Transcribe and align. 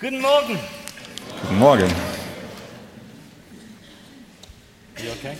Guten 0.00 0.20
Morgen. 0.20 0.58
Guten 1.42 1.58
Morgen. 1.58 1.90
You 4.98 5.10
okay? 5.12 5.36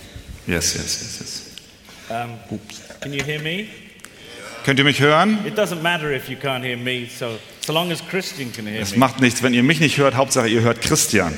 Yes, 0.47 0.75
yes, 0.75 1.01
yes, 1.03 1.21
yes. 1.21 1.57
Um, 2.11 2.38
can 3.01 3.12
you 3.12 3.23
hear 3.23 3.41
me? 3.41 3.69
Könnt 4.65 4.79
ihr 4.79 4.85
mich 4.85 5.01
hören? 5.01 5.38
It 5.46 5.57
doesn't 5.57 5.83
matter 5.83 6.12
if 6.12 6.29
you 6.29 6.37
can't 6.37 6.62
hear 6.65 6.77
me, 6.77 7.07
so 7.09 7.38
so 7.62 7.73
long 7.73 7.91
as 7.91 8.03
Christian 8.03 8.53
can 8.53 8.67
hear 8.67 8.81
Es 8.83 8.93
me, 8.93 8.99
macht 8.99 9.21
nichts, 9.21 9.43
wenn 9.43 9.54
ihr 9.54 9.62
mich 9.62 9.80
nicht 9.80 9.96
hört. 9.96 10.14
Hauptsache, 10.14 10.48
ihr 10.48 10.61
hört 10.61 10.82
Christian. 10.82 11.32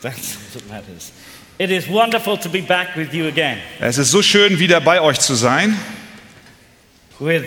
that's 0.00 0.36
what 0.54 0.68
matters. 0.68 1.10
It 1.58 1.70
is 1.70 1.88
wonderful 1.88 2.38
to 2.38 2.48
be 2.48 2.62
back 2.62 2.94
with 2.96 3.12
you 3.12 3.26
again, 3.26 3.58
Es 3.80 3.98
ist 3.98 4.10
so 4.12 4.22
schön, 4.22 4.58
wieder 4.60 4.80
bei 4.80 5.00
euch 5.00 5.18
zu 5.18 5.34
sein. 5.34 5.76
with 7.18 7.44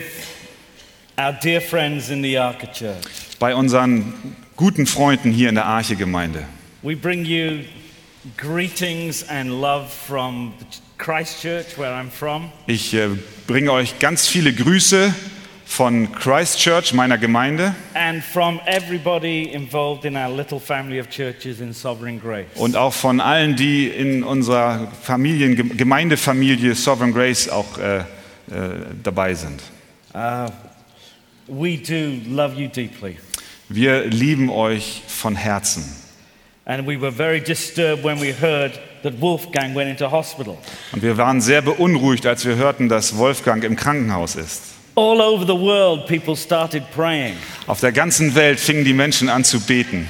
Bei 3.38 3.54
unseren 3.54 4.14
guten 4.56 4.86
Freunden 4.86 5.30
hier 5.30 5.48
in 5.48 5.54
der 5.54 5.66
Arche-Gemeinde. 5.66 6.44
We 6.82 6.96
bring 6.96 7.24
you 7.24 7.60
greetings 8.36 9.26
and 9.28 9.48
love 9.50 9.86
from 9.88 10.52
Christchurch, 10.98 11.76
where 11.78 11.92
I'm 11.92 12.10
from, 12.10 12.50
Ich 12.66 12.94
äh, 12.94 13.08
bringe 13.46 13.72
euch 13.72 13.98
ganz 13.98 14.26
viele 14.26 14.52
Grüße 14.52 15.14
von 15.66 16.12
Christchurch, 16.12 16.92
meiner 16.94 17.18
Gemeinde, 17.18 17.74
and 17.94 18.22
from 18.22 18.60
everybody 18.66 19.44
involved 19.52 20.04
in 20.04 20.16
our 20.16 20.28
little 20.28 20.60
family 20.60 21.00
of 21.00 21.08
churches 21.08 21.60
in 21.60 21.72
Sovereign 21.72 22.20
Grace. 22.20 22.46
und 22.56 22.76
auch 22.76 22.92
von 22.92 23.20
allen, 23.20 23.56
die 23.56 23.86
in 23.88 24.22
unserer 24.24 24.88
Familien, 25.02 25.56
Gem- 25.56 25.76
Gemeindefamilie 25.76 26.74
Sovereign 26.74 27.12
Grace 27.12 27.48
auch 27.48 27.78
äh, 27.78 27.98
äh, 27.98 28.04
dabei 29.02 29.34
sind. 29.34 29.62
Uh, 30.14 30.48
we 31.48 31.76
do 31.76 32.20
love 32.28 32.54
you 32.54 32.68
deeply. 32.68 33.16
Wir 33.68 34.04
lieben 34.06 34.50
euch 34.50 35.02
von 35.06 35.36
Herzen. 35.36 35.84
And 36.66 36.86
we 36.86 36.98
were 36.98 37.12
very 37.12 37.40
disturbed 37.40 38.02
when 38.02 38.20
we 38.20 38.32
heard 38.32 38.72
that 39.02 39.20
Wolfgang 39.20 39.74
went 39.74 39.90
into 39.90 40.10
hospital. 40.10 40.56
Und 40.92 41.02
wir 41.02 41.16
waren 41.18 41.40
sehr 41.40 41.60
beunruhigt, 41.60 42.26
als 42.26 42.44
wir 42.46 42.56
hörten, 42.56 42.88
dass 42.88 43.16
Wolfgang 43.18 43.62
im 43.64 43.76
Krankenhaus 43.76 44.34
ist. 44.36 44.62
All 44.96 45.20
over 45.20 45.44
the 45.44 45.58
world, 45.58 46.06
people 46.06 46.36
started 46.36 46.82
praying. 46.94 47.34
Auf 47.66 47.80
der 47.80 47.92
ganzen 47.92 48.34
Welt 48.34 48.60
fingen 48.60 48.84
die 48.84 48.94
Menschen 48.94 49.28
an 49.28 49.44
zu 49.44 49.60
beten. 49.60 50.08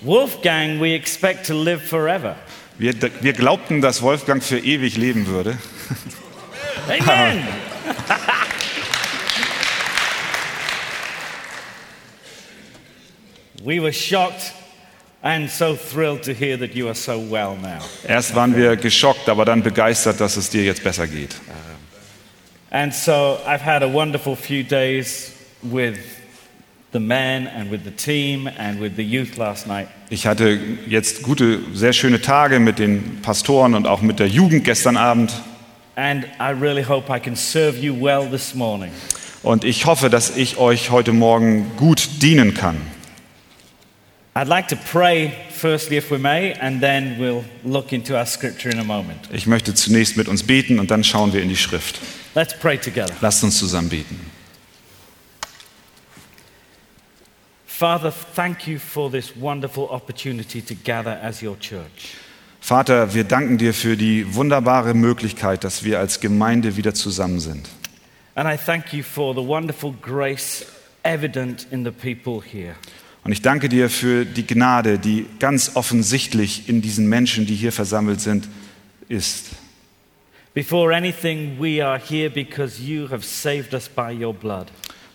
Wolfgang, 0.00 0.80
we 0.80 0.94
expect 0.94 1.46
to 1.46 1.54
live 1.54 1.82
forever. 1.82 2.34
Wir, 2.78 2.94
wir 3.20 3.32
glaubten, 3.32 3.80
dass 3.80 4.02
Wolfgang 4.02 4.42
für 4.42 4.58
ewig 4.58 4.96
leben 4.96 5.26
würde. 5.26 5.56
Amen. 6.88 7.46
we 13.64 13.80
were 13.80 13.92
shocked 13.92 14.52
and 15.22 15.48
so 15.48 15.74
thrilled 15.74 16.22
to 16.22 16.34
hear 16.34 16.58
that 16.58 16.74
you 16.74 16.86
are 16.88 16.94
so 16.94 17.18
well 17.18 17.56
now. 17.56 17.80
Erst 18.06 18.34
waren 18.34 18.54
wir 18.54 18.76
geschockt, 18.76 19.28
aber 19.28 19.44
dann 19.44 19.62
begeistert, 19.62 20.20
dass 20.20 20.36
es 20.36 20.50
dir 20.50 20.64
jetzt 20.64 20.84
besser 20.84 21.06
geht. 21.06 21.34
And 22.70 22.92
so 22.92 23.38
I've 23.46 23.64
had 23.64 23.82
a 23.82 23.92
wonderful 23.92 24.36
few 24.36 24.62
days 24.62 25.32
with 25.62 25.98
the 26.92 27.00
men 27.00 27.46
and 27.48 27.70
with 27.70 27.84
the 27.84 27.90
team 27.90 28.48
and 28.58 28.80
with 28.80 28.96
the 28.96 29.02
youth 29.02 29.36
last 29.36 29.66
night. 29.66 29.88
Ich 30.10 30.26
hatte 30.26 30.58
jetzt 30.86 31.22
gute, 31.22 31.60
sehr 31.72 31.92
schöne 31.92 32.20
Tage 32.20 32.60
mit 32.60 32.78
den 32.78 33.22
Pastoren 33.22 33.74
und 33.74 33.86
auch 33.86 34.02
mit 34.02 34.18
der 34.18 34.28
Jugend 34.28 34.64
gestern 34.64 34.96
Abend. 34.96 35.32
And 35.96 36.24
I 36.40 36.50
really 36.50 36.82
hope 36.82 37.10
I 37.10 37.20
can 37.20 37.36
serve 37.36 37.78
you 37.78 37.94
well 37.94 38.28
this 38.28 38.54
morning. 38.54 38.90
Und 39.42 39.64
ich 39.64 39.86
hoffe, 39.86 40.10
dass 40.10 40.36
ich 40.36 40.58
euch 40.58 40.90
heute 40.90 41.12
Morgen 41.12 41.70
gut 41.76 42.22
dienen 42.22 42.54
kann. 42.54 42.76
Ich 49.32 49.46
möchte 49.46 49.74
zunächst 49.74 50.16
mit 50.16 50.28
uns 50.28 50.42
beten 50.42 50.80
und 50.80 50.90
dann 50.90 51.04
schauen 51.04 51.32
wir 51.32 51.40
in 51.40 51.48
die 51.48 51.56
Schrift. 51.56 52.00
Let's 52.34 52.58
pray 52.58 52.76
together. 52.76 53.14
Lasst 53.20 53.44
uns 53.44 53.56
zusammen 53.58 53.88
beten. 53.90 54.18
Father, 57.64 58.12
thank 58.34 58.66
you 58.66 58.78
for 58.78 59.10
this 59.10 59.32
wonderful 59.38 59.84
opportunity 59.84 60.60
to 60.60 60.74
gather 60.84 61.20
as 61.22 61.42
your 61.42 61.58
church. 61.58 62.16
Vater, 62.60 63.14
wir 63.14 63.24
danken 63.24 63.58
dir 63.58 63.74
für 63.74 63.96
die 63.96 64.34
wunderbare 64.34 64.94
Möglichkeit, 64.94 65.64
dass 65.64 65.84
wir 65.84 66.00
als 66.00 66.18
Gemeinde 66.18 66.76
wieder 66.76 66.94
zusammen 66.94 67.38
sind. 67.38 67.68
And 68.34 68.48
I 68.48 68.56
thank 68.56 68.92
you 68.92 69.04
for 69.04 69.32
the 69.34 69.46
wonderful 69.46 69.92
grace 70.02 70.66
evident 71.04 71.68
in 71.70 71.84
the 71.84 71.90
people 71.92 72.40
here. 72.42 72.74
Und 73.24 73.32
ich 73.32 73.40
danke 73.42 73.68
dir 73.70 73.88
für 73.88 74.26
die 74.26 74.46
Gnade, 74.46 74.98
die 74.98 75.26
ganz 75.38 75.72
offensichtlich 75.74 76.68
in 76.68 76.82
diesen 76.82 77.08
Menschen, 77.08 77.46
die 77.46 77.54
hier 77.54 77.72
versammelt 77.72 78.20
sind, 78.20 78.48
ist. 79.08 79.46
Before 80.52 80.94
anything, 80.94 81.56
we 81.58 81.84
are 81.84 81.98
here 81.98 82.30
because 82.30 82.80
you 82.80 83.08
have 83.10 83.24
saved 83.24 83.72
us 83.74 83.88
by 83.88 84.12
your 84.14 84.32
blood. 84.34 84.66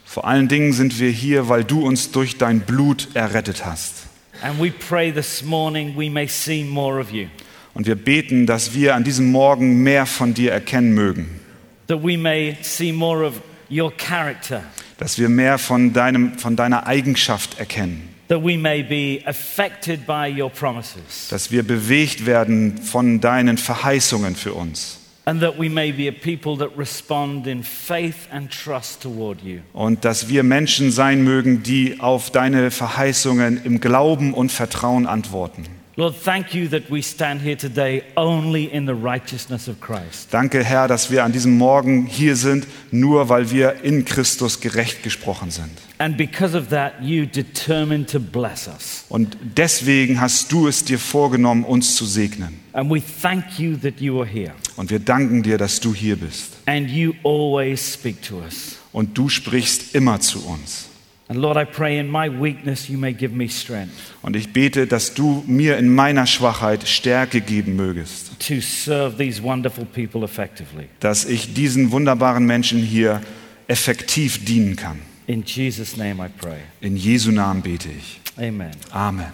Vor 0.04 0.26
allen 0.28 0.48
Dingen 0.48 0.74
sind 0.74 1.00
wir 1.00 1.12
hier, 1.12 1.50
weil 1.50 1.64
du 1.64 1.86
uns 1.86 2.12
durch 2.12 2.38
dein 2.38 2.62
Blut 2.62 3.10
errettet 3.14 3.64
hast. 3.66 4.08
And 4.42 4.60
we 4.60 4.72
pray 4.72 5.12
this 5.12 5.44
morning 5.44 5.96
we 5.96 6.10
may 6.10 6.28
see 6.28 6.64
more 6.64 7.00
of 7.00 7.12
you, 7.12 7.28
Und 7.76 7.86
wir 7.86 7.96
beten, 7.96 8.48
dass 8.48 8.74
wir 8.74 8.96
an 8.96 9.04
diesem 9.04 9.32
Morgen 9.32 9.84
mehr 9.84 10.06
von 10.08 10.34
dir 10.34 10.52
erkennen 10.52 10.94
mögen. 10.94 11.40
that 11.88 12.04
we 12.04 12.18
may 12.18 12.58
see 12.62 12.92
more 12.92 13.24
of 13.26 13.36
your 13.70 13.92
character, 13.96 14.64
Dass 15.00 15.18
wir 15.18 15.30
mehr 15.30 15.58
von, 15.58 15.94
deinem, 15.94 16.38
von 16.38 16.56
deiner 16.56 16.86
Eigenschaft 16.86 17.58
erkennen. 17.60 18.10
that 18.28 18.44
we 18.44 18.58
may 18.60 18.84
be 18.84 19.22
affected 19.26 20.06
by 20.06 20.30
your 20.30 20.52
promises, 20.52 21.30
Dass 21.32 21.50
wir 21.52 21.64
bewegt 21.64 22.26
werden 22.28 22.78
von 22.78 23.20
deinen 23.20 23.58
Verheißungen 23.58 24.36
für 24.36 24.54
uns. 24.54 24.98
and 25.26 25.42
that 25.42 25.60
we 25.60 25.70
may 25.70 25.92
be 25.92 26.08
a 26.08 26.12
people 26.12 26.58
that 26.58 26.76
respond 26.78 27.46
in 27.48 27.64
faith 27.64 28.28
and 28.32 28.50
trust 28.52 29.02
toward 29.02 29.42
you. 29.44 29.60
Und 29.74 30.04
dass 30.04 30.28
wir 30.30 30.44
Menschen 30.44 30.92
sein 30.92 31.24
mögen, 31.24 31.64
die 31.64 32.00
auf 32.00 32.30
deine 32.32 32.70
Verheißungen 32.72 33.64
im 33.64 33.80
Glauben 33.80 34.34
und 34.34 34.52
Vertrauen 34.52 35.06
antworten. 35.08 35.66
Lord, 36.00 36.16
thank 36.16 36.54
you 36.54 36.70
that 36.70 36.90
we 36.90 37.02
stand 37.02 37.42
here 37.42 37.58
today 37.58 38.04
only 38.16 38.72
in 38.72 38.86
the 38.86 38.94
righteousness 38.94 39.68
of 39.68 39.82
Christ. 39.82 40.30
Danke, 40.32 40.64
Herr, 40.64 40.88
dass 40.88 41.12
wir 41.12 41.26
an 41.26 41.34
diesem 41.34 41.58
Morgen 41.58 42.06
hier 42.06 42.38
sind, 42.38 42.68
nur 42.90 43.28
weil 43.28 43.52
wir 43.52 43.84
in 43.84 44.06
Christus 44.06 44.62
gerecht 44.62 45.04
gesprochen 45.04 45.52
sind. 45.52 45.70
And 45.98 46.16
because 46.16 46.58
of 46.58 46.70
that, 46.70 46.94
you 47.02 47.26
determined 47.26 48.10
to 48.12 48.22
bless 48.22 48.70
us. 48.70 49.04
Und 49.10 49.36
deswegen 49.58 50.22
hast 50.22 50.50
du 50.54 50.70
es 50.70 50.86
dir 50.86 51.00
vorgenommen, 51.00 51.66
uns 51.66 51.98
zu 51.98 52.06
segnen. 52.06 52.62
And 52.72 52.90
we 52.90 53.02
thank 53.22 53.60
you 53.60 53.76
that 53.76 54.00
you 54.00 54.22
are 54.22 54.30
here. 54.30 54.54
Und 54.78 54.92
wir 54.92 55.00
danken 55.00 55.44
dir, 55.44 55.58
dass 55.58 55.82
du 55.82 55.94
hier 55.94 56.16
bist. 56.16 56.54
And 56.66 56.90
you 56.90 57.14
always 57.26 57.96
speak 57.96 58.22
to 58.22 58.38
us. 58.38 58.78
Und 58.94 59.18
du 59.18 59.28
sprichst 59.28 59.94
immer 59.96 60.22
zu 60.22 60.46
uns. 60.46 60.89
And 61.32 61.40
Lord, 61.42 61.58
I 61.58 61.64
pray 61.66 62.00
in 62.00 62.10
my 62.10 62.28
weakness 62.28 62.90
you 62.90 62.98
may 62.98 63.14
give 63.14 63.36
me 63.36 63.48
strength 63.50 63.92
Und 64.24 64.36
ich 64.36 64.52
bete, 64.52 64.88
dass 64.88 65.14
du 65.14 65.44
mir 65.46 65.78
in 65.78 65.94
meiner 65.94 66.26
Schwachheit 66.26 66.88
Stärke 66.88 67.40
geben 67.42 67.76
mögest, 67.76 68.32
to 68.40 68.60
serve 68.62 69.18
these 69.18 69.42
wonderful 69.44 69.86
people 69.86 70.24
effectively. 70.24 70.88
dass 71.00 71.26
ich 71.26 71.54
diesen 71.54 71.92
wunderbaren 71.92 72.46
Menschen 72.46 72.80
hier 72.80 73.22
effektiv 73.68 74.44
dienen 74.44 74.76
kann. 74.76 75.00
In 75.28 75.44
Jesus' 75.46 75.96
name 75.96 76.26
I 76.26 76.30
pray. 76.42 76.58
In 76.82 76.98
Jesu 76.98 77.32
Namen 77.32 77.62
bete 77.62 77.90
ich. 77.90 78.20
Amen. 78.36 78.72
Amen. 78.92 79.32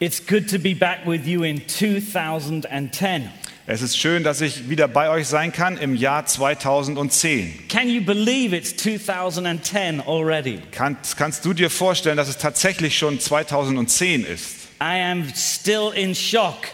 It's 0.00 0.24
good 0.24 0.48
to 0.48 0.58
be 0.58 0.74
back 0.74 1.04
with 1.06 1.26
you 1.26 1.42
in 1.42 1.60
2010. 1.66 3.28
Es 3.70 3.82
ist 3.82 3.98
schön, 3.98 4.24
dass 4.24 4.40
ich 4.40 4.70
wieder 4.70 4.88
bei 4.88 5.10
euch 5.10 5.26
sein 5.26 5.52
kann 5.52 5.76
im 5.76 5.94
Jahr 5.94 6.24
2010. 6.24 7.68
Can 7.68 7.90
you 7.90 8.00
believe 8.00 8.56
it's 8.56 8.74
2010 8.74 10.00
already? 10.06 10.60
Kannst, 10.72 11.18
kannst 11.18 11.44
du 11.44 11.52
dir 11.52 11.68
vorstellen, 11.68 12.16
dass 12.16 12.30
es 12.30 12.38
tatsächlich 12.38 12.96
schon 12.96 13.20
2010 13.20 14.24
ist? 14.24 14.68
I 14.80 15.02
am 15.02 15.30
still 15.36 15.92
in 15.94 16.14
shock 16.14 16.68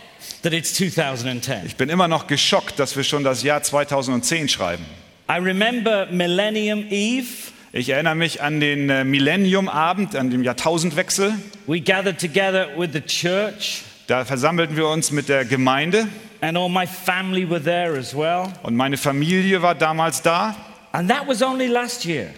that 0.45 0.53
it's 0.53 0.73
2010. 0.75 1.67
Ich 1.67 1.75
bin 1.75 1.89
immer 1.89 2.07
noch 2.07 2.29
geschockt, 2.29 2.79
dass 2.79 2.97
wir 2.97 3.03
schon 3.03 3.25
das 3.25 3.43
Jahr 3.43 3.61
2010 3.61 4.49
schreiben. 4.49 4.85
I 5.29 5.41
remember 5.41 6.07
Millennium 6.13 6.87
Eve. 6.91 7.27
Ich 7.73 7.89
erinnere 7.89 8.15
mich 8.15 8.41
an 8.41 8.61
den 8.61 8.89
äh, 8.89 9.03
Millenniumabend, 9.03 10.15
an 10.15 10.31
den 10.31 10.45
Jahrtausendwechsel. 10.45 11.33
We 11.67 11.81
gathered 11.81 12.21
together 12.21 12.69
with 12.77 12.91
the 12.93 13.01
church, 13.01 13.83
Da 14.07 14.27
versammelten 14.27 14.77
wir 14.77 14.87
uns 14.87 15.11
mit 15.11 15.31
der 15.31 15.47
Gemeinde 15.47 16.07
and 16.45 16.59
all 16.59 16.69
my 16.69 16.87
family 16.87 17.49
were 17.49 17.63
there 17.63 17.97
as 17.99 18.15
well. 18.15 18.53
und 18.63 18.77
meine 18.77 18.97
Familie 18.97 19.63
war 19.63 19.75
damals 19.75 20.21
da. 20.23 20.55
And 20.93 21.09
that 21.11 21.27
was 21.27 21.43
only 21.43 21.67
last 21.67 22.05
year. 22.05 22.31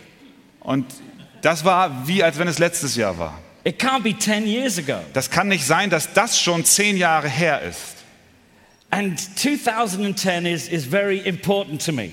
Und 0.60 0.86
das 1.42 1.64
war 1.64 2.06
wie, 2.06 2.22
als 2.22 2.38
wenn 2.38 2.48
es 2.48 2.58
letztes 2.58 2.96
Jahr 2.96 3.18
war. 3.18 3.38
It 3.64 3.80
can't 3.80 4.02
be 4.02 4.16
10 4.16 4.46
years 4.46 4.78
ago. 4.78 5.00
Das 5.12 5.28
kann 5.28 5.48
nicht 5.48 5.66
sein, 5.66 5.90
dass 5.90 6.12
das 6.12 6.40
schon 6.40 6.64
zehn 6.64 6.96
Jahre 6.96 7.28
her 7.28 7.62
ist. 7.62 7.96
And 8.90 9.18
2010 9.18 10.46
is, 10.46 10.68
is 10.68 10.86
very 10.86 11.18
important 11.18 11.84
to 11.84 11.92
me. 11.92 12.10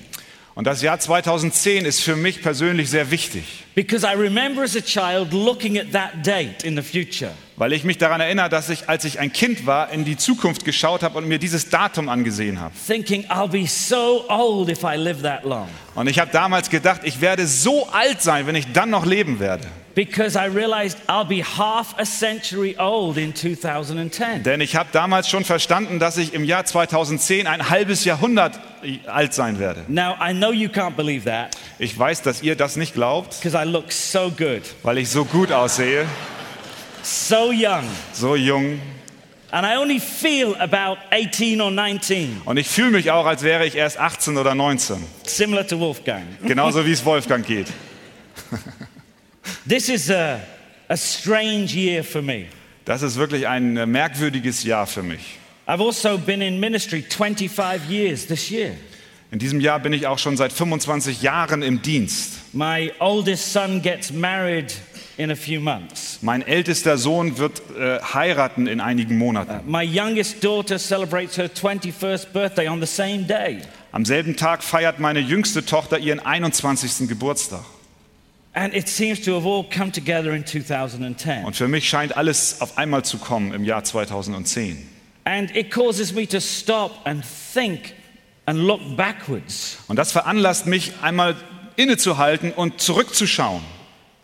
Und 0.56 0.66
das 0.66 0.82
Jahr 0.82 0.98
2010 0.98 1.84
ist 1.84 2.00
für 2.00 2.16
mich 2.16 2.42
persönlich 2.42 2.90
sehr 2.90 3.10
wichtig, 3.10 3.63
because 3.74 4.04
I 4.04 4.14
remember 4.14 4.62
as 4.62 4.76
a 4.76 4.80
child 4.80 5.32
looking 5.32 5.78
at 5.78 5.92
that 5.92 6.22
date 6.24 6.64
in 6.64 6.76
the 6.76 6.82
future. 6.82 7.32
weil 7.56 7.72
ich 7.72 7.84
mich 7.84 7.98
daran 7.98 8.20
erinnere, 8.20 8.48
dass 8.48 8.68
ich, 8.68 8.88
als 8.88 9.04
ich 9.04 9.20
ein 9.20 9.32
Kind 9.32 9.66
war, 9.66 9.90
in 9.90 10.04
die 10.04 10.16
Zukunft 10.16 10.64
geschaut 10.64 11.02
habe 11.02 11.18
und 11.18 11.28
mir 11.28 11.38
dieses 11.38 11.70
Datum 11.70 12.08
angesehen 12.08 12.60
habe. 12.60 12.74
Thinking, 12.86 13.24
I'll 13.26 13.48
be 13.48 13.66
so 13.66 14.24
old 14.28 14.68
if 14.68 14.82
I 14.82 14.96
live 14.96 15.22
that 15.22 15.44
long. 15.44 15.68
Und 15.94 16.08
ich 16.08 16.18
habe 16.18 16.30
damals 16.32 16.68
gedacht, 16.70 17.02
ich 17.04 17.20
werde 17.20 17.46
so 17.46 17.86
alt 17.88 18.22
sein, 18.22 18.46
wenn 18.46 18.56
ich 18.56 18.72
dann 18.72 18.90
noch 18.90 19.06
leben 19.06 19.38
werde. 19.38 19.64
Because 19.94 20.36
I 20.36 20.46
realized 20.46 20.98
I'll 21.06 21.24
be 21.24 21.44
half 21.44 21.96
a 21.98 22.04
century 22.04 22.74
old 22.76 23.16
in 23.16 23.32
2010. 23.32 24.42
Denn 24.42 24.60
ich 24.60 24.74
habe 24.74 24.88
damals 24.90 25.28
schon 25.28 25.44
verstanden, 25.44 26.00
dass 26.00 26.16
ich 26.16 26.34
im 26.34 26.42
Jahr 26.42 26.64
2010 26.64 27.46
ein 27.46 27.70
halbes 27.70 28.04
Jahrhundert 28.04 28.58
alt 29.06 29.34
sein 29.34 29.60
werde. 29.60 29.84
Now, 29.86 30.16
I 30.20 30.32
know 30.32 30.50
you 30.50 30.68
can't 30.68 30.96
believe 30.96 31.24
that 31.26 31.56
Ich 31.78 31.96
weiß, 31.96 32.22
dass 32.22 32.42
ihr 32.42 32.56
das 32.56 32.74
nicht 32.74 32.94
glaubt, 32.94 33.40
because 33.40 33.56
I 33.64 33.66
look 33.66 33.90
so 33.90 34.30
good, 34.30 34.62
weil 34.82 34.98
ich 34.98 35.08
so 35.08 35.24
gut 35.24 35.50
aussehe, 35.50 36.06
so 37.02 37.50
young, 37.50 37.84
so 38.12 38.36
jung. 38.36 38.78
and 39.52 39.64
I 39.64 39.76
only 39.76 39.98
feel 40.00 40.54
about 40.60 40.98
18 41.10 41.62
or 41.62 41.70
19, 41.70 42.42
Und 42.44 42.58
ich 42.58 42.68
fühle 42.68 42.90
mich 42.90 43.10
auch, 43.10 43.24
als 43.24 43.42
wäre 43.42 43.64
ich 43.64 43.74
erst 43.74 43.98
18 43.98 44.36
oder 44.36 44.54
19. 44.54 45.02
similar 45.24 45.66
to 45.66 45.78
Wolfgang. 45.78 46.24
Genauso 46.46 46.84
wie 46.84 46.92
es 46.92 47.02
Wolfgang 47.06 47.46
geht. 47.46 47.68
This 49.66 49.88
is 49.88 50.10
a, 50.10 50.40
a 50.88 50.96
strange 50.96 51.72
year 51.74 52.04
for 52.04 52.20
me. 52.20 52.46
Das 52.84 53.00
ist 53.00 53.16
wirklich 53.16 53.48
ein 53.48 53.78
äh, 53.78 53.86
merkwürdiges 53.86 54.62
Jahr 54.64 54.86
für 54.86 55.02
mich. 55.02 55.38
I've 55.66 55.80
also 55.82 56.18
been 56.18 56.42
in 56.42 56.60
ministry 56.60 57.00
25 57.00 57.88
years 57.88 58.26
this 58.26 58.50
year. 58.50 58.72
In 59.34 59.40
diesem 59.40 59.58
Jahr 59.58 59.80
bin 59.80 59.92
ich 59.92 60.06
auch 60.06 60.20
schon 60.20 60.36
seit 60.36 60.52
25 60.52 61.20
Jahren 61.20 61.62
im 61.62 61.82
Dienst. 61.82 62.54
My 62.54 62.92
oldest 63.00 63.52
son 63.52 63.82
gets 63.82 64.12
married 64.12 64.72
in 65.16 65.32
a 65.32 65.34
few 65.34 65.60
months. 65.60 66.20
Mein 66.22 66.46
ältester 66.46 66.96
Sohn 66.96 67.36
wird 67.36 67.60
äh, 67.76 67.98
heiraten 68.00 68.68
in 68.68 68.80
einigen 68.80 69.18
Monaten. 69.18 69.68
My 69.68 69.82
youngest 69.82 70.44
daughter 70.44 70.78
celebrates 70.78 71.36
her 71.36 71.46
21st 71.46 72.32
birthday 72.32 72.68
on 72.68 72.80
the 72.80 72.86
same 72.86 73.24
day. 73.24 73.58
Am 73.90 74.04
selben 74.04 74.36
Tag 74.36 74.62
feiert 74.62 75.00
meine 75.00 75.18
jüngste 75.18 75.66
Tochter 75.66 75.98
ihren 75.98 76.20
21. 76.20 77.08
Geburtstag. 77.08 77.64
And 78.52 78.72
it 78.72 78.88
seems 78.88 79.20
to 79.22 79.34
have 79.34 79.44
all 79.44 79.64
come 79.64 79.90
together 79.90 80.30
in 80.30 80.46
2010. 80.46 81.44
Und 81.44 81.56
für 81.56 81.66
mich 81.66 81.88
scheint 81.88 82.16
alles 82.16 82.60
auf 82.60 82.78
einmal 82.78 83.04
zu 83.04 83.18
kommen 83.18 83.52
im 83.52 83.64
Jahr 83.64 83.82
2010. 83.82 84.78
And 85.24 85.50
it 85.56 85.72
causes 85.72 86.14
me 86.14 86.24
to 86.28 86.38
stop 86.38 87.00
and 87.04 87.24
think 87.52 87.94
and 88.46 88.58
look 88.60 88.80
backwards 88.96 89.78
Und 89.88 89.96
das 89.98 90.12
veranlasst 90.12 90.66
mich 90.66 90.92
einmal 91.02 91.34
innezuhalten 91.76 92.52
und 92.52 92.80
zurückzuschauen. 92.80 93.62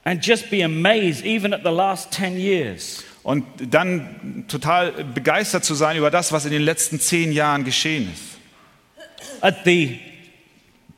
and 0.04 0.24
just 0.24 0.50
be 0.50 0.62
amazed, 0.64 1.24
even 1.24 1.52
at 1.52 1.60
the 1.62 1.70
last 1.70 2.12
10 2.12 2.38
years. 2.38 3.04
Und 3.22 3.44
dann 3.60 4.44
total 4.48 4.92
begeistert 5.04 5.64
zu 5.64 5.74
sein 5.74 5.96
über 5.98 6.10
das, 6.10 6.32
was 6.32 6.46
in 6.46 6.52
den 6.52 6.62
letzten 6.62 6.98
zehn 6.98 7.32
Jahren 7.32 7.64
geschehen 7.64 8.10
ist. 8.10 9.42
At 9.42 9.56
the 9.66 9.98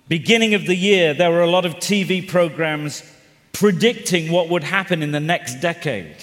beginning 0.09 0.55
of 0.55 0.63
the 0.67 0.75
year, 0.75 1.17
there 1.17 1.31
were 1.33 1.43
a 1.43 1.51
lot 1.51 1.65
of 1.65 1.79
TV 1.81 2.23
programs 2.25 3.03
predicting 3.53 4.31
what 4.31 4.49
would 4.51 4.71
happen 4.71 5.03
in 5.03 5.13
the 5.13 5.21
next 5.21 5.61
decade. 5.63 6.15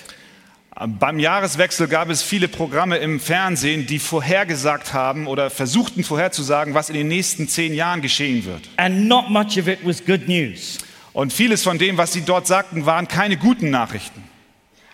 Beim 0.87 1.19
Jahreswechsel 1.19 1.89
gab 1.89 2.09
es 2.09 2.23
viele 2.23 2.47
Programme 2.47 2.97
im 2.99 3.19
Fernsehen, 3.19 3.85
die 3.85 3.99
vorhergesagt 3.99 4.93
haben 4.93 5.27
oder 5.27 5.49
versuchten 5.49 6.05
vorherzusagen, 6.05 6.73
was 6.73 6.87
in 6.87 6.95
den 6.95 7.09
nächsten 7.09 7.49
zehn 7.49 7.73
Jahren 7.73 8.01
geschehen 8.01 8.45
wird. 8.45 8.69
And 8.77 9.09
not 9.09 9.29
much 9.29 9.59
of 9.59 9.67
it 9.67 9.79
was 9.83 10.05
good 10.05 10.29
news. 10.29 10.77
Und 11.11 11.33
vieles 11.33 11.63
von 11.63 11.79
dem, 11.79 11.97
was 11.97 12.13
sie 12.13 12.21
dort 12.21 12.47
sagten, 12.47 12.85
waren 12.85 13.09
keine 13.09 13.35
guten 13.35 13.69
Nachrichten. 13.69 14.23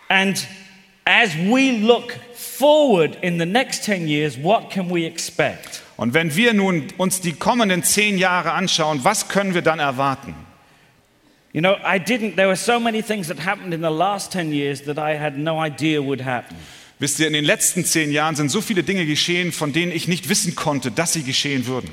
And 0.08 0.48
as 1.06 1.36
we 1.36 1.78
look 1.80 2.16
forward 2.34 3.16
in 3.22 3.38
the 3.38 3.46
next 3.46 3.84
10 3.84 4.08
years, 4.08 4.42
what 4.42 4.72
can 4.72 4.90
we 4.90 5.06
expect? 5.06 5.84
Und 5.98 6.16
wenn 6.16 6.36
wir 6.36 6.56
nun 6.56 6.88
uns 6.98 7.22
die 7.22 7.34
kommenden 7.34 7.84
zehn 7.84 8.18
Jahre 8.18 8.54
anschauen, 8.54 9.02
was 9.04 9.28
können 9.28 9.54
wir 9.54 9.62
dann 9.62 9.78
erwarten? 9.78 10.34
You 11.56 11.62
know, 11.62 11.78
I 11.86 12.00
didn't, 12.00 12.36
there 12.36 12.50
were 12.50 12.58
so 12.58 12.82
many 12.82 13.02
things 13.02 13.30
that 13.30 13.40
happened 13.40 13.74
in 13.74 13.80
the 13.80 13.90
last 13.90 14.30
10 14.34 14.52
years 14.52 14.82
that 14.88 15.00
I 15.00 15.16
had 15.16 15.38
no 15.38 15.58
idea 15.58 16.02
would 16.02 16.20
happen. 16.20 16.58
Wisst 17.00 17.18
ihr, 17.22 17.28
in 17.28 17.34
den 17.34 17.46
letzten 17.46 17.86
zehn 17.86 18.12
Jahren 18.12 18.36
sind 18.36 18.52
so 18.52 18.60
viele 18.60 18.84
Dinge 18.84 19.06
geschehen, 19.06 19.54
von 19.54 19.72
denen 19.72 19.94
ich 19.94 20.10
nicht 20.10 20.28
wissen 20.28 20.56
konnte, 20.56 20.92
dass 20.92 21.14
sie 21.14 21.24
geschehen 21.24 21.66
würden. 21.66 21.92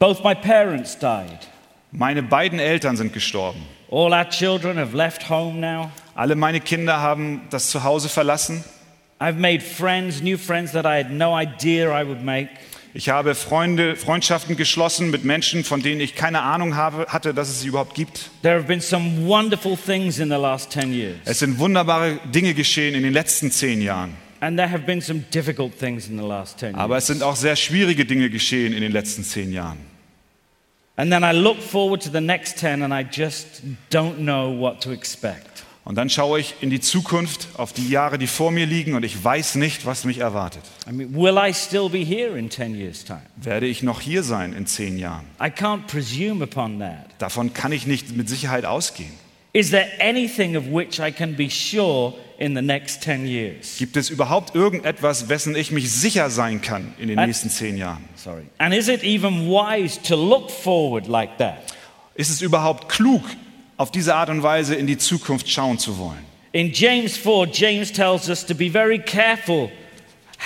Both 0.00 0.24
my 0.24 0.34
parents 0.34 0.98
died. 0.98 1.46
Meine 1.92 2.24
beiden 2.24 2.58
Eltern 2.58 2.96
sind 2.96 3.12
gestorben. 3.12 3.60
All 3.88 4.12
our 4.12 4.28
children 4.28 4.76
have 4.76 4.96
left 4.96 5.30
home 5.30 5.60
now. 5.60 5.92
Alle 6.16 6.34
meine 6.34 6.58
Kinder 6.58 7.00
haben 7.00 7.42
das 7.50 7.70
Zuhause 7.70 8.08
verlassen. 8.08 8.64
I've 9.20 9.38
made 9.38 9.60
friends, 9.60 10.20
new 10.20 10.36
friends 10.36 10.72
that 10.72 10.86
I 10.86 10.96
had 10.98 11.12
no 11.12 11.38
idea 11.40 11.88
I 11.92 12.04
would 12.04 12.24
make. 12.24 12.48
Ich 12.98 13.10
habe 13.10 13.36
Freunde, 13.36 13.94
Freundschaften 13.94 14.56
geschlossen 14.56 15.12
mit 15.12 15.22
Menschen, 15.22 15.62
von 15.62 15.80
denen 15.84 16.00
ich 16.00 16.16
keine 16.16 16.42
Ahnung 16.42 16.74
habe, 16.74 17.06
hatte, 17.06 17.32
dass 17.32 17.48
es 17.48 17.60
sie 17.60 17.68
überhaupt 17.68 17.94
gibt. 17.94 18.28
There 18.42 18.56
have 18.56 18.66
been 18.66 18.80
some 18.80 19.24
wonderful 19.24 19.76
things 19.76 20.18
in 20.18 20.30
the 20.30 20.34
last 20.34 20.72
10 20.72 20.92
years, 20.92 21.14
Es 21.24 21.38
sind 21.38 21.60
wunderbare 21.60 22.18
Dinge 22.34 22.54
geschehen 22.54 22.96
in 22.96 23.04
den 23.04 23.12
letzten 23.12 23.52
zehn 23.52 23.82
Jahren. 23.82 24.14
and 24.40 24.58
there 24.58 24.68
have 24.68 24.82
been 24.82 25.00
some 25.00 25.20
difficult 25.32 25.78
things 25.78 26.08
in 26.08 26.18
the 26.18 26.24
last 26.26 26.58
10 26.58 26.74
Aber 26.74 26.96
es 26.96 27.06
sind 27.06 27.22
auch 27.22 27.36
sehr 27.36 27.54
schwierige 27.54 28.04
Dinge 28.04 28.30
geschehen 28.30 28.72
in 28.72 28.80
den 28.80 28.90
letzten 28.90 29.22
zehn 29.22 29.52
Jahren. 29.52 29.78
And 30.96 31.12
then 31.12 31.22
I 31.22 31.30
look 31.30 31.62
forward 31.62 32.02
to 32.02 32.10
the 32.10 32.20
next 32.20 32.58
10 32.58 32.82
and 32.82 32.92
I 32.92 33.06
just 33.08 33.62
don't 33.92 34.16
know 34.16 34.50
what 34.60 34.82
to 34.82 34.90
expect. 34.90 35.62
Und 35.88 35.94
dann 35.94 36.10
schaue 36.10 36.38
ich 36.38 36.54
in 36.60 36.68
die 36.68 36.80
Zukunft, 36.80 37.48
auf 37.56 37.72
die 37.72 37.88
Jahre, 37.88 38.18
die 38.18 38.26
vor 38.26 38.50
mir 38.50 38.66
liegen, 38.66 38.92
und 38.94 39.06
ich 39.06 39.24
weiß 39.24 39.54
nicht, 39.54 39.86
was 39.86 40.04
mich 40.04 40.18
erwartet. 40.18 40.60
I 40.86 40.92
mean, 40.92 41.14
will 41.14 41.38
I 41.38 41.54
still 41.54 41.88
be 41.88 42.00
here 42.04 42.38
in 42.38 42.50
10 42.50 42.74
years' 42.74 43.06
time? 43.06 43.22
Werde 43.36 43.66
ich 43.66 43.82
noch 43.82 44.02
hier 44.02 44.22
sein 44.22 44.52
in 44.52 44.66
zehn 44.66 44.98
Jahren? 44.98 45.24
I 45.40 45.46
can't 45.46 45.86
presume 45.86 46.44
upon 46.44 46.80
that. 46.80 47.06
Davon 47.16 47.54
kann 47.54 47.72
ich 47.72 47.86
nicht 47.86 48.14
mit 48.14 48.28
Sicherheit 48.28 48.66
ausgehen. 48.66 49.12
Is 49.54 49.70
there 49.70 49.86
anything 49.98 50.58
of 50.58 50.64
which 50.66 50.98
I 51.00 51.10
can 51.10 51.34
be 51.34 51.48
sure 51.48 52.12
in 52.38 52.54
the 52.54 52.60
next 52.60 53.00
10 53.04 53.26
years? 53.26 53.78
Gibt 53.78 53.96
es 53.96 54.10
überhaupt 54.10 54.54
irgendetwas, 54.54 55.30
wessen 55.30 55.56
ich 55.56 55.70
mich 55.70 55.90
sicher 55.90 56.28
sein 56.28 56.60
kann 56.60 56.92
in 56.98 57.08
den 57.08 57.18
Ä- 57.18 57.24
nächsten 57.26 57.48
zehn 57.48 57.78
Jahren? 57.78 58.04
Sorry. 58.14 58.42
And 58.58 58.74
is 58.74 58.88
it 58.88 59.02
even 59.04 59.48
wise 59.48 59.98
to 60.02 60.16
look 60.16 60.50
forward 60.50 61.06
like 61.06 61.38
that? 61.38 61.56
Ist 62.14 62.28
es 62.28 62.42
überhaupt 62.42 62.90
klug, 62.90 63.22
auf 63.78 63.90
diese 63.90 64.14
Art 64.14 64.28
und 64.28 64.42
Weise 64.42 64.74
in 64.74 64.86
die 64.86 64.98
Zukunft 64.98 65.48
schauen 65.50 65.78
zu 65.78 65.98
wollen? 65.98 66.18
In 66.52 66.72
James 66.72 67.16
4, 67.16 67.48
James 67.52 67.92
tells 67.92 68.28
us 68.28 68.44
to 68.44 68.54
be 68.54 68.70
very 68.70 68.98
careful 68.98 69.70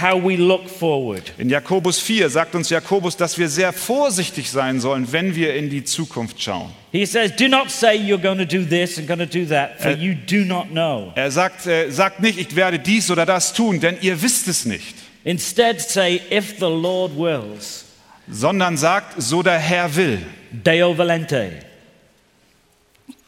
how 0.00 0.14
we 0.22 0.36
look 0.36 0.68
forward. 0.68 1.32
In 1.38 1.48
Jakobus 1.50 1.98
4 2.00 2.28
sagt 2.30 2.54
uns 2.54 2.70
Jakobus, 2.70 3.16
dass 3.16 3.36
wir 3.38 3.48
sehr 3.48 3.72
vorsichtig 3.72 4.50
sein 4.50 4.80
sollen, 4.80 5.12
wenn 5.12 5.34
wir 5.36 5.54
in 5.54 5.68
die 5.70 5.84
Zukunft 5.84 6.42
schauen. 6.42 6.70
He 6.92 7.04
says, 7.06 7.34
Do 7.36 7.46
not 7.48 7.70
say 7.70 7.94
you're 7.96 8.20
going 8.20 8.38
to 8.38 8.44
do 8.46 8.64
this 8.64 8.98
and 8.98 9.06
going 9.06 9.20
to 9.20 9.26
do 9.26 9.44
that, 9.46 9.80
for 9.80 9.90
Ä- 9.92 9.98
you 9.98 10.14
do 10.14 10.44
not 10.46 10.68
know. 10.70 11.12
Er 11.14 11.30
sagt, 11.30 11.66
äh, 11.66 11.90
sagt 11.90 12.20
nicht, 12.20 12.38
ich 12.38 12.56
werde 12.56 12.78
dies 12.78 13.10
oder 13.10 13.26
das 13.26 13.52
tun, 13.52 13.80
denn 13.80 13.96
ihr 14.00 14.20
wisst 14.22 14.48
es 14.48 14.64
nicht, 14.64 14.94
Instead, 15.24 15.80
say, 15.80 16.20
If 16.30 16.56
the 16.58 16.64
Lord 16.66 17.12
wills, 17.16 17.84
sondern 18.28 18.76
sagt, 18.76 19.22
so 19.22 19.42
der 19.42 19.58
Herr 19.58 19.94
will. 19.94 20.18
Deo 20.50 20.96
volente. 20.96 21.52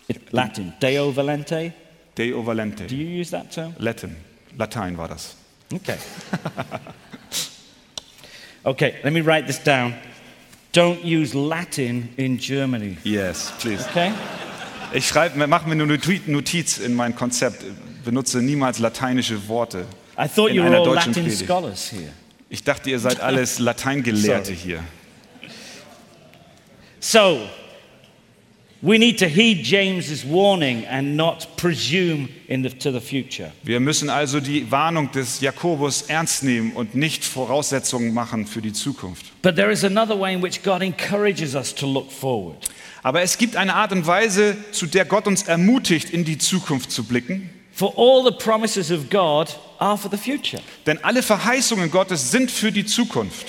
It- 0.09 0.33
Latin, 0.33 0.73
Deo 0.81 1.11
volente. 1.13 1.73
Deo 2.17 2.43
valente. 2.43 2.87
Do 2.87 2.95
you 2.95 3.21
use 3.21 3.31
that 3.31 3.51
term? 3.51 3.75
Latin. 3.79 4.17
Latein 4.57 4.97
war 4.97 5.09
das. 5.09 5.35
Okay. 5.73 5.97
okay, 8.65 8.95
let 9.03 9.13
me 9.13 9.21
write 9.21 9.47
this 9.47 9.59
down. 9.59 9.95
Don't 10.73 11.05
use 11.05 11.35
Latin 11.35 12.09
in 12.17 12.39
Germany. 12.39 12.97
Yes, 13.05 13.53
please. 13.61 13.85
Okay? 13.91 14.13
Ich 14.93 15.09
schreibe, 15.09 15.47
mache 15.47 15.67
mir 15.69 15.73
eine 15.73 15.87
Notiz- 15.87 16.79
in 16.79 16.95
mein 16.95 17.15
Konzept. 17.15 17.65
Benutze 18.05 18.43
niemals 18.43 18.79
lateinische 18.81 19.49
Worte. 19.49 19.87
I 20.19 20.29
thought 20.29 20.51
In 20.51 20.57
you 20.57 20.63
were 20.63 20.77
all 20.77 20.85
deutschen 20.85 21.13
Latin 21.15 21.25
Predigt. 21.25 21.45
scholars 21.45 21.91
here. 21.91 22.11
Ich 22.51 22.63
dachte, 22.63 22.91
ihr 22.91 22.99
seid 22.99 23.21
alles 23.21 23.59
Lateingelehrte 23.61 24.53
hier. 24.53 24.81
So, 27.01 27.49
we 28.85 28.99
need 28.99 29.19
to 29.19 29.27
heed 29.27 29.65
James's 29.65 30.25
warning 30.25 30.85
and 30.85 31.17
not 31.17 31.47
presume 31.57 32.29
in 32.49 32.63
the, 32.63 32.69
to 32.69 32.93
the 32.93 33.01
future. 33.01 33.51
Wir 33.63 33.81
müssen 33.81 34.11
also 34.11 34.41
die 34.41 34.71
Warnung 34.71 35.11
des 35.11 35.41
Jakobus 35.41 36.03
ernst 36.03 36.43
nehmen 36.43 36.73
und 36.73 36.95
nicht 36.95 37.25
Voraussetzungen 37.25 38.13
machen 38.13 38.47
für 38.47 38.61
die 38.61 38.75
Zukunft. 38.75 39.25
But 39.41 39.57
there 39.57 39.73
is 39.73 39.85
another 39.85 40.19
way 40.19 40.35
in 40.35 40.43
which 40.43 40.63
God 40.63 40.83
encourages 40.83 41.55
us 41.55 41.75
to 41.75 41.87
look 41.87 42.13
forward. 42.13 42.59
Aber 43.03 43.23
es 43.23 43.39
gibt 43.39 43.57
eine 43.57 43.75
Art 43.75 43.93
und 43.93 44.07
Weise, 44.07 44.57
zu 44.71 44.87
der 44.87 45.07
Gott 45.07 45.27
uns 45.27 45.43
ermutigt, 45.45 46.11
in 46.11 46.25
die 46.25 46.39
Zukunft 46.39 46.91
zu 46.91 47.05
blicken. 47.05 47.51
For 47.73 47.93
all 47.97 48.23
the 48.25 48.37
promises 48.37 48.93
of 48.93 49.09
God 49.11 49.49
are 49.79 49.97
for 49.97 50.11
the 50.11 50.17
future. 50.19 50.63
Denn 50.87 51.03
alle 51.03 51.23
Verheißungen 51.23 51.91
Gottes 51.91 52.31
sind 52.31 52.51
für 52.51 52.71
die 52.71 52.85
Zukunft. 52.85 53.47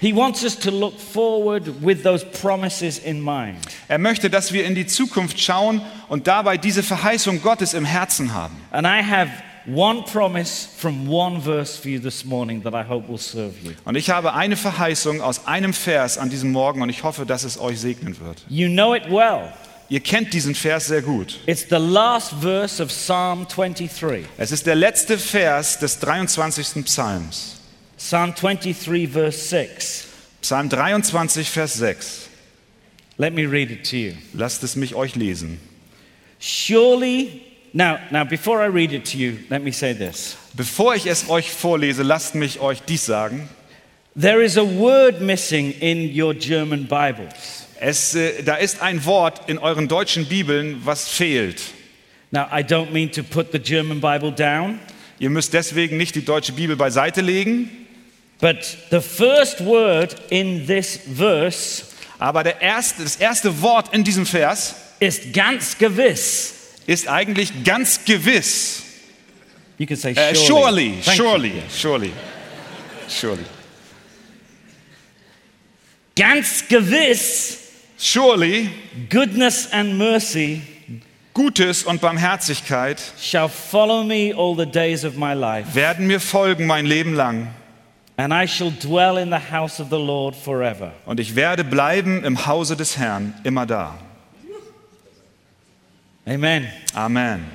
He 0.00 0.14
wants 0.14 0.42
us 0.44 0.58
to 0.60 0.70
look 0.70 0.98
forward 0.98 1.82
with 1.82 2.02
those 2.02 2.24
promises 2.24 2.98
in 2.98 3.20
mind. 3.20 3.58
Er 3.86 3.98
möchte, 3.98 4.30
dass 4.30 4.50
wir 4.50 4.64
in 4.64 4.74
die 4.74 4.86
Zukunft 4.86 5.38
schauen 5.38 5.82
und 6.08 6.26
dabei 6.26 6.56
diese 6.56 6.82
Verheißung 6.82 7.42
Gottes 7.42 7.74
im 7.74 7.84
Herzen 7.84 8.32
haben. 8.32 8.56
And 8.70 8.86
I 8.86 9.02
have 9.02 9.30
one 9.66 10.02
promise 10.10 10.66
from 10.78 11.06
one 11.06 11.42
verse 11.42 11.78
for 11.78 11.90
you 11.90 12.00
this 12.00 12.24
morning 12.24 12.62
that 12.62 12.72
I 12.72 12.82
hope 12.82 13.10
will 13.10 13.18
serve 13.18 13.52
you. 13.62 13.72
Und 13.84 13.96
ich 13.96 14.08
habe 14.08 14.32
eine 14.32 14.56
Verheißung 14.56 15.20
aus 15.20 15.46
einem 15.46 15.74
Vers 15.74 16.16
an 16.16 16.30
diesem 16.30 16.50
Morgen 16.50 16.80
und 16.80 16.88
ich 16.88 17.04
hoffe, 17.04 17.26
dass 17.26 17.44
es 17.44 17.60
euch 17.60 17.78
segnen 17.78 18.18
wird. 18.20 18.42
You 18.48 18.68
know 18.68 18.94
it 18.94 19.04
well. 19.10 19.52
Ihr 19.90 20.00
kennt 20.00 20.32
diesen 20.32 20.54
Vers 20.54 20.86
sehr 20.86 21.02
gut. 21.02 21.40
It's 21.44 21.66
the 21.68 21.76
last 21.76 22.32
verse 22.40 22.82
of 22.82 22.88
Psalm 22.88 23.46
23. 23.48 24.24
Es 24.38 24.50
ist 24.50 24.66
der 24.66 24.76
letzte 24.76 25.18
Vers 25.18 25.78
des 25.78 25.98
23. 25.98 26.84
Psalms. 26.86 27.59
Psalm 28.00 28.32
23, 28.32 29.04
verse 29.04 29.36
6. 29.42 30.06
Psalm 30.40 30.70
23, 30.70 31.44
Vers 31.44 31.74
6. 31.74 32.30
Let 33.18 33.34
me 33.34 33.44
read 33.44 33.70
it 33.70 33.84
to 33.84 33.98
you. 33.98 34.14
Lasst 34.34 34.64
es 34.64 34.74
mich 34.74 34.94
euch 34.94 35.16
lesen. 35.16 35.58
Surely, 36.38 37.42
now, 37.74 37.98
now, 38.10 38.24
before 38.24 38.62
I 38.62 38.68
read 38.68 38.94
it 38.94 39.04
to 39.04 39.18
you, 39.18 39.40
let 39.50 39.62
me 39.62 39.70
say 39.70 39.92
this. 39.92 40.34
Bevor 40.56 40.94
ich 40.94 41.06
es 41.06 41.28
euch 41.28 41.52
vorlese, 41.52 42.02
lasst 42.02 42.34
mich 42.34 42.58
euch 42.58 42.80
dies 42.80 43.04
sagen. 43.04 43.50
There 44.16 44.42
is 44.42 44.56
a 44.56 44.64
word 44.64 45.20
missing 45.20 45.72
in 45.72 46.10
your 46.10 46.32
German 46.32 46.86
Bibles. 46.86 47.66
Es, 47.78 48.14
äh, 48.14 48.42
da 48.42 48.54
ist 48.54 48.80
ein 48.80 49.04
Wort 49.04 49.46
in 49.46 49.58
euren 49.58 49.88
deutschen 49.88 50.24
Bibeln, 50.24 50.80
was 50.86 51.06
fehlt. 51.06 51.60
Now, 52.30 52.46
I 52.50 52.62
don't 52.62 52.92
mean 52.92 53.12
to 53.12 53.22
put 53.22 53.52
the 53.52 53.58
German 53.58 54.00
Bible 54.00 54.32
down, 54.32 54.80
Ihr 55.20 55.28
müsst 55.28 55.52
deswegen 55.52 55.98
nicht 55.98 56.14
die 56.14 56.24
deutsche 56.24 56.52
Bibel 56.52 56.76
beiseite 56.76 57.20
legen, 57.20 57.68
but 58.40 58.76
the 58.90 59.00
first 59.00 59.60
word 59.60 60.14
in 60.30 60.66
this 60.66 60.98
verse 61.06 61.84
aber 62.18 62.42
der 62.44 62.60
erste, 62.60 63.02
das 63.02 63.16
erste 63.16 63.62
Wort 63.62 63.94
in 63.94 64.04
diesem 64.04 64.26
Vers 64.26 64.74
ist 64.98 65.32
ganz 65.32 65.78
gewiss. 65.78 66.52
ist 66.86 67.08
eigentlich 67.08 67.64
ganz 67.64 68.04
gewiss. 68.04 68.82
You 69.78 69.86
can 69.86 69.96
say 69.96 70.12
Äh, 70.12 70.34
surely. 70.34 70.44
surely, 70.46 70.94
Thank 71.02 71.18
you. 71.18 71.24
surely, 71.24 71.52
surely, 71.70 72.12
surely. 73.08 73.44
Ganz 76.16 76.64
gewiss, 76.68 77.56
Surely, 77.96 78.70
goodness 79.10 79.68
and 79.72 79.96
mercy 79.98 80.62
Gutes 81.34 81.84
und 81.84 82.00
Barmherzigkeit 82.00 83.00
shall 83.20 83.48
follow 83.48 84.02
me 84.02 84.34
all 84.34 84.54
the 84.56 84.66
days 84.66 85.04
of 85.04 85.16
my 85.16 85.32
life, 85.32 85.74
werden 85.74 86.06
mir 86.06 86.18
folgen 86.20 86.66
mein 86.66 86.86
Leben 86.86 87.14
lang. 87.14 87.48
And 88.20 88.34
I 88.34 88.44
shall 88.44 88.70
dwell 88.70 89.16
in 89.16 89.30
the 89.30 89.38
house 89.38 89.80
of 89.80 89.88
the 89.88 89.98
Lord 89.98 90.36
forever. 90.36 90.92
Und 91.06 91.20
ich 91.20 91.34
werde 91.36 91.64
bleiben 91.64 92.22
im 92.22 92.46
Hause 92.46 92.76
des 92.76 92.98
Herrn 92.98 93.32
immer 93.44 93.64
da. 93.64 93.96
Amen. 96.26 96.68
Amen. 96.94 97.46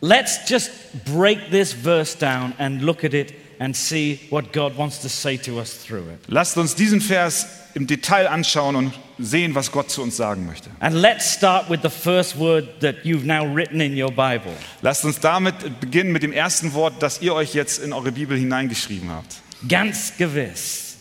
Let's 0.00 0.48
just 0.48 0.70
break 1.04 1.50
this 1.50 1.74
verse 1.74 2.14
down 2.14 2.54
and 2.58 2.80
look 2.80 3.04
at 3.04 3.12
it 3.12 3.34
and 3.58 3.76
see 3.76 4.18
what 4.30 4.50
God 4.50 4.78
wants 4.78 5.02
to 5.02 5.10
say 5.10 5.36
to 5.36 5.58
us 5.58 5.74
through 5.74 6.08
it. 6.08 6.20
Lasst 6.26 6.56
uns 6.56 6.74
diesen 6.74 7.02
Vers 7.02 7.46
im 7.74 7.86
Detail 7.86 8.28
anschauen 8.28 8.76
und 8.76 8.92
sehen, 9.18 9.54
was 9.54 9.70
Gott 9.70 9.90
zu 9.90 10.02
uns 10.02 10.16
sagen 10.16 10.46
möchte. 10.46 10.70
And 10.80 10.96
let's 10.96 11.34
start 11.34 11.68
with 11.68 11.80
the 11.82 11.90
first 11.90 12.38
word 12.38 12.80
that 12.80 13.04
you've 13.04 13.26
now 13.26 13.44
written 13.44 13.82
in 13.82 13.92
your 13.92 14.10
Bible. 14.10 14.54
Lasst 14.80 15.04
uns 15.04 15.20
damit 15.20 15.80
beginnen 15.80 16.12
mit 16.12 16.22
dem 16.22 16.32
ersten 16.32 16.72
Wort, 16.72 16.94
das 17.00 17.20
ihr 17.20 17.34
euch 17.34 17.52
jetzt 17.52 17.78
in 17.78 17.92
eure 17.92 18.10
Bibel 18.10 18.38
hineingeschrieben 18.38 19.10
habt. 19.10 19.42
Ganz 19.68 20.16
gewiss. 20.16 20.96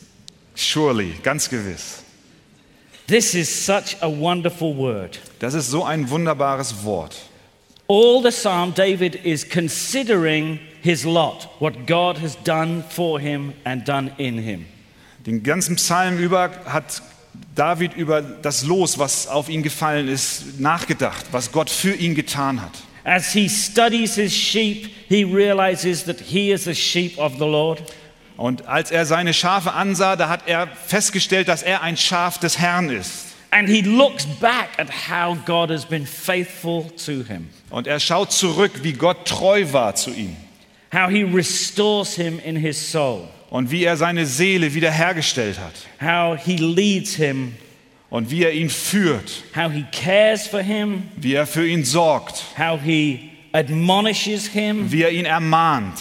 Surely, 0.56 1.14
ganz 1.24 1.50
gewiss. 1.50 2.04
This 3.08 3.34
is 3.34 3.50
such 3.50 3.96
a 4.02 4.08
wonderful 4.08 4.76
word. 4.76 5.18
Das 5.40 5.54
ist 5.54 5.72
so 5.72 5.84
ein 5.84 6.10
wunderbares 6.10 6.84
Wort. 6.84 7.16
All 7.88 8.22
the 8.22 8.30
psalm, 8.30 8.74
David 8.74 9.16
is 9.26 9.44
considering 9.44 10.60
his 10.82 11.06
lot, 11.06 11.50
what 11.60 11.88
God 11.88 12.18
has 12.20 12.36
done 12.44 12.84
for 12.90 13.20
him 13.20 13.54
and 13.64 13.84
done 13.84 14.12
in 14.18 14.38
him. 14.38 14.66
Den 15.26 15.42
ganzen 15.42 15.78
Psalm 15.78 16.20
über 16.20 16.52
hat 16.66 17.02
David 17.56 17.96
über 17.96 18.22
das 18.22 18.64
Los, 18.64 19.00
was 19.00 19.28
auf 19.28 19.50
ihn 19.50 19.64
gefallen 19.64 20.08
ist, 20.08 20.60
nachgedacht, 20.60 21.26
was 21.32 21.52
Gott 21.52 21.70
für 21.70 21.94
ihn 21.94 22.14
getan 22.14 22.62
hat. 22.62 22.74
As 23.06 23.32
he 23.34 23.50
studies 23.50 24.16
his 24.16 24.34
sheep, 24.34 24.90
he 25.08 25.24
realizes 25.24 26.04
that 26.04 26.20
he 26.20 26.52
is 26.52 26.68
a 26.68 26.76
sheep 26.76 27.18
of 27.18 27.34
the 27.40 27.46
Lord. 27.46 27.82
Und 28.40 28.70
als 28.70 28.90
er 28.90 29.06
seine 29.06 29.34
Schafe 29.34 29.74
ansah, 29.74 30.16
da 30.16 30.30
hat 30.30 30.48
er 30.48 30.70
festgestellt, 30.88 31.50
dass 31.50 31.62
er 31.62 31.82
ein 31.82 31.98
Schaf 31.98 32.38
des 32.38 32.58
Herrn 32.58 32.90
ist. 32.90 33.36
And 33.52 33.68
he 33.68 33.82
looks 33.82 34.26
back 34.40 34.70
at 34.78 34.88
how 35.10 35.36
God 35.46 35.70
has 35.70 35.84
been 35.84 36.06
faithful 36.06 36.90
to 37.06 37.22
him, 37.28 37.50
Und 37.70 37.86
er 37.86 38.00
schaut 38.00 38.32
zurück, 38.32 38.72
wie 38.82 38.94
Gott 38.94 39.28
treu 39.28 39.66
war 39.74 39.96
zu 39.96 40.12
ihm. 40.12 40.38
How 40.94 41.10
he 41.10 41.24
restores 41.24 42.16
him 42.16 42.40
in 42.40 42.56
his 42.56 42.92
soul, 42.92 43.28
und 43.50 43.72
wie 43.72 43.84
er 43.84 43.98
seine 43.98 44.26
Seele 44.26 44.74
wiederhergestellt 44.74 45.60
hat. 45.60 45.74
How 46.02 46.40
he 46.42 46.56
leads 46.56 47.16
him, 47.16 47.58
und 48.10 48.32
wie 48.32 48.46
er 48.46 48.54
ihn 48.54 48.70
führt, 48.70 49.44
how 49.54 49.70
he 49.70 49.84
cares 49.92 50.48
for 50.48 50.62
him, 50.62 51.10
wie 51.18 51.34
er 51.34 51.46
für 51.46 51.68
ihn 51.68 51.84
sorgt, 51.84 52.46
how 52.58 52.80
he 52.82 53.32
admonishes 53.52 54.48
him, 54.48 54.90
wie 54.94 55.04
er 55.04 55.12
ihn 55.12 55.26
ermahnt, 55.26 56.00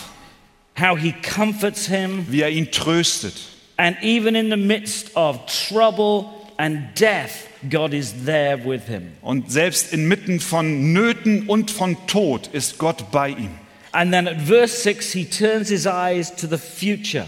how 0.81 0.97
he 0.97 1.13
comforts 1.13 1.87
him, 1.87 2.27
wie 2.31 2.43
er 2.43 2.51
ihn 2.51 2.71
tröstet. 2.71 3.35
and 3.77 3.97
even 4.03 4.35
in 4.35 4.51
the 4.51 4.57
midst 4.57 5.11
of 5.15 5.39
trouble 5.69 6.31
and 6.59 6.95
death, 6.99 7.47
God 7.71 7.95
is 7.95 8.25
there 8.25 8.57
with 8.57 8.87
him. 8.89 9.13
Und 9.23 9.51
selbst 9.53 9.93
inmitten 9.93 10.41
von 10.41 10.93
Nöten 10.93 11.49
und 11.49 11.71
von 11.71 11.97
Tod 12.07 12.49
ist 12.53 12.79
Gott 12.79 13.11
bei 13.13 13.29
ihm. 13.31 13.51
And 13.93 14.13
then 14.13 14.27
at 14.29 14.41
verse 14.43 14.83
6, 14.83 15.13
he 15.13 15.25
turns 15.25 15.69
his 15.69 15.87
eyes 15.87 16.35
to 16.37 16.47
the 16.49 16.59
future. 16.59 17.27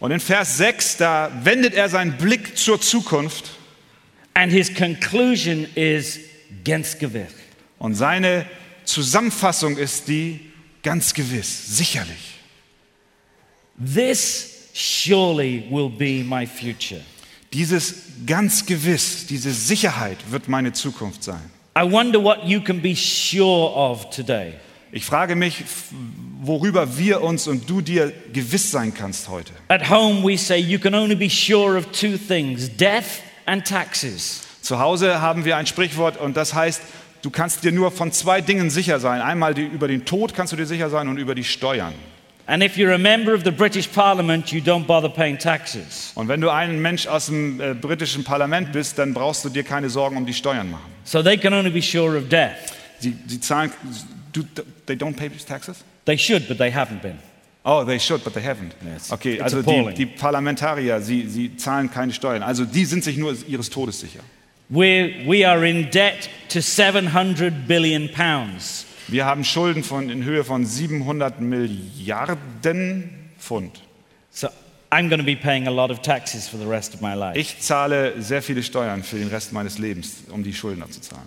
Und 0.00 0.10
in 0.12 0.20
Vers 0.20 0.56
6, 0.56 0.96
da 0.96 1.30
wendet 1.44 1.74
er 1.74 1.88
seinen 1.90 2.16
Blick 2.16 2.56
zur 2.56 2.80
Zukunft 2.80 3.50
And 4.32 4.50
his 4.50 4.72
conclusion 4.74 5.66
is 5.74 6.18
ganz 6.64 6.98
gewiss. 6.98 7.28
und 7.78 7.94
seine 7.94 8.46
Zusammenfassung 8.84 9.76
ist 9.76 10.08
die 10.08 10.40
ganz 10.82 11.12
gewiss, 11.14 11.76
sicherlich. 11.76 12.39
This 13.82 14.70
surely 14.74 15.64
will 15.70 15.88
be 15.88 16.22
my 16.22 16.46
future. 16.46 17.00
Dieses 17.52 17.94
ganz 18.26 18.66
gewiss, 18.66 19.26
diese 19.26 19.50
Sicherheit 19.52 20.18
wird 20.30 20.48
meine 20.48 20.72
Zukunft 20.72 21.24
sein. 21.24 21.50
I 21.76 21.90
wonder 21.90 22.22
what 22.22 22.44
you 22.44 22.60
can 22.60 22.80
be 22.80 22.94
sure 22.94 23.72
of 23.74 24.10
today. 24.10 24.54
Ich 24.92 25.04
frage 25.04 25.36
mich, 25.36 25.64
worüber 26.40 26.98
wir 26.98 27.22
uns 27.22 27.46
und 27.46 27.70
du 27.70 27.80
dir 27.80 28.12
gewiss 28.32 28.70
sein 28.70 28.92
kannst 28.92 29.28
heute. 29.28 29.52
At 29.68 29.88
home, 29.88 30.22
we 30.24 30.36
say 30.36 30.58
you 30.58 30.78
can 30.78 30.94
only 30.94 31.14
be 31.14 31.30
sure 31.30 31.78
of 31.78 31.86
two 31.92 32.18
things 32.18 32.68
death 32.76 33.22
and 33.46 33.64
taxes. 33.64 34.42
Zu 34.60 34.78
Hause 34.78 35.20
haben 35.20 35.44
wir 35.44 35.56
ein 35.56 35.66
Sprichwort 35.66 36.16
und 36.18 36.36
das 36.36 36.54
heißt, 36.54 36.82
du 37.22 37.30
kannst 37.30 37.64
dir 37.64 37.72
nur 37.72 37.90
von 37.90 38.12
zwei 38.12 38.40
Dingen 38.40 38.68
sicher 38.68 39.00
sein. 39.00 39.20
Einmal 39.20 39.54
die, 39.54 39.64
über 39.64 39.88
den 39.88 40.04
Tod 40.04 40.34
kannst 40.34 40.52
du 40.52 40.56
dir 40.56 40.66
sicher 40.66 40.90
sein 40.90 41.08
und 41.08 41.18
über 41.18 41.34
die 41.34 41.44
Steuern. 41.44 41.94
And 42.50 42.64
if 42.64 42.76
you're 42.76 42.90
a 42.90 42.98
member 42.98 43.32
of 43.32 43.44
the 43.44 43.52
British 43.52 43.88
Parliament, 43.92 44.52
you 44.52 44.60
don't 44.60 44.84
bother 44.84 45.08
paying 45.08 45.38
taxes. 45.38 46.10
Und 46.16 46.26
wenn 46.26 46.40
du 46.40 46.50
ein 46.50 46.82
Mensch 46.82 47.06
aus 47.06 47.26
dem 47.26 47.60
äh, 47.60 47.74
britischen 47.74 48.24
Parlament 48.24 48.72
bist, 48.72 48.98
dann 48.98 49.14
brauchst 49.14 49.44
du 49.44 49.50
dir 49.50 49.62
keine 49.62 49.88
Sorgen 49.88 50.16
um 50.16 50.26
die 50.26 50.34
Steuern 50.34 50.68
machen. 50.68 50.90
So 51.04 51.22
they 51.22 51.36
can 51.36 51.54
only 51.54 51.70
be 51.70 51.80
sure 51.80 52.18
of 52.18 52.28
death. 52.28 52.56
Sie, 52.98 53.16
sie 53.28 53.38
zahlen, 53.38 53.70
do, 54.32 54.42
they 54.86 54.96
don't 54.96 55.14
pay 55.14 55.28
taxes? 55.28 55.84
They 56.06 56.18
should, 56.18 56.48
but 56.48 56.58
they 56.58 56.72
haven't 56.72 57.02
been. 57.02 57.20
Oh, 57.64 57.84
they 57.84 58.00
should, 58.00 58.24
but 58.24 58.34
they 58.34 58.42
haven't. 58.42 58.74
Yes. 58.84 59.12
Okay, 59.12 59.34
It's 59.34 59.54
also 59.54 59.62
die, 59.62 59.94
die 59.94 60.06
Parlamentarier, 60.06 61.00
sie, 61.00 61.28
sie 61.28 61.56
zahlen 61.56 61.88
keine 61.88 62.12
Steuern. 62.12 62.42
Also 62.42 62.64
die 62.64 62.84
sind 62.84 63.04
sich 63.04 63.16
nur 63.16 63.32
ihres 63.46 63.70
Todes 63.70 64.00
sicher. 64.00 64.20
We're, 64.68 65.24
we 65.24 65.46
are 65.46 65.64
in 65.64 65.88
debt 65.92 66.28
to 66.48 66.60
700 66.60 67.68
billion 67.68 68.08
pounds. 68.08 68.86
Wir 69.10 69.24
haben 69.24 69.44
Schulden 69.44 69.82
von, 69.82 70.08
in 70.08 70.24
Höhe 70.24 70.44
von 70.44 70.64
700 70.64 71.40
Milliarden 71.40 73.10
Pfund. 73.40 73.80
So 74.30 74.48
I'm 74.92 75.08
going 75.08 75.18
to 75.18 75.24
be 75.24 75.36
paying 75.36 75.66
a 75.66 75.70
lot 75.70 75.90
of 75.90 76.00
taxes 76.00 76.48
for 76.48 76.58
the 76.58 76.66
rest 76.66 76.94
of 76.94 77.00
my 77.00 77.14
life. 77.14 77.36
Ich 77.36 77.58
zahle 77.58 78.14
sehr 78.22 78.40
viele 78.40 78.62
Steuern 78.62 79.02
für 79.02 79.18
den 79.18 79.28
Rest 79.28 79.52
meines 79.52 79.78
Lebens, 79.78 80.24
um 80.30 80.44
die 80.44 80.54
Schulden 80.54 80.82
abzuzahlen. 80.82 81.26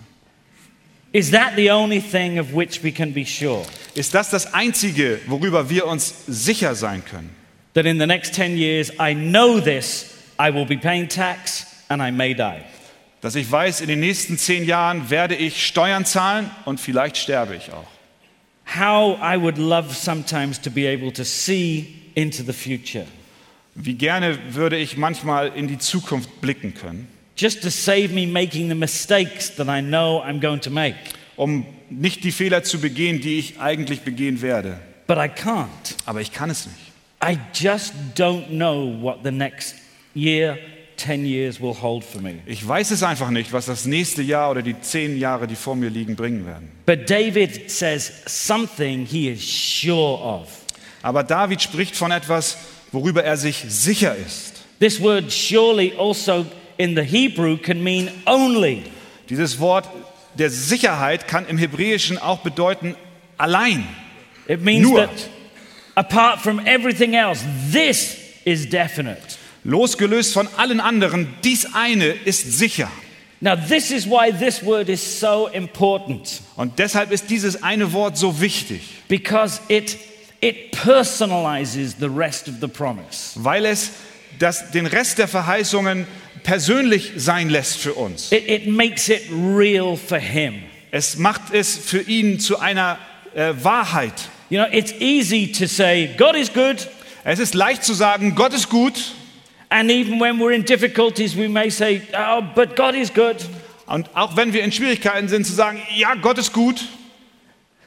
Is 1.12 1.30
that 1.30 1.52
the 1.56 1.70
only 1.70 2.00
thing 2.00 2.38
of 2.38 2.54
which 2.54 2.82
we 2.82 2.90
can 2.90 3.12
be 3.12 3.24
sure? 3.24 3.64
Ist 3.94 4.14
das 4.14 4.30
das 4.30 4.52
Einzige, 4.52 5.20
worüber 5.26 5.68
wir 5.68 5.86
uns 5.86 6.14
sicher 6.26 6.74
sein 6.74 7.04
können? 7.04 7.30
That 7.74 7.86
in 7.86 8.00
the 8.00 8.06
next 8.06 8.34
10 8.34 8.56
years, 8.56 8.90
I 8.98 9.14
know 9.14 9.60
this, 9.60 10.14
I 10.40 10.52
will 10.52 10.66
be 10.66 10.76
paying 10.76 11.08
tax 11.08 11.66
and 11.88 12.02
I 12.02 12.10
may 12.10 12.34
die. 12.34 12.64
Dass 13.24 13.36
ich 13.36 13.50
weiß, 13.50 13.80
in 13.80 13.88
den 13.88 14.00
nächsten 14.00 14.36
zehn 14.36 14.66
Jahren 14.66 15.08
werde 15.08 15.34
ich 15.34 15.64
Steuern 15.64 16.04
zahlen 16.04 16.50
und 16.66 16.78
vielleicht 16.78 17.16
sterbe 17.16 17.56
ich 17.56 17.72
auch. 17.72 17.86
How 18.78 19.18
I 19.18 19.40
would 19.40 19.56
love 19.56 19.94
sometimes 19.94 20.60
to 20.60 20.70
be 20.70 20.86
able 20.86 21.10
to 21.10 21.24
see 21.24 21.86
into 22.14 22.42
the 22.42 22.52
future. 22.52 23.06
Wie 23.74 23.94
gerne 23.94 24.38
würde 24.50 24.76
ich 24.76 24.98
manchmal 24.98 25.52
in 25.56 25.68
die 25.68 25.78
Zukunft 25.78 26.42
blicken 26.42 26.74
können, 26.74 27.08
just 27.34 27.62
to 27.62 27.70
save 27.70 28.08
me 28.08 28.26
making 28.26 28.68
the 28.68 28.74
mistakes 28.74 29.56
that 29.56 29.68
I 29.68 29.80
know 29.80 30.22
I'm 30.22 30.38
going 30.38 30.60
to 30.60 30.68
make. 30.68 30.96
um 31.36 31.64
nicht 31.88 32.24
die 32.24 32.30
Fehler 32.30 32.62
zu 32.62 32.78
begehen, 32.78 33.22
die 33.22 33.38
ich 33.38 33.58
eigentlich 33.58 34.02
begehen 34.02 34.42
werde. 34.42 34.78
But 35.06 35.16
I 35.16 35.30
can't. 35.30 35.96
Aber 36.04 36.20
ich 36.20 36.30
kann 36.30 36.50
es 36.50 36.66
nicht. 36.66 36.92
I 37.24 37.38
just 37.54 37.94
don't 38.14 38.48
know 38.48 39.00
what 39.00 39.20
the 39.24 39.30
next 39.30 39.76
year, 40.14 40.58
10 41.04 41.26
years 41.26 41.60
will 41.60 41.74
hold 41.80 42.02
for 42.02 42.20
me. 42.20 42.38
Ich 42.46 42.66
weiß 42.66 42.90
es 42.90 43.02
einfach 43.02 43.30
nicht, 43.30 43.52
was 43.52 43.66
das 43.66 43.84
nächste 43.84 44.22
Jahr 44.22 44.50
oder 44.50 44.62
die 44.62 44.80
zehn 44.80 45.18
Jahre, 45.18 45.46
die 45.46 45.56
vor 45.56 45.76
mir 45.76 45.90
liegen, 45.90 46.16
bringen 46.16 46.46
werden. 46.46 46.70
But 46.86 47.10
David 47.10 47.70
says 47.70 48.10
something 48.26 49.04
he 49.04 49.28
is 49.28 49.42
sure 49.42 50.18
of. 50.22 50.48
Aber 51.02 51.22
David 51.22 51.60
spricht 51.60 51.96
von 51.96 52.10
etwas, 52.10 52.56
worüber 52.90 53.22
er 53.22 53.36
sich 53.36 53.64
sicher 53.68 54.16
ist. 54.16 54.62
This 54.80 55.00
word 55.00 55.30
surely 55.30 55.92
also 55.98 56.46
in 56.78 56.96
the 56.96 57.02
Hebrew 57.02 57.58
can 57.58 57.82
mean 57.82 58.10
only. 58.24 58.84
Dieses 59.28 59.58
Wort 59.60 59.88
der 60.38 60.50
Sicherheit 60.50 61.28
kann 61.28 61.46
im 61.46 61.58
Hebräischen 61.58 62.18
auch 62.18 62.38
bedeuten 62.38 62.96
allein. 63.36 63.86
It 64.48 64.62
means 64.62 64.88
Nur. 64.88 65.00
that 65.00 65.28
apart 65.94 66.40
from 66.40 66.60
everything 66.66 67.14
else, 67.14 67.44
this 67.72 68.16
is 68.44 68.68
definite. 68.68 69.38
Losgelöst 69.64 70.34
von 70.34 70.46
allen 70.58 70.80
anderen, 70.80 71.28
dies 71.42 71.66
eine 71.74 72.06
ist 72.06 72.52
sicher. 72.58 72.90
Now, 73.40 73.56
this 73.56 73.90
is 73.90 74.06
why 74.06 74.32
this 74.32 74.64
word 74.64 74.88
is 74.88 75.20
so 75.20 75.48
important 75.48 76.40
Und 76.56 76.78
deshalb 76.78 77.10
ist 77.10 77.28
dieses 77.30 77.62
eine 77.62 77.92
Wort 77.92 78.16
so 78.16 78.40
wichtig, 78.40 78.80
because 79.08 79.60
it, 79.68 79.96
it 80.40 80.70
personalizes 80.70 81.96
the 81.98 82.06
rest 82.06 82.48
of 82.48 82.54
the 82.60 82.68
promise. 82.68 83.32
weil 83.36 83.66
es 83.66 83.90
das, 84.38 84.70
den 84.70 84.86
Rest 84.86 85.18
der 85.18 85.28
Verheißungen 85.28 86.06
persönlich 86.42 87.12
sein 87.16 87.48
lässt 87.50 87.78
für 87.78 87.94
uns. 87.94 88.32
It, 88.32 88.48
it 88.48 88.66
makes 88.66 89.08
it 89.08 89.22
real 89.30 89.96
for 89.96 90.18
him. 90.18 90.62
Es 90.90 91.16
macht 91.16 91.52
es 91.52 91.76
für 91.76 92.00
ihn 92.02 92.38
zu 92.40 92.58
einer 92.58 92.98
äh, 93.34 93.52
Wahrheit. 93.62 94.14
You 94.50 94.58
know, 94.58 94.68
it's 94.72 94.92
easy 95.00 95.50
to 95.52 95.66
say, 95.66 96.10
God 96.16 96.36
is 96.36 96.52
good, 96.52 96.88
Es 97.24 97.38
ist 97.38 97.54
leicht 97.54 97.82
zu 97.84 97.94
sagen, 97.94 98.34
Gott 98.34 98.52
ist 98.52 98.68
gut. 98.68 98.92
And 99.70 99.90
even 99.90 100.18
when 100.18 100.38
we're 100.38 100.52
in 100.52 100.64
difficulties, 100.64 101.36
we 101.36 101.48
may 101.48 101.70
say, 101.70 102.02
oh, 102.14 102.42
but 102.54 102.76
God 102.76 102.94
is 102.94 103.12
good. 103.12 103.36
Und 103.86 104.08
auch 104.14 104.36
wenn 104.36 104.52
wir 104.52 104.62
in 104.62 104.72
Schwierigkeiten 104.72 105.28
sind, 105.28 105.46
zu 105.46 105.52
sagen, 105.52 105.80
ja, 105.94 106.14
Gott 106.14 106.38
ist 106.38 106.52
gut. 106.52 106.84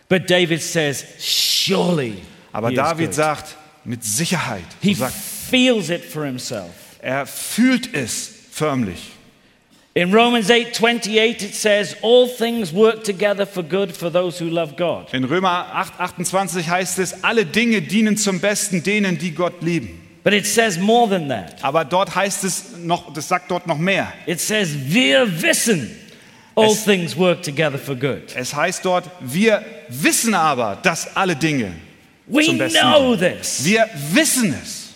But 0.09 0.29
David 0.29 0.61
says, 0.61 1.05
surely. 1.19 2.21
Aber 2.53 2.71
David 2.71 3.07
good." 3.07 3.15
sagt, 3.15 3.55
mit 3.83 4.03
Sicherheit. 4.03 4.65
he 4.81 4.93
sagt, 4.93 5.13
feels 5.13 5.89
it 5.89 6.03
for 6.03 6.25
himself. 6.25 6.69
er 7.01 7.25
fühlt 7.25 7.93
es 7.93 8.31
förmlich. 8.51 9.13
In 9.93 10.13
Romans 10.13 10.51
8 10.51 10.75
28, 10.75 11.41
it 11.41 11.55
says, 11.55 11.95
All 12.03 12.27
things 12.27 12.71
work 12.71 13.03
together 13.03 13.47
for 13.47 13.63
good 13.63 13.91
for 13.91 14.11
those 14.11 14.39
who 14.39 14.47
love 14.47 14.75
God. 14.77 15.11
In 15.11 15.23
Römer 15.23 15.71
8, 15.73 15.99
28 15.99 16.69
heißt 16.69 16.99
es, 16.99 17.23
alle 17.23 17.45
Dinge 17.45 17.81
dienen 17.81 18.15
zum 18.15 18.39
Besten 18.39 18.83
denen, 18.83 19.17
die 19.17 19.31
Gott 19.31 19.63
lieben. 19.63 20.06
But 20.27 20.33
it 20.33 20.45
says 20.45 20.77
more 20.77 21.07
than 21.07 21.29
that. 21.29 21.63
Aber 21.63 21.85
dort 21.85 22.13
heißt 22.13 22.43
es 22.43 22.75
noch, 22.83 23.13
das 23.13 23.29
sagt 23.29 23.49
dort 23.49 23.65
noch 23.65 23.77
mehr. 23.77 24.11
It 24.25 24.41
says, 24.41 24.67
Wir 24.73 25.41
wissen 25.41 25.89
all 26.53 26.65
Es- 26.73 26.83
things 26.83 27.15
work 27.15 27.41
together 27.41 27.79
for 27.79 27.95
good. 27.95 28.35
Es 28.35 28.53
heißt 28.53 28.83
dort, 28.83 29.09
wir 29.21 29.63
wissen 29.87 30.33
aber, 30.33 30.79
dass 30.83 31.15
alle 31.15 31.33
Dinge 31.33 31.71
We 32.25 32.43
zum 32.43 32.57
Besten 32.57 32.77
know 32.81 33.15
this. 33.15 33.63
Wir 33.63 33.87
wissen 34.11 34.53
es. 34.61 34.89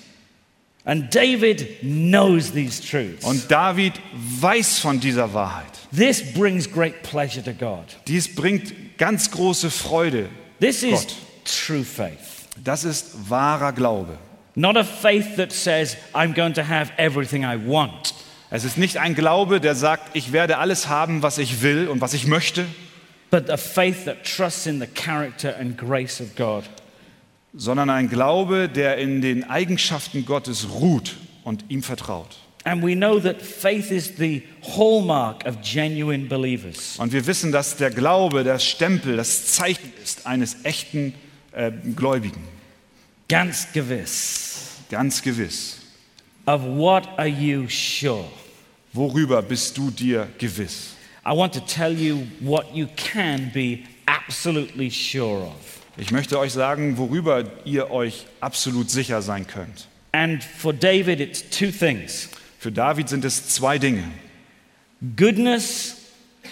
And 0.84 1.16
David 1.16 1.80
knows 1.82 2.52
these 2.52 2.82
truths. 2.82 3.24
Und 3.24 3.50
David 3.50 3.94
weiß 4.42 4.80
von 4.80 5.00
dieser 5.00 5.34
Wahrheit. 5.34 5.72
This 5.96 6.22
brings 6.34 6.70
great 6.70 7.04
pleasure 7.04 7.42
to 7.42 7.54
God. 7.54 7.86
Dies 8.06 8.36
bringt 8.36 8.98
ganz 8.98 9.32
große 9.32 9.72
Freude. 9.72 10.28
This 10.60 10.84
is 10.84 10.92
Gott. 10.92 11.16
true 11.46 11.86
faith. 11.86 12.18
Das 12.62 12.84
ist 12.84 13.29
wahrer 13.29 13.72
Glaube. 13.72 14.18
Not 14.55 14.75
a 14.75 14.83
faith 14.83 15.37
that 15.37 15.51
says, 15.53 15.96
I'm 16.14 16.33
going 16.33 16.53
to 16.53 16.64
have 16.64 16.92
everything 16.98 17.44
I 17.44 17.55
want. 17.55 18.14
Es 18.50 18.66
ist 18.66 18.77
nicht 18.77 18.98
ein 18.98 19.16
Glaube, 19.16 19.61
der 19.61 19.75
sagt, 19.75 20.14
ich 20.14 20.33
werde 20.33 20.57
alles 20.57 20.90
haben, 20.90 21.22
was 21.24 21.37
ich 21.37 21.61
will 21.61 21.87
und 21.87 22.01
was 22.01 22.14
ich 22.14 22.27
möchte, 22.27 22.66
but 23.29 23.50
a 23.50 23.55
faith 23.55 24.03
that 24.03 24.25
trusts 24.25 24.66
in 24.66 24.81
the 24.81 24.87
character 24.87 25.55
and 25.57 25.77
grace 25.77 26.20
of 26.20 26.35
God. 26.35 26.66
sondern 27.53 27.90
ein 27.90 28.09
Glaube, 28.09 28.68
der 28.68 28.98
in 28.98 29.22
den 29.22 29.50
Eigenschaften 29.50 30.25
Gottes 30.25 30.68
ruht 30.70 31.16
und 31.44 31.66
ihm 31.70 31.81
vertraut. 31.81 32.37
And 32.64 32.83
we 32.83 32.94
know 32.94 33.20
that 33.20 33.42
faith 33.42 33.90
is 33.90 34.14
the 34.18 34.44
hallmark 34.75 35.46
of 35.46 35.61
genuine 35.64 36.25
believers. 36.25 36.98
Und 37.00 37.11
wir 37.11 37.25
wissen, 37.25 37.51
dass 37.51 37.77
der 37.77 37.90
Glaube, 37.90 38.44
das 38.44 38.64
Stempel, 38.66 39.16
das 39.18 39.48
Zeichen 39.48 39.92
ist 40.03 40.27
eines 40.27 40.64
echten 40.64 41.14
äh, 41.53 41.72
Gläubigen. 41.96 42.44
Ganz 43.31 43.72
gewiss. 43.72 44.72
Ganz 44.89 45.22
gewiss. 45.22 45.77
Of 46.46 46.63
what 46.63 47.07
are 47.17 47.29
you 47.29 47.70
sure? 47.70 48.25
Worüber 48.94 49.41
bist 49.41 49.77
du 49.77 49.89
dir 49.89 50.27
gewiss? 50.37 50.96
I 51.25 51.31
want 51.31 51.53
to 51.53 51.61
tell 51.61 51.98
you 51.98 52.27
what 52.41 52.75
you 52.75 52.87
can 52.98 53.50
be 53.53 53.83
absolutely 54.05 54.91
sure 54.91 55.44
of. 55.48 55.79
Ich 55.96 56.11
möchte 56.11 56.37
euch 56.37 56.51
sagen, 56.51 56.98
worüber 56.98 57.46
ihr 57.63 57.89
euch 57.89 58.25
absolut 58.41 58.89
sicher 58.89 59.22
sein 59.22 59.48
könnt. 59.48 59.87
And 60.11 60.44
for 60.44 60.74
David, 60.74 61.22
it's 61.22 61.41
two 61.50 61.72
things 61.72 62.27
Für 62.59 62.72
David 62.72 63.07
sind 63.07 63.24
es 63.24 63.48
zwei 63.48 63.77
Dinge. 63.77 64.03
goodness 65.15 65.96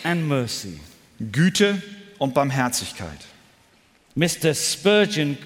and 0.04 0.30
mercy. 0.30 0.80
Güte 1.20 1.82
und 2.20 2.34
Barmherzigkeit. 2.34 3.20
Mr. 4.16 4.54
Spurgeon 4.56 5.38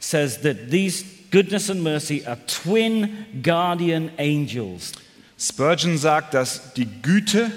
says 0.00 0.38
that 0.42 0.70
these 0.70 1.04
goodness 1.30 1.68
and 1.68 1.82
mercy 1.82 2.26
are 2.26 2.38
twin 2.46 3.26
guardian 3.42 4.10
angels. 4.18 4.92
Spurgeon 5.38 5.98
sagt, 5.98 6.34
dass 6.34 6.72
die 6.74 6.86
Güte 6.86 7.50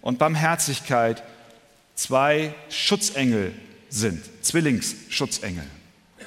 und 0.00 0.18
Barmherzigkeit 0.18 1.22
zwei 1.94 2.54
Schutzengel 2.70 3.52
sind, 3.90 4.22
Zwillingsschutzengel. 4.42 5.64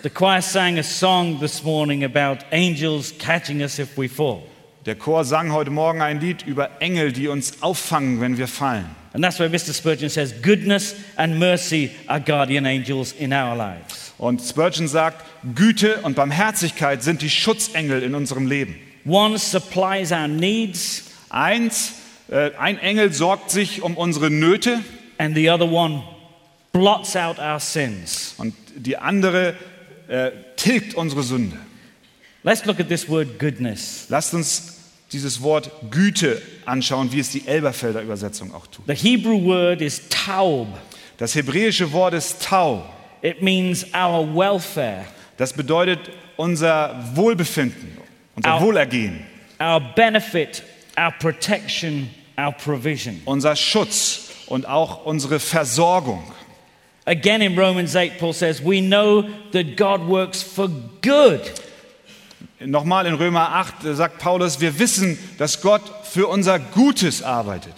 The 0.04 0.10
choir 0.10 0.42
sang 0.42 0.80
a 0.80 0.84
song 0.84 1.40
this 1.40 1.64
morning 1.64 2.04
about 2.04 2.44
angels 2.52 3.14
catching 3.20 3.62
us 3.62 3.78
if 3.78 3.98
we 3.98 4.08
fall. 4.08 4.44
Der 4.86 4.96
Chor 4.96 5.24
sang 5.24 5.52
heute 5.54 5.70
Morgen 5.70 6.02
ein 6.02 6.20
Lied 6.20 6.44
über 6.48 6.82
Engel, 6.82 7.12
die 7.12 7.28
uns 7.28 7.62
auffangen, 7.62 8.20
wenn 8.20 8.38
wir 8.40 8.48
fallen. 8.48 8.88
And 9.14 9.24
that's 9.24 9.40
why 9.40 9.48
Mr. 9.48 9.74
Spurgeon 9.74 10.10
says 10.10 10.34
goodness 10.42 10.96
and 11.18 11.38
mercy 11.38 11.92
are 12.08 12.20
guardian 12.20 12.66
angels 12.66 13.12
in 13.12 13.32
our 13.32 13.56
lives. 13.56 14.14
Und 14.18 14.42
Spurgeon 14.42 14.88
sagt, 14.88 15.24
Güte 15.56 16.02
und 16.02 16.16
Barmherzigkeit 16.16 17.04
sind 17.04 17.22
die 17.22 17.30
Schutzengel 17.30 18.04
in 18.04 18.16
unserem 18.16 18.48
Leben. 18.48 18.76
One 19.06 19.38
supplies 19.38 20.12
our 20.12 20.28
needs, 20.28 21.06
Eins, 21.30 21.94
äh, 22.30 22.52
ein 22.58 22.78
Engel 22.78 23.14
sorgt 23.14 23.52
sich 23.52 23.82
um 23.82 23.96
unsere 23.96 24.30
Nöte 24.30 24.82
and 25.18 25.36
the 25.36 25.50
other 25.50 25.72
one 25.72 26.04
blots 26.74 27.16
out 27.16 27.40
our 27.40 27.60
sins. 27.60 28.36
und 28.38 28.54
die 28.76 28.98
andere 28.98 29.56
äh, 30.08 30.32
tilgt 30.58 30.94
unsere 30.96 31.24
Sünde. 31.24 31.58
Let's 32.44 32.66
look 32.66 32.80
at 32.80 32.90
this 32.90 33.08
word 33.08 33.40
goodness. 33.40 34.06
Lasst 34.10 34.34
uns 34.34 34.78
dieses 35.12 35.42
Wort 35.42 35.72
Güte 35.90 36.42
anschauen, 36.66 37.12
wie 37.12 37.20
es 37.20 37.30
die 37.32 37.48
Elberfelder 37.48 38.02
Übersetzung 38.02 38.54
auch 38.54 38.68
tut. 38.68 38.86
The 38.88 38.96
Hebrew 38.96 39.44
word 39.44 39.82
is 39.82 40.02
taub. 40.10 40.68
Das 41.18 41.36
hebräische 41.36 41.92
Wort 41.92 42.14
ist 42.14 42.42
Tau. 42.44 42.84
It 43.22 43.42
means 43.42 43.86
our 43.94 44.26
welfare, 44.36 45.06
Das 45.42 45.54
bedeutet 45.54 46.12
unser 46.38 47.04
Wohlbefinden, 47.16 47.98
unser 48.36 48.54
Au. 48.54 48.62
Wohlergehen, 48.62 49.26
our 49.60 49.80
benefit, 49.96 50.62
our 50.96 51.12
protection, 51.12 52.12
our 52.38 52.52
provision. 52.52 53.20
unser 53.26 53.56
Schutz 53.56 54.30
und 54.46 54.68
auch 54.68 55.04
unsere 55.04 55.40
Versorgung. 55.40 56.22
Again 57.06 57.42
in 57.42 57.58
Romans 57.58 57.96
8, 57.96 58.20
Paul 58.20 58.34
says, 58.34 58.64
We 58.64 58.82
know 58.82 59.24
that 59.52 59.76
God 59.78 60.08
works 60.08 60.44
for 60.44 60.70
good. 61.02 61.42
Nochmal 62.60 63.08
in 63.08 63.16
Römer 63.16 63.50
8 63.50 63.96
sagt 63.96 64.20
Paulus, 64.20 64.62
wir 64.62 64.78
wissen, 64.78 65.18
dass 65.40 65.60
Gott 65.60 65.82
für 66.04 66.28
unser 66.28 66.60
Gutes 66.60 67.24
arbeitet. 67.24 67.74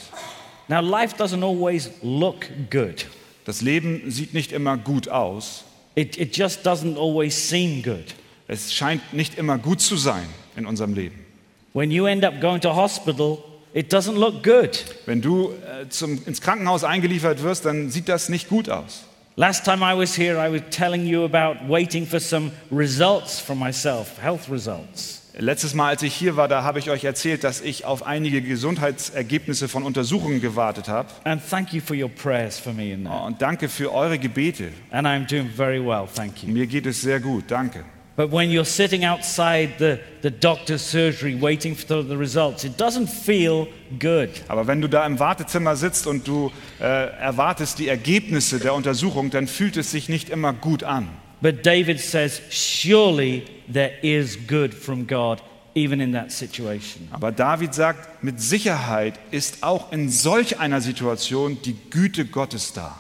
Now, 0.67 0.82
life 0.82 1.15
doesn't 1.15 1.41
always 1.41 1.89
look 2.02 2.45
good, 2.69 3.06
Das 3.45 3.62
Leben 3.62 4.12
sieht 4.12 4.34
nicht 4.34 4.52
immer 4.52 4.76
gut 4.76 5.08
aus. 5.08 5.63
It, 5.95 6.17
it 6.17 6.36
just 6.36 6.63
doesn't 6.63 6.97
always 6.97 7.36
seem 7.36 7.82
good. 7.82 8.13
Es 8.47 8.73
scheint 8.73 9.13
nicht 9.13 9.38
immer 9.38 9.58
gut 9.58 9.82
zu 9.82 9.95
sein 9.97 10.25
in 10.56 10.65
unserem 10.65 10.93
Leben. 10.93 11.25
When 11.73 11.91
you 11.91 12.06
end 12.06 12.23
up 12.23 12.39
going 12.39 12.62
to 12.62 12.75
hospital, 12.75 13.43
it 13.73 13.91
doesn't 13.91 14.15
look 14.15 14.43
good. 14.43 14.84
Wenn 15.06 15.21
du 15.21 15.51
äh, 15.51 15.89
zum, 15.89 16.21
ins 16.25 16.41
Krankenhaus 16.41 16.84
eingeliefert 16.84 17.41
wirst, 17.41 17.65
dann 17.65 17.89
sieht 17.89 18.10
das 18.10 18.29
nicht 18.29 18.49
gut 18.49 18.69
aus. 18.69 19.06
Last 19.36 19.65
time 19.65 19.82
I 19.82 19.97
was 19.97 20.15
here, 20.15 20.38
I 20.38 20.51
was 20.51 20.62
telling 20.69 21.08
you 21.08 21.23
about 21.25 21.67
waiting 21.67 22.06
for 22.06 22.19
some 22.19 22.51
results 22.71 23.39
for 23.39 23.56
myself, 23.56 24.19
health 24.21 24.47
results. 24.51 25.22
Letztes 25.36 25.74
Mal, 25.74 25.88
als 25.89 26.04
ich 26.04 26.13
hier 26.13 26.36
war, 26.36 26.48
da 26.48 26.62
habe 26.62 26.78
ich 26.78 26.91
euch 26.91 27.04
erzählt, 27.04 27.43
dass 27.43 27.60
ich 27.60 27.86
auf 27.86 28.06
einige 28.06 28.43
Gesundheitsergebnisse 28.43 29.67
von 29.67 29.82
Untersuchungen 29.82 30.41
gewartet 30.41 30.88
habe. 30.88 31.10
And 31.24 31.41
thank 31.50 31.74
you 31.74 31.82
for 31.82 31.96
your 31.96 32.10
prayers 32.10 32.60
for 32.60 32.72
me 32.72 32.93
in. 32.93 33.08
Und 33.08 33.41
danke 33.41 33.67
für 33.67 33.91
eure 33.91 34.19
Gebete. 34.19 34.69
And 34.91 35.08
I'm 35.08 35.28
doing 35.28 35.50
very 35.50 35.84
well, 35.84 36.08
thank 36.13 36.43
you. 36.43 36.50
Mir 36.50 36.67
geht 36.67 36.86
es 36.86 37.02
sehr 37.02 37.19
gut, 37.19 37.46
danke. 37.48 37.84
But 38.15 38.32
when 38.32 38.52
you're 38.52 38.63
sitting 38.63 39.06
outside 39.06 39.74
the, 39.80 39.98
the 40.22 40.30
doctor's 40.30 40.84
surgery 40.84 41.36
waiting 41.41 41.76
for 41.76 42.04
the 42.04 42.15
results, 42.15 42.63
it 42.63 42.80
doesn't 42.80 43.08
feel 43.08 43.67
good. 44.00 44.30
Aber 44.50 44.67
wenn 44.67 44.82
du 44.82 44.88
da 44.88 45.04
im 45.04 45.17
Wartezimmer 45.17 45.76
sitzt 45.76 46.06
und 46.06 46.28
du 46.28 46.52
äh, 46.80 46.84
erwartest 46.84 47.80
die 47.80 47.88
Ergebnisse 47.88 48.60
der 48.60 48.76
Untersuchung, 48.76 49.32
dann 49.32 49.48
fühlt 49.48 49.78
es 49.78 49.89
sich 49.89 50.10
nicht 50.10 50.30
immer 50.30 50.54
gut 50.54 50.84
an. 50.84 51.10
But 51.43 51.65
David 51.65 51.99
says, 51.99 52.41
surely 52.49 53.43
there 53.67 53.91
is 54.01 54.38
good 54.47 54.73
from 54.73 55.06
God, 55.06 55.41
even 55.75 55.99
in 55.99 56.13
that 56.13 56.32
situation. 56.32 57.10
Aber 57.12 57.34
David 57.34 57.73
sagt, 57.75 58.23
mit 58.23 58.39
Sicherheit 58.39 59.19
ist 59.29 59.62
auch 59.62 59.91
in 59.91 60.08
solch 60.10 60.60
einer 60.60 60.79
Situation 60.79 61.58
die 61.65 61.75
Güte 61.89 62.23
Gottes 62.23 62.71
da. 62.71 62.97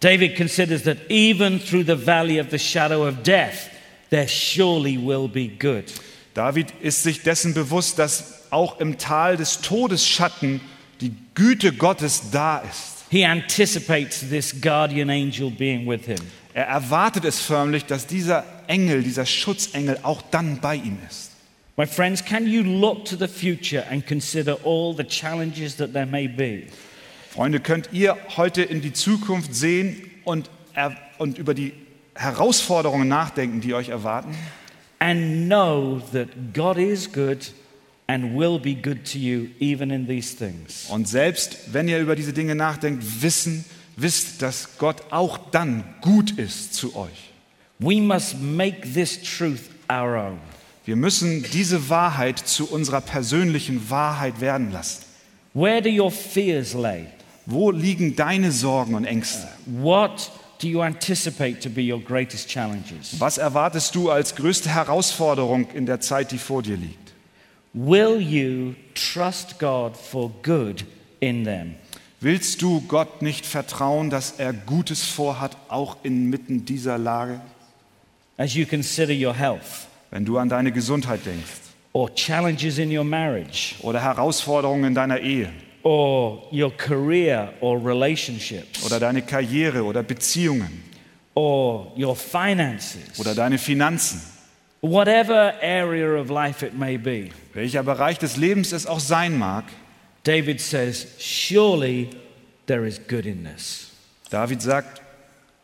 David 0.00 0.36
considers 0.36 0.82
that 0.82 0.98
even 1.08 1.58
through 1.58 1.84
the 1.84 1.96
valley 1.96 2.38
of 2.38 2.50
the 2.50 2.58
shadow 2.58 3.08
of 3.08 3.22
death, 3.22 3.70
there 4.10 4.28
surely 4.28 4.98
will 4.98 5.26
be 5.26 5.48
good. 5.48 5.84
David 6.34 6.66
ist 6.82 7.02
sich 7.02 7.22
dessen 7.22 7.54
bewusst, 7.54 7.98
dass 7.98 8.50
auch 8.50 8.80
im 8.80 8.98
Tal 8.98 9.38
des 9.38 9.62
Todesschatten 9.62 10.60
die 11.00 11.14
Güte 11.34 11.72
Gottes 11.72 12.30
da 12.30 12.58
ist. 12.58 13.06
He 13.08 13.24
anticipates 13.24 14.28
this 14.28 14.60
guardian 14.60 15.08
angel 15.08 15.50
being 15.50 15.86
with 15.86 16.04
him. 16.04 16.18
Er 16.54 16.66
erwartet 16.66 17.24
es 17.24 17.40
förmlich, 17.40 17.86
dass 17.86 18.06
dieser 18.06 18.44
Engel, 18.66 19.02
dieser 19.02 19.26
Schutzengel 19.26 19.98
auch 20.02 20.22
dann 20.30 20.60
bei 20.60 20.76
ihm 20.76 20.98
ist. 21.08 21.30
My 21.76 21.86
friends, 21.86 22.22
can 22.22 22.46
you 22.46 22.62
look 22.62 23.06
to 23.06 23.16
the 23.16 23.26
future 23.26 23.84
and 23.90 24.06
consider 24.06 24.58
all 24.64 24.94
the 24.94 25.04
challenges 25.04 25.76
that 25.76 25.94
there 25.94 26.04
may 26.04 26.28
be? 26.28 26.64
Freunde, 27.30 27.60
könnt 27.60 27.88
ihr 27.92 28.18
heute 28.36 28.62
in 28.62 28.82
die 28.82 28.92
Zukunft 28.92 29.54
sehen 29.54 30.02
und, 30.24 30.50
und 31.16 31.38
über 31.38 31.54
die 31.54 31.72
Herausforderungen 32.14 33.08
nachdenken, 33.08 33.62
die 33.62 33.72
euch 33.72 33.88
erwarten? 33.88 34.34
And 34.98 35.46
know 35.46 36.02
that 36.12 36.28
God 36.52 36.76
is 36.76 37.10
good 37.10 37.52
and 38.06 38.36
will 38.36 38.58
be 38.58 38.74
good 38.74 39.10
to 39.10 39.18
you 39.18 39.48
even 39.58 39.90
in 39.90 40.06
these 40.06 40.36
things. 40.36 40.86
Und 40.90 41.08
selbst 41.08 41.72
wenn 41.72 41.88
ihr 41.88 42.00
über 42.00 42.14
diese 42.14 42.34
Dinge 42.34 42.54
nachdenkt, 42.54 43.22
wissen, 43.22 43.64
wisst, 43.96 44.42
dass 44.42 44.78
Gott 44.78 45.02
auch 45.10 45.38
dann 45.50 45.84
gut 46.00 46.32
ist 46.32 46.74
zu 46.74 46.96
euch. 46.96 47.32
We 47.78 48.00
must 48.00 48.40
make 48.40 48.92
this 48.92 49.20
truth 49.20 49.70
our 49.90 50.16
own. 50.16 50.38
Wir 50.84 50.96
müssen 50.96 51.44
diese 51.52 51.88
Wahrheit 51.88 52.38
zu 52.38 52.68
unserer 52.68 53.00
persönlichen 53.00 53.88
Wahrheit 53.90 54.40
werden 54.40 54.72
lassen. 54.72 55.04
Where 55.54 55.80
do 55.80 55.88
your 55.88 56.10
fears 56.10 56.74
lay? 56.74 57.06
Wo 57.46 57.70
liegen 57.70 58.16
deine 58.16 58.52
Sorgen 58.52 58.94
und 58.94 59.04
Ängste? 59.04 59.48
What 59.66 60.30
do 60.60 60.68
you 60.68 60.80
anticipate 60.80 61.60
to 61.60 61.68
be 61.68 61.92
your 61.92 62.00
greatest 62.00 62.48
challenges? 62.48 63.18
Was 63.18 63.38
erwartest 63.38 63.94
du 63.94 64.10
als 64.10 64.34
größte 64.34 64.70
Herausforderung 64.70 65.70
in 65.72 65.86
der 65.86 66.00
Zeit, 66.00 66.32
die 66.32 66.38
vor 66.38 66.62
dir 66.62 66.76
liegt? 66.76 67.12
Will 67.74 68.20
you 68.20 68.74
trust 68.94 69.58
God 69.58 69.96
for 69.96 70.30
good 70.42 70.84
in 71.20 71.44
them? 71.44 71.74
Willst 72.24 72.62
du 72.62 72.80
Gott 72.82 73.20
nicht 73.20 73.44
vertrauen, 73.44 74.08
dass 74.08 74.34
er 74.38 74.52
Gutes 74.52 75.02
vorhat, 75.04 75.56
auch 75.68 75.96
inmitten 76.04 76.64
dieser 76.64 76.96
Lage? 76.96 77.40
As 78.36 78.54
you 78.54 78.64
consider 78.64 79.12
your 79.12 79.34
health 79.34 79.88
Wenn 80.12 80.24
du 80.24 80.38
an 80.38 80.48
deine 80.48 80.70
Gesundheit 80.70 81.26
denkst. 81.26 81.50
or 81.92 82.14
challenges 82.14 82.78
in 82.78 82.96
your 82.96 83.02
marriage 83.02 83.74
oder 83.82 84.00
Herausforderungen 84.00 84.84
in 84.84 84.94
deiner 84.94 85.18
Ehe. 85.18 85.48
or 85.82 86.44
your 86.52 86.70
career 86.76 87.52
or 87.60 87.84
relationships 87.84 88.84
oder 88.86 89.00
deine 89.00 89.22
Karriere 89.22 89.82
oder 89.82 90.04
Beziehungen. 90.04 90.84
or 91.34 91.92
your 91.98 92.14
finances, 92.14 93.18
oder 93.18 93.34
deine 93.34 93.58
Finanzen, 93.58 94.20
whatever 94.80 95.54
area 95.60 96.20
of 96.20 96.30
life 96.30 96.64
it 96.64 96.78
may 96.78 96.96
be, 96.96 97.30
welcher 97.52 97.82
Bereich 97.82 98.18
des 98.18 98.36
Lebens 98.36 98.70
es 98.70 98.86
auch 98.86 99.00
sein 99.00 99.36
mag, 99.36 99.64
David 100.24 100.60
says, 100.60 101.06
Surely 101.18 102.10
there 102.66 102.86
is 102.86 103.00
good 103.08 103.26
in 103.26 103.44
this. 103.44 103.90
David 104.30 104.62
sagt 104.62 105.02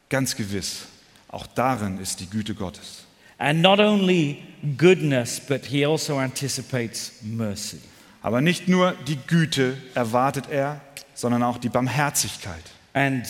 ganz 0.09 0.35
gewiss, 0.37 0.87
auch 1.29 1.47
darin 1.47 1.99
ist 1.99 2.21
die 2.21 2.29
Güte 2.29 2.55
Gottes. 2.55 3.05
And 3.39 3.63
not 3.63 3.79
only 3.79 4.43
goodness, 4.77 5.41
but 5.41 5.65
he 5.67 5.87
also 5.87 6.17
anticipates 6.17 7.13
mercy. 7.23 7.79
Aber 8.21 8.41
nicht 8.41 8.67
nur 8.67 8.95
die 9.07 9.17
Güte 9.17 9.77
erwartet 9.95 10.47
er, 10.51 10.81
sondern 11.15 11.43
auch 11.45 11.59
die 11.59 11.69
Barmherzigkeit. 11.69 12.65
And 12.95 13.25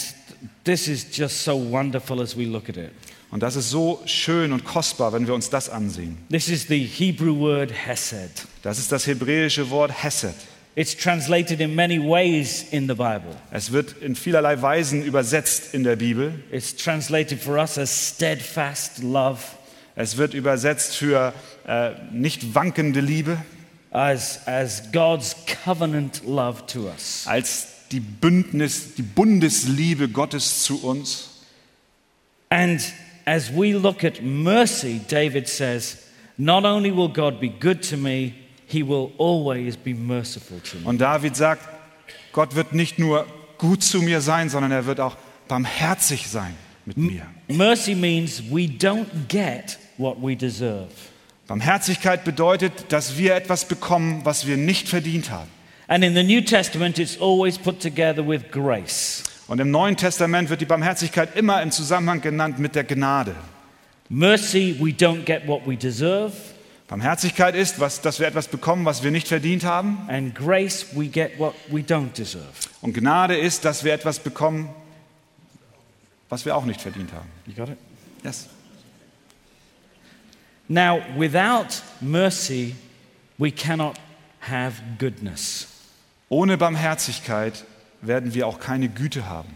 this 0.65 0.89
is 0.89 1.07
just 1.13 1.45
so 1.45 1.71
wonderful 1.71 2.23
as 2.23 2.37
we 2.37 2.45
look 2.45 2.71
at 2.71 2.77
it. 2.79 2.91
Und 3.31 3.43
das 3.43 3.57
ist 3.57 3.69
so 3.69 4.01
schön 4.07 4.53
und 4.53 4.65
kostbar, 4.65 5.13
wenn 5.13 5.27
wir 5.27 5.35
uns 5.35 5.51
das 5.51 5.69
ansehen. 5.69 6.17
This 6.31 6.49
is 6.49 6.67
the 6.67 6.83
Hebrew 6.83 7.39
word 7.39 7.71
hesed. 7.71 8.47
Das 8.63 8.79
ist 8.79 8.91
das 8.91 9.07
hebräische 9.07 9.69
Wort 9.69 10.03
Hesed. 10.03 10.35
It's 10.75 10.95
translated 10.95 11.61
in 11.61 11.75
many 11.75 11.99
ways 11.99 12.65
in 12.71 12.87
the 12.87 12.95
Bible. 12.95 13.35
Es 13.51 13.73
wird 13.73 13.97
in 14.01 14.15
vielerlei 14.15 14.63
Weisen 14.63 15.03
übersetzt 15.05 15.75
in 15.75 15.83
der 15.83 15.97
Bibel. 15.97 16.33
It's 16.53 16.77
translated 16.77 17.41
for 17.41 17.57
us 17.59 17.77
as 17.79 18.15
steadfast 18.15 19.03
love, 19.03 19.41
Es 19.97 20.17
wird 20.17 20.35
übersetzt 20.35 20.95
für 20.95 21.33
äh, 21.67 21.91
nicht 22.13 22.55
wankende 22.55 23.01
Liebe, 23.01 23.39
as, 23.91 24.47
as 24.47 24.93
God's 24.93 25.35
covenant 25.65 26.23
love 26.25 26.67
to 26.67 26.89
us. 26.89 27.25
als 27.27 27.67
die 27.91 27.99
Bündnis, 28.01 28.95
die 28.95 29.03
Bundesliebe 29.03 30.09
Gottes 30.09 30.63
zu 30.63 30.85
uns. 30.85 31.43
And 32.51 32.81
as 33.25 33.51
we 33.51 33.73
look 33.73 34.05
at 34.05 34.23
mercy, 34.23 35.01
David 35.09 35.49
says, 35.49 35.99
not 36.37 36.65
only 36.65 36.95
will 36.95 37.09
God 37.09 37.41
be 37.41 37.49
good 37.49 37.83
to 37.91 37.97
me, 37.97 38.35
he 38.69 38.83
will 38.83 39.13
always 39.19 39.77
be 39.77 39.95
merciful 39.95 40.61
to 40.61 40.77
me. 40.79 40.87
Und 40.87 40.99
David 40.99 41.35
sagt, 41.35 41.67
Gott 42.33 42.55
wird 42.55 42.75
nicht 42.75 42.99
nur 42.99 43.27
gut 43.57 43.83
zu 43.83 44.01
mir 44.01 44.21
sein, 44.21 44.49
sondern 44.51 44.71
er 44.71 44.87
wird 44.87 45.01
auch 45.01 45.17
barmherzig 45.49 46.29
sein 46.29 46.55
mit 46.85 46.97
mir. 46.97 47.23
Mercy 47.49 47.95
means 47.95 48.43
we 48.51 48.67
don't 48.67 49.07
get 49.29 49.79
what 49.97 50.17
we 50.23 50.37
deserve. 50.37 50.89
Barmherzigkeit 51.47 52.25
bedeutet, 52.25 52.73
dass 52.91 53.17
wir 53.17 53.35
etwas 53.35 53.67
bekommen, 53.67 54.21
was 54.25 54.47
wir 54.47 54.59
nicht 54.59 54.89
verdient 54.89 55.31
haben. 55.31 55.49
And 55.89 56.05
in 56.05 56.15
the 56.15 56.23
New 56.23 56.43
Testament, 56.43 56.99
it's 56.99 57.19
always 57.19 57.57
put 57.57 57.81
together 57.81 58.27
with 58.27 58.43
grace. 58.51 59.25
Und 59.49 59.59
im 59.59 59.71
Neuen 59.71 59.97
Testament 59.97 60.51
wird 60.51 60.61
die 60.61 60.67
Barmherzigkeit 60.67 61.35
immer 61.35 61.63
im 61.63 61.71
Zusammenhang 61.71 62.21
genannt 62.21 62.59
mit 62.59 62.75
der 62.75 62.85
Gnade. 62.85 63.35
Mercy, 64.11 64.77
we 64.79 64.91
don't 64.91 65.25
get 65.25 65.47
what 65.47 65.67
we 65.67 65.75
deserve. 65.75 66.33
Barmherzigkeit 66.89 67.55
ist, 67.55 67.81
was, 67.81 68.01
dass 68.01 68.19
wir 68.19 68.27
etwas 68.27 68.49
bekommen, 68.49 68.87
was 68.87 69.03
wir 69.03 69.11
nicht 69.11 69.29
verdient 69.29 69.63
haben. 69.63 70.09
And 70.09 70.35
grace, 70.35 70.87
we 70.97 71.07
get 71.07 71.39
what 71.39 71.55
we 71.69 71.81
don't 71.81 72.15
deserve. 72.17 72.47
Und 72.81 72.95
Gnade 72.95 73.37
ist, 73.37 73.67
dass 73.67 73.85
wir 73.85 73.93
etwas 73.93 74.19
bekommen, 74.19 74.71
was 76.31 76.47
wir 76.47 76.57
auch 76.57 76.65
nicht 76.65 76.81
verdient 76.81 77.13
haben. 77.13 77.29
You 77.47 77.55
got 77.55 77.69
it? 77.69 77.77
Yes. 78.25 78.49
Now, 80.67 81.03
without 81.17 81.83
mercy, 82.01 82.75
we 83.37 83.51
cannot 83.51 83.99
have 84.41 84.83
goodness. 84.99 85.69
Ohne 86.31 86.57
Barmherzigkeit 86.57 87.65
werden 88.01 88.33
wir 88.33 88.47
auch 88.47 88.61
keine 88.61 88.89
Güte 88.89 89.29
haben. 89.29 89.55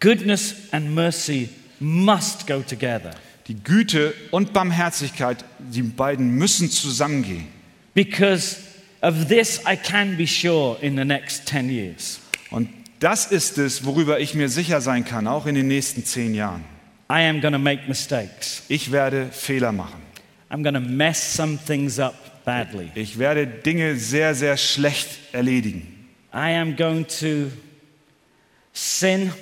Goodness 0.00 0.54
and 0.72 0.94
mercy 0.94 1.50
must 1.78 2.46
go 2.46 2.62
together 2.62 3.12
Die 3.48 3.62
Güte 3.62 4.14
und 4.30 4.52
Barmherzigkeit, 4.52 5.44
die 5.58 5.82
beiden 5.82 6.30
müssen 6.30 6.70
zusammengehen. 6.70 7.46
because 7.94 8.58
of 9.02 9.28
this, 9.28 9.60
I 9.66 9.76
can 9.76 10.16
be 10.16 10.26
sure 10.26 10.76
in 10.80 10.96
the 10.96 11.04
next 11.04 11.46
10 11.46 11.70
years. 11.70 12.20
Und 12.50 12.68
das 13.00 13.26
ist 13.26 13.58
es, 13.58 13.84
worüber 13.84 14.20
ich 14.20 14.34
mir 14.34 14.48
sicher 14.48 14.80
sein 14.80 15.04
kann, 15.04 15.26
auch 15.26 15.46
in 15.46 15.54
den 15.54 15.68
nächsten 15.68 16.04
zehn 16.04 16.34
Jahren. 16.34 16.64
I 17.10 17.22
am 17.28 17.40
to 17.40 17.58
make 17.58 17.82
mistakes. 17.86 18.62
Ich 18.68 18.90
werde 18.90 19.28
Fehler 19.30 19.72
machen. 19.72 20.00
I'm 20.50 20.64
to 20.64 20.80
mess 20.80 21.34
some 21.34 21.58
things 21.66 21.98
up 21.98 22.44
badly. 22.44 22.90
Ich 22.94 23.18
werde 23.18 23.46
Dinge 23.46 23.96
sehr, 23.96 24.34
sehr 24.34 24.56
schlecht 24.56 25.08
erledigen. 25.32 25.82
I 26.32 26.54
am 26.56 26.76
going 26.76 27.06
to 27.20 27.50
sin 28.72 29.32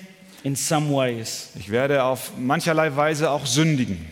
in 0.44 0.54
some 0.54 0.90
ways. 0.94 1.50
Ich 1.58 1.70
werde 1.70 2.04
auf 2.04 2.32
mancherlei 2.38 2.94
Weise 2.94 3.30
auch 3.30 3.46
sündigen. 3.46 4.06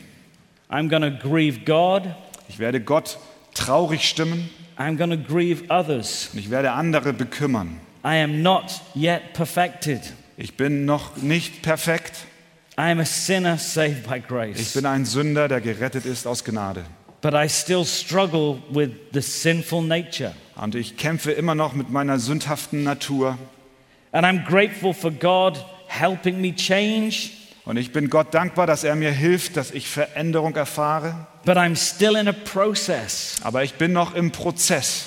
I'm 0.68 0.88
to 0.88 1.28
grieve 1.28 1.60
God. 1.64 2.02
Ich 2.48 2.58
werde 2.58 2.80
Gott 2.80 3.18
traurig 3.54 4.08
stimmen 4.08 4.50
I'm 4.78 4.96
to 4.96 5.16
grieve 5.16 5.64
others. 5.70 6.30
ich 6.34 6.50
werde 6.50 6.72
andere 6.72 7.12
bekümmern. 7.12 7.78
I 8.04 8.16
am 8.22 8.42
not 8.42 8.80
yet 8.96 9.32
perfected. 9.34 10.00
Ich 10.36 10.56
bin 10.56 10.84
noch 10.86 11.16
nicht 11.18 11.62
perfekt. 11.62 12.24
I 12.78 12.90
am 12.90 12.98
a 13.00 13.04
sinner 13.04 13.58
saved 13.58 14.08
by 14.08 14.16
Ich 14.16 14.26
grace. 14.26 14.72
bin 14.72 14.86
ein 14.86 15.04
Sünder, 15.04 15.46
der 15.46 15.60
gerettet 15.60 16.06
ist 16.06 16.26
aus 16.26 16.42
Gnade. 16.42 16.84
but 17.20 17.34
I 17.34 17.48
still 17.48 17.84
struggle 17.84 18.60
with 18.70 18.90
the 19.12 19.20
sinful 19.20 19.82
nature. 19.82 20.34
Und 20.56 20.74
ich 20.74 20.96
kämpfe 20.96 21.30
immer 21.32 21.54
noch 21.54 21.74
mit 21.74 21.90
meiner 21.90 22.18
sündhaften 22.18 22.82
Natur. 22.82 23.38
And 24.10 24.26
I'm 24.26 24.44
grateful 24.44 24.92
for 24.92 25.10
God 25.10 25.64
helping 26.00 26.40
me 26.40 26.54
change, 26.54 27.30
Und 27.64 27.76
ich 27.76 27.92
bin 27.92 28.10
Gott 28.10 28.34
dankbar, 28.34 28.66
dass 28.66 28.82
er 28.82 28.96
mir 28.96 29.12
hilft, 29.12 29.56
dass 29.56 29.70
ich 29.70 29.86
Veränderung 29.86 30.56
erfahre. 30.56 31.26
but 31.44 31.56
I'm 31.56 31.76
still 31.76 32.16
in 32.16 32.26
a 32.28 32.32
process. 32.32 33.36
Aber 33.44 33.62
ich 33.62 33.74
bin 33.74 33.92
noch 33.92 34.14
im 34.14 34.32
Prozess. 34.32 35.06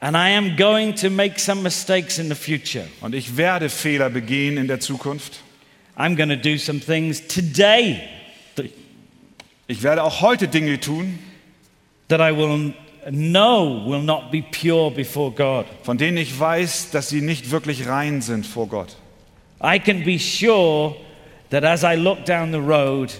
And 0.00 0.16
I 0.16 0.36
am 0.36 0.56
going 0.56 0.94
to 0.96 1.08
make 1.10 1.40
some 1.40 1.62
mistakes 1.62 2.18
in 2.18 2.28
the 2.28 2.34
future. 2.34 2.86
Und 3.00 3.14
ich 3.14 3.36
werde 3.36 3.68
Fehler 3.70 4.10
begehen 4.10 4.58
in 4.58 4.68
der 4.68 4.78
Zukunft. 4.80 5.40
I'm 5.96 6.14
going 6.16 6.28
to 6.28 6.36
do 6.36 6.56
some 6.58 6.78
things 6.80 7.26
today 7.26 8.00
Ich 9.66 9.82
werde 9.82 10.02
auch 10.02 10.20
heute 10.20 10.46
Dinge 10.46 10.78
tun, 10.78 11.18
that 12.08 12.20
I 12.20 12.36
will 12.36 12.74
know 13.10 13.82
will 13.86 14.02
not 14.02 14.30
be 14.30 14.42
pure 14.42 14.90
before 14.90 15.30
God. 15.32 15.64
von 15.82 15.96
denen 15.98 16.18
ich 16.18 16.38
weiß, 16.38 16.90
dass 16.90 17.08
sie 17.08 17.22
nicht 17.22 17.50
wirklich 17.50 17.86
rein 17.88 18.20
sind 18.20 18.46
vor 18.46 18.68
Gott. 18.68 18.96
I 19.64 19.78
can 19.78 20.04
be 20.04 20.18
sure 20.18 20.94
that 21.48 21.64
as 21.64 21.84
I 21.84 21.96
look 21.96 22.26
down 22.26 22.52
the 22.52 22.60
road, 22.60 23.10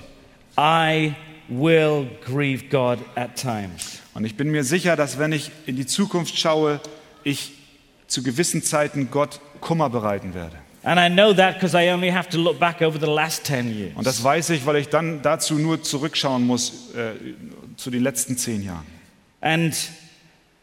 I 0.59 1.16
will 1.48 2.07
grieve 2.24 2.68
God 2.68 2.98
at 3.16 3.37
times. 3.37 4.00
Und 4.12 4.26
ich 4.26 4.37
bin 4.37 4.50
mir 4.50 4.62
sicher, 4.62 4.94
dass 4.94 5.18
wenn 5.18 5.33
ich 5.33 5.50
in 5.66 5.76
die 5.76 5.87
Zukunft 5.87 6.38
schaue, 6.38 6.80
ich 7.24 7.52
zu 8.07 8.22
gewissen 8.22 8.62
Zeiten 8.62 9.11
Gott 9.11 9.40
Kummer 9.61 9.88
bereiten 9.88 10.35
werde. 10.35 10.57
And 10.83 11.00
I 11.00 11.09
know 11.09 11.33
that 11.33 11.54
because 11.54 11.74
I 11.74 11.90
only 11.90 12.11
have 12.11 12.28
to 12.28 12.38
look 12.38 12.61
back 12.61 12.83
over 12.83 13.00
the 13.00 13.11
last 13.11 13.44
10 13.46 13.74
years. 13.74 13.92
Und 13.96 14.07
das 14.07 14.22
weiß 14.22 14.50
ich, 14.50 14.66
weil 14.66 14.76
ich 14.76 14.90
dann 14.90 15.22
dazu 15.22 15.54
nur 15.54 15.83
zurückschauen 15.83 16.46
muss 16.46 16.92
äh, 16.94 17.12
zu 17.76 17.90
den 17.90 18.02
letzten 18.02 18.37
zehn 18.37 18.62
Jahren. 18.62 18.85
And 19.40 19.74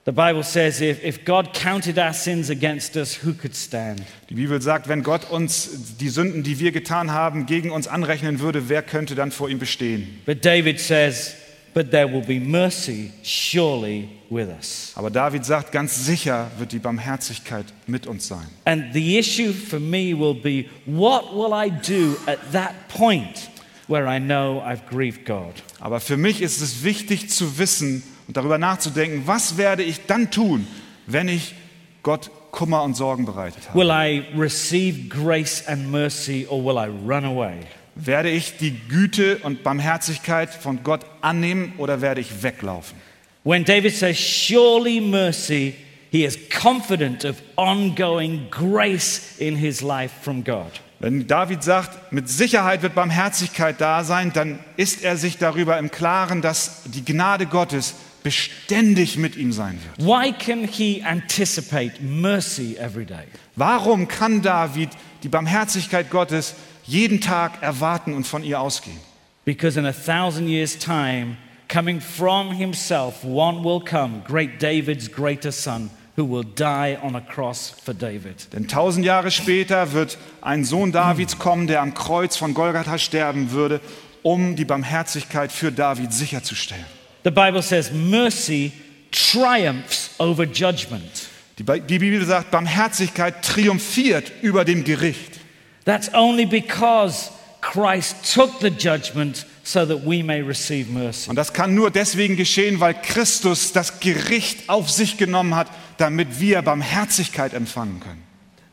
the 0.06 0.12
Bible 0.12 0.44
says 0.44 0.82
if, 0.82 1.04
if 1.04 1.26
God 1.26 1.54
counted 1.54 2.00
our 2.00 2.14
sins 2.14 2.50
against 2.50 2.96
us, 2.96 3.14
who 3.24 3.34
could 3.34 3.56
stand? 3.56 4.02
Die 4.30 4.36
Bibel 4.36 4.62
sagt, 4.62 4.88
wenn 4.88 5.04
Gott 5.04 5.30
uns 5.30 5.98
die 6.00 6.10
Sünden, 6.10 6.44
die 6.44 6.60
wir 6.60 6.72
getan 6.72 7.12
haben, 7.12 7.46
gegen 7.46 7.72
uns 7.72 7.88
anrechnen 7.88 8.40
würde, 8.40 8.70
wer 8.70 8.82
könnte 8.82 9.16
dann 9.16 9.32
vor 9.32 9.50
ihm 9.50 9.60
bestehen? 9.60 10.22
But 10.26 10.44
David 10.44 10.80
says, 10.80 11.36
But 11.74 11.90
there 11.92 12.08
will 12.08 12.22
be 12.22 12.40
mercy 12.40 13.14
surely 13.24 14.10
with 14.30 14.50
us. 14.50 14.92
Aber 14.96 15.10
David 15.10 15.46
sagt, 15.46 15.72
ganz 15.72 16.06
sicher 16.06 16.52
wird 16.58 16.74
die 16.74 16.80
Barmherzigkeit 16.80 17.66
mit 17.88 18.08
uns 18.08 18.28
sein. 18.28 18.46
And 18.66 18.94
the 18.94 19.18
issue 19.18 19.54
for 19.54 19.80
me 19.80 20.14
will 20.14 20.34
be 20.34 20.66
what 20.86 21.34
will 21.34 21.54
I 21.54 21.70
do 21.70 22.18
at 22.26 22.40
that 22.52 22.74
point 22.90 23.50
where 23.88 24.06
I 24.06 24.20
know 24.20 24.62
I've 24.62 24.86
grieved 24.90 25.26
God? 25.26 25.54
Aber 25.80 26.02
für 26.02 26.18
mich 26.18 26.42
ist 26.42 26.62
es 26.62 26.84
wichtig 26.84 27.30
zu 27.30 27.58
wissen 27.58 28.04
und 28.32 28.38
darüber 28.38 28.58
nachzudenken, 28.58 29.24
was 29.26 29.58
werde 29.58 29.84
ich 29.84 30.06
dann 30.06 30.32
tun, 30.32 30.66
wenn 31.06 31.28
ich 31.28 31.54
Gott 32.02 32.32
Kummer 32.52 32.82
und 32.84 32.96
Sorgen 32.96 33.26
bereitet 33.26 33.68
habe? 33.68 33.78
Will 33.78 33.90
I 33.90 34.24
receive 34.40 35.10
grace 35.10 35.68
and 35.68 35.92
mercy 35.92 36.48
or 36.50 36.64
will 36.64 36.78
I 36.78 36.90
run 37.06 37.26
away? 37.26 37.56
Werde 37.96 38.30
ich 38.30 38.56
die 38.56 38.80
Güte 38.88 39.40
und 39.40 39.64
Barmherzigkeit 39.64 40.50
von 40.54 40.82
Gott 40.82 41.02
annehmen 41.20 41.74
oder 41.78 42.00
werde 42.00 42.22
ich 42.22 42.42
weglaufen? 42.42 42.98
When 43.44 43.66
David 43.66 43.94
says, 43.94 44.18
Surely 44.18 45.02
mercy, 45.02 45.76
he 46.10 46.24
is 46.24 46.40
confident 46.50 47.26
of 47.26 47.36
ongoing 47.58 48.48
grace 48.50 49.36
in 49.40 49.58
his 49.58 49.82
life 49.82 50.14
from 50.22 50.42
God. 50.46 50.72
Wenn 51.00 51.28
David 51.28 51.64
sagt, 51.64 52.14
mit 52.14 52.30
Sicherheit 52.30 52.82
wird 52.82 52.96
Barmherzigkeit 52.96 53.82
da 53.82 54.06
sein, 54.06 54.32
dann 54.32 54.60
ist 54.78 55.04
er 55.04 55.18
sich 55.18 55.38
darüber 55.38 55.78
im 55.80 55.92
Klaren, 55.92 56.42
dass 56.42 56.84
die 56.86 57.04
Gnade 57.04 57.46
Gottes 57.46 57.96
beständig 58.24 59.18
mit 59.18 59.36
ihm 59.36 59.52
sein 59.52 59.80
wird. 59.84 60.08
Why 60.08 60.32
can 60.32 60.68
he 60.68 61.04
anticipate 61.04 62.02
mercy 62.02 62.78
every 62.78 63.06
day? 63.06 63.26
Warum 63.56 64.08
kann 64.08 64.42
David 64.42 64.90
die 65.24 65.30
Barmherzigkeit 65.30 66.10
Gottes 66.10 66.56
jeden 66.86 67.22
Tag 67.22 67.62
erwarten 67.62 68.14
und 68.14 68.26
von 68.26 68.44
ihr 68.44 68.60
ausgehen? 68.60 69.00
Because 69.46 69.80
in 69.80 69.86
a 69.86 69.94
thousand 69.94 70.48
years' 70.48 70.78
time, 70.78 71.38
coming 71.68 72.00
from 72.00 72.52
himself, 72.52 73.24
one 73.24 73.64
will 73.64 73.80
come, 73.80 74.22
great 74.28 74.62
David's 74.62 75.12
greater 75.12 75.52
son, 75.52 75.90
who 76.16 76.30
will 76.30 76.44
die 76.44 76.98
on 77.02 77.16
a 77.16 77.22
cross 77.22 77.74
for 77.84 77.94
David. 77.94 78.54
Denn 78.54 78.68
tausend 78.68 79.06
Jahre 79.06 79.32
später 79.32 79.94
wird 79.94 80.18
ein 80.42 80.64
Sohn 80.64 80.92
Davids 80.92 81.40
kommen, 81.40 81.68
der 81.68 81.82
am 81.82 81.94
Kreuz 81.94 82.38
von 82.38 82.54
Golgatha 82.54 82.98
sterben 82.98 83.52
würde, 83.52 83.82
um 84.22 84.56
die 84.56 84.66
Barmherzigkeit 84.66 85.52
für 85.52 85.72
David 85.72 86.14
sicherzustellen. 86.14 86.86
The 87.24 87.32
Bible 87.32 87.62
says 87.62 87.92
mercy 87.92 88.72
triumphs 89.12 90.16
over 90.20 90.46
judgment. 90.46 91.30
Die 91.58 91.64
die 91.64 92.00
Bibel 92.00 92.26
sagt, 92.26 92.50
Barmherzigkeit 92.52 93.44
triumphiert 93.44 94.32
über 94.42 94.66
dem 94.66 94.84
Gericht. 94.84 95.40
That's 95.86 96.14
only 96.14 96.46
because 96.46 97.30
Christ 97.62 98.34
took 98.34 98.60
the 98.60 98.70
judgment 98.70 99.46
so 99.64 99.86
that 99.86 100.04
we 100.04 100.24
may 100.24 100.42
receive 100.42 100.92
mercy. 100.92 101.30
Und 101.30 101.36
das 101.36 101.54
kann 101.54 101.76
nur 101.76 101.92
deswegen 101.92 102.36
geschehen, 102.36 102.80
weil 102.80 102.96
Christus 102.96 103.72
das 103.72 104.00
Gericht 104.00 104.68
auf 104.70 104.90
sich 104.90 105.18
genommen 105.18 105.56
hat, 105.56 105.68
damit 105.98 106.40
wir 106.40 106.62
Barmherzigkeit 106.64 107.54
empfangen 107.54 108.00
können. 108.00 108.24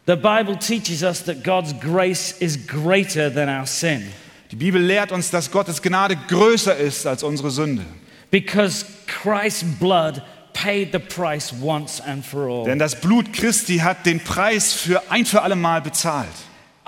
The 0.06 0.16
Bible 0.16 0.58
teaches 0.58 1.02
us 1.02 1.22
that 1.24 1.44
God's 1.44 1.74
grace 1.78 2.32
is 2.40 2.58
greater 2.66 3.32
than 3.32 3.50
our 3.50 3.66
sin 3.66 4.06
Die 4.50 4.56
Bibel 4.56 4.80
lehrt 4.80 5.12
uns, 5.12 5.30
dass 5.30 5.50
Gottes 5.50 5.82
Gnade 5.82 6.16
größer 6.16 6.74
ist 6.74 7.06
als 7.06 7.22
unsere 7.22 7.50
Sünde. 7.50 7.84
Because 8.30 8.84
Christ's 9.06 9.62
blood 9.78 10.22
paid 10.52 10.92
the 10.92 10.98
price 10.98 11.52
once 11.52 12.00
and 12.00 12.24
for 12.24 12.48
all. 12.48 12.64
Denn 12.64 12.78
das 12.78 13.00
Blut 13.00 13.32
Christi 13.32 13.78
hat 13.78 14.04
den 14.06 14.20
Preis 14.20 14.72
für 14.74 15.02
ein 15.10 15.24
für 15.24 15.42
alle 15.42 15.56
Mal 15.56 15.80
bezahlt. 15.80 16.28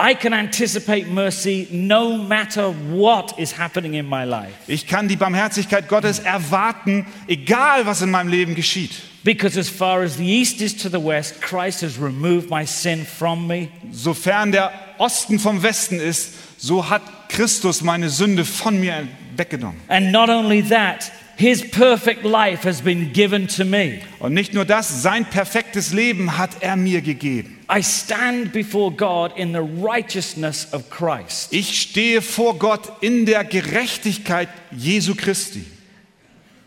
I 0.03 0.15
can 0.15 0.33
anticipate 0.33 1.07
mercy 1.07 1.67
no 1.71 2.17
matter 2.17 2.73
what 2.89 3.37
is 3.37 3.55
happening 3.59 3.93
in 3.93 4.09
my 4.09 4.23
life 4.23 4.55
Ich 4.65 4.87
kann 4.87 5.07
die 5.07 5.15
Barmherzigkeit 5.15 5.87
Gottes 5.87 6.17
erwarten, 6.17 7.05
egal 7.27 7.85
was 7.85 8.01
in 8.01 8.09
meinem 8.09 8.29
Leben 8.29 8.55
geschieht. 8.55 8.91
because, 9.23 9.55
as 9.59 9.69
far 9.69 10.01
as 10.01 10.17
the 10.17 10.25
east 10.25 10.59
is 10.61 10.73
to 10.73 10.89
the 10.89 10.99
west, 10.99 11.39
Christ 11.39 11.81
has 11.81 11.99
removed 11.99 12.49
my 12.49 12.65
sin 12.65 13.05
from 13.05 13.45
me. 13.45 13.69
Sofern 13.91 14.51
der 14.51 14.71
Osten 14.97 15.37
vom 15.37 15.61
Westen 15.61 15.99
ist, 15.99 16.33
so 16.57 16.89
hat 16.89 17.03
Christus 17.29 17.83
meine 17.83 18.09
Sünde 18.09 18.43
von 18.43 18.79
mir 18.79 19.07
weggenommen. 19.37 19.79
And 19.87 20.11
not 20.11 20.29
only 20.29 20.63
that, 20.63 21.11
his 21.41 21.63
perfect 21.63 22.23
life 22.23 22.61
has 22.61 22.81
been 22.81 23.11
given 23.11 23.47
to 23.47 23.65
me. 23.65 23.99
Und 24.19 24.35
nicht 24.35 24.53
nur 24.53 24.63
das, 24.63 25.01
sein 25.01 25.25
perfektes 25.25 25.91
Leben 25.91 26.37
hat 26.37 26.51
er 26.61 26.75
mir 26.75 27.01
gegeben. 27.01 27.57
I 27.67 27.81
stand 27.81 28.53
before 28.53 28.91
God 28.91 29.35
in 29.35 29.51
the 29.51 29.61
righteousness 29.61 30.71
of 30.71 30.89
Christ. 30.91 31.51
Ich 31.51 31.81
stehe 31.81 32.21
vor 32.21 32.59
Gott 32.59 32.91
in 33.01 33.25
der 33.25 33.43
Gerechtigkeit 33.43 34.49
Jesu 34.71 35.15
Christi. 35.15 35.65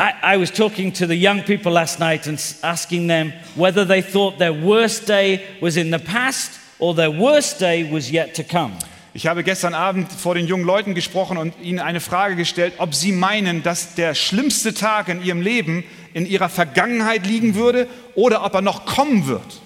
I, 0.01 0.35
I 0.35 0.37
was 0.37 0.51
talking 0.51 0.93
to 0.95 1.07
the 1.07 1.15
young 1.15 1.43
people 1.45 1.71
last 1.71 2.01
night 2.01 2.27
and 2.27 2.37
asking 2.63 3.07
them 3.07 3.33
whether 3.55 3.85
they 3.85 4.03
thought 4.03 4.39
their 4.39 4.53
worst 4.53 5.07
day 5.07 5.41
was 5.61 5.77
in 5.77 5.93
the 5.93 6.01
past 6.01 6.51
or 6.81 6.97
their 6.97 7.13
worst 7.13 7.61
day 7.61 7.89
was 7.89 8.11
yet 8.11 8.35
to 8.35 8.43
come. 8.43 8.73
Ich 9.17 9.29
habe 9.29 9.45
gestern 9.45 9.75
Abend 9.75 10.11
vor 10.11 10.35
den 10.35 10.49
jungen 10.49 10.65
Leuten 10.65 10.97
gesprochen 10.97 11.39
und 11.39 11.55
ihnen 11.63 11.79
eine 11.79 12.01
Frage 12.01 12.35
gestellt, 12.35 12.75
ob 12.79 12.97
sie 12.97 13.13
meinen, 13.13 13.63
dass 13.63 13.95
der 13.95 14.17
schlimmste 14.17 14.75
Tag 14.75 15.09
in 15.09 15.23
ihrem 15.25 15.41
Leben 15.41 15.85
in 16.15 16.27
ihrer 16.27 16.49
Vergangenheit 16.49 17.25
liegen 17.25 17.55
würde 17.55 17.87
oder 18.17 18.45
ob 18.45 18.55
er 18.55 18.61
noch 18.61 18.87
kommen 18.87 19.29
wird. 19.29 19.61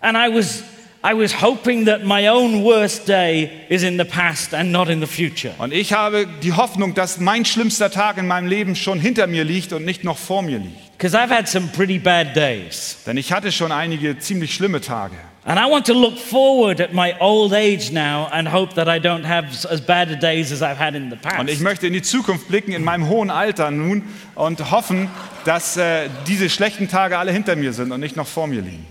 And 0.00 0.18
I 0.18 0.34
was, 0.34 0.62
I 1.02 1.14
was 1.14 1.40
hoping 1.40 1.86
that 1.86 2.04
my 2.04 2.28
own 2.28 2.62
worst 2.62 3.08
day 3.08 3.50
is 3.70 3.82
in 3.82 3.96
the 3.96 4.04
past 4.04 4.52
and 4.52 4.70
not 4.70 4.90
in 4.90 5.00
the 5.00 5.06
future. 5.06 5.54
Und 5.56 5.72
ich 5.72 5.94
habe 5.94 6.26
die 6.42 6.52
Hoffnung, 6.52 6.92
dass 6.92 7.18
mein 7.18 7.46
schlimmster 7.46 7.90
Tag 7.90 8.18
in 8.18 8.26
meinem 8.26 8.48
Leben 8.48 8.76
schon 8.76 9.00
hinter 9.00 9.26
mir 9.26 9.44
liegt 9.44 9.72
und 9.72 9.86
nicht 9.86 10.04
noch 10.04 10.18
vor 10.18 10.42
mir 10.42 10.58
liegt. 10.58 10.98
Because 10.98 11.16
I've 11.16 11.34
had 11.34 11.48
some 11.48 11.68
pretty 11.68 11.98
bad 11.98 12.36
days. 12.36 12.98
Denn 13.06 13.16
ich 13.16 13.32
hatte 13.32 13.50
schon 13.50 13.72
einige 13.72 14.18
ziemlich 14.18 14.54
schlimme 14.54 14.82
Tage. 14.82 15.16
And 15.42 15.58
I 15.58 15.64
want 15.70 15.86
to 15.86 15.94
look 15.94 16.18
forward 16.18 16.80
at 16.80 16.92
my 16.92 17.18
old 17.18 17.54
age 17.54 17.90
now 17.90 18.28
and 18.30 18.46
hope 18.46 18.74
that 18.74 18.88
I 18.88 18.98
don't 19.00 19.24
have 19.24 19.46
as 19.70 19.80
bad 19.80 20.10
a 20.10 20.16
days 20.16 20.52
as 20.52 20.60
I've 20.60 20.76
had 20.78 20.94
in 20.94 21.08
the 21.10 21.16
Und 21.38 21.48
ich 21.48 21.54
past. 21.56 21.62
möchte 21.62 21.86
in 21.86 21.94
die 21.94 22.02
Zukunft 22.02 22.48
blicken, 22.48 22.72
in 22.72 22.84
meinem 22.84 23.08
hohen 23.08 23.30
Alter 23.30 23.70
nun, 23.70 24.02
und 24.34 24.70
hoffen, 24.70 25.08
dass 25.46 25.78
äh, 25.78 26.10
diese 26.26 26.50
schlechten 26.50 26.88
Tage 26.88 27.16
alle 27.16 27.32
hinter 27.32 27.56
mir 27.56 27.72
sind 27.72 27.90
und 27.90 28.00
nicht 28.00 28.16
noch 28.16 28.26
vor 28.26 28.48
mir 28.48 28.60
liegen. 28.60 28.86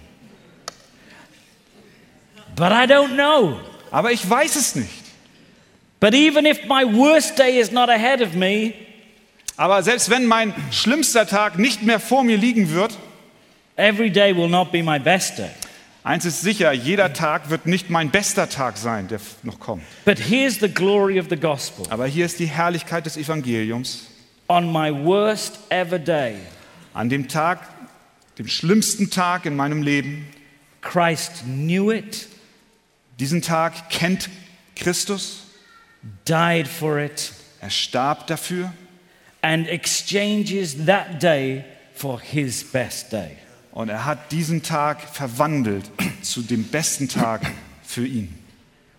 But 2.55 2.71
I 2.71 2.85
don't 2.87 3.13
know. 3.13 3.59
Aber 3.91 4.11
ich 4.11 4.27
weiß 4.27 4.55
es 4.55 4.75
nicht. 4.75 4.89
But 5.99 6.13
even 6.15 6.45
if 6.47 6.65
my 6.65 6.83
worst 6.83 7.37
day 7.37 7.59
is 7.59 7.71
not 7.71 7.89
ahead 7.89 8.21
of 8.21 8.33
me, 8.33 8.73
Aber 9.55 9.83
selbst 9.83 10.09
wenn 10.09 10.25
mein 10.25 10.53
schlimmster 10.71 11.27
Tag 11.27 11.59
nicht 11.59 11.83
mehr 11.83 11.99
vor 11.99 12.23
mir 12.23 12.37
liegen 12.37 12.71
wird, 12.71 12.97
every 13.75 14.09
day 14.09 14.35
will 14.35 14.47
not 14.49 14.71
be 14.71 14.81
my 14.81 14.97
best 14.97 15.37
day. 15.37 15.51
Eins 16.03 16.25
ist 16.25 16.41
sicher, 16.41 16.71
jeder 16.71 17.13
Tag 17.13 17.49
wird 17.49 17.65
nicht 17.65 17.89
mein 17.89 18.09
bester 18.11 18.49
Tag 18.49 18.77
sein, 18.77 19.07
der 19.07 19.19
noch 19.43 19.59
kommt. 19.59 19.83
But 20.05 20.19
here's 20.19 20.59
the 20.59 20.69
glory 20.69 21.19
of 21.19 21.27
the 21.29 21.35
gospel 21.37 21.85
Aber 21.89 22.07
hier 22.07 22.25
ist 22.25 22.39
die 22.39 22.45
Herrlichkeit 22.47 23.05
des 23.05 23.17
Evangeliums. 23.17 24.07
on 24.47 24.71
my 24.71 24.91
worst 24.91 25.59
ever 25.69 25.99
day, 25.99 26.35
An 26.93 27.09
dem 27.09 27.27
Tag, 27.27 27.59
dem 28.37 28.47
schlimmsten 28.47 29.09
Tag 29.11 29.45
in 29.45 29.55
meinem 29.55 29.83
Leben, 29.83 30.27
Christ 30.81 31.43
knew 31.45 31.91
it, 31.91 32.27
diesen 33.19 33.41
Tag 33.41 33.89
kennt 33.89 34.29
Christus. 34.75 35.43
died 36.25 36.67
for 36.67 36.97
it, 36.99 37.33
Er 37.61 37.69
starb 37.69 38.25
dafür 38.27 38.71
and 39.41 39.67
exchanges 39.67 40.85
that 40.85 41.21
day 41.21 41.63
for 41.93 42.19
his 42.21 42.63
best 42.63 43.11
day. 43.11 43.31
Und 43.79 43.87
er 43.87 44.03
hat 44.03 44.33
diesen 44.33 44.61
Tag 44.61 44.99
verwandelt 44.99 45.89
zu 46.21 46.41
dem 46.41 46.65
besten 46.65 47.07
Tag 47.07 47.49
für 47.81 48.05
ihn. 48.05 48.37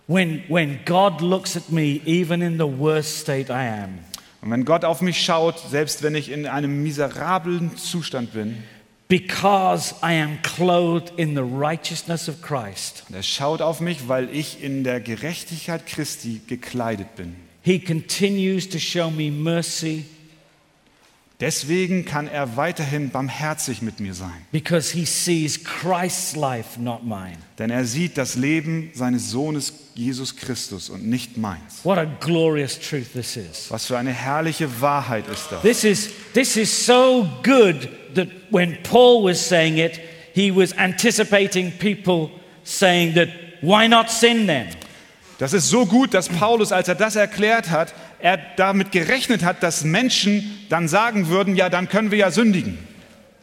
When, 0.07 0.41
when 0.49 0.79
God 0.85 1.21
looks 1.21 1.55
at 1.55 1.71
me, 1.71 2.01
even 2.03 2.41
in 2.41 2.57
the 2.57 2.79
worst 2.79 3.19
state 3.19 3.51
I 3.51 3.83
am, 3.83 3.99
Und 4.41 4.49
wenn 4.49 4.65
Gott 4.65 4.83
auf 4.83 5.03
mich 5.03 5.23
schaut, 5.23 5.59
selbst 5.69 6.01
wenn 6.01 6.15
ich 6.15 6.31
in 6.31 6.47
einem 6.47 6.81
miserablen 6.81 7.77
Zustand 7.77 8.33
bin, 8.33 8.57
because 9.07 9.93
I 10.01 10.19
am 10.19 10.41
clothed 10.41 11.13
in 11.15 11.35
the 11.35 11.43
righteousness 11.43 12.27
of 12.27 12.41
Christ, 12.41 13.03
er 13.13 13.21
schaut 13.21 13.61
auf 13.61 13.81
mich, 13.81 14.07
weil 14.07 14.35
ich 14.35 14.63
in 14.63 14.83
der 14.83 14.99
Gerechtigkeit 14.99 15.85
Christi 15.85 16.41
gekleidet 16.47 17.15
bin. 17.15 17.35
he 17.61 17.77
continues 17.77 18.67
to 18.67 18.79
show 18.79 19.11
me 19.11 19.29
mercy 19.29 20.05
Deswegen 21.41 22.05
kann 22.05 22.27
er 22.27 22.55
weiterhin 22.55 23.09
barmherzig 23.09 23.81
mit 23.81 23.99
mir 23.99 24.13
sein. 24.13 24.45
because 24.51 24.93
he 24.93 25.05
sees 25.05 25.63
Christ's 25.63 26.35
life, 26.35 26.79
not 26.79 27.03
mine. 27.03 27.37
Denn 27.57 27.71
er 27.71 27.85
sieht 27.85 28.17
das 28.17 28.35
Leben 28.35 28.91
seines 28.93 29.31
Sohnes 29.31 29.73
Jesus 29.95 30.35
Christus 30.35 30.89
und 30.89 31.07
nicht 31.07 31.37
meins. 31.37 31.83
What 31.83 31.97
a 31.97 32.05
glorious 32.05 32.79
truth 32.79 33.11
this 33.13 33.35
is. 33.35 33.71
Was 33.71 33.87
für 33.87 33.97
eine 33.97 34.13
herrliche 34.13 34.69
Wahrheit 34.81 35.27
ist 35.27 35.47
das. 35.51 35.61
This 35.63 35.83
is, 35.83 36.09
this 36.33 36.55
is 36.55 36.85
so 36.85 37.27
good 37.43 37.89
that 38.15 38.27
when 38.51 38.77
Paul 38.83 39.23
was 39.23 39.39
saying 39.39 39.77
it, 39.77 39.99
he 40.33 40.55
was 40.55 40.77
anticipating 40.77 41.71
people 41.79 42.29
saying 42.63 43.15
that, 43.15 43.29
why 43.61 43.87
not 43.87 44.09
sin 44.09 44.45
then? 44.45 44.67
Das 45.41 45.53
ist 45.53 45.69
so 45.69 45.87
gut, 45.87 46.13
dass 46.13 46.29
Paulus, 46.29 46.71
als 46.71 46.87
er 46.87 46.93
das 46.93 47.15
erklärt 47.15 47.71
hat, 47.71 47.95
er 48.19 48.37
damit 48.57 48.91
gerechnet 48.91 49.43
hat, 49.43 49.63
dass 49.63 49.83
Menschen 49.83 50.67
dann 50.69 50.87
sagen 50.87 51.29
würden, 51.29 51.55
ja, 51.55 51.67
dann 51.67 51.89
können 51.89 52.11
wir 52.11 52.19
ja 52.19 52.29
sündigen. 52.29 52.77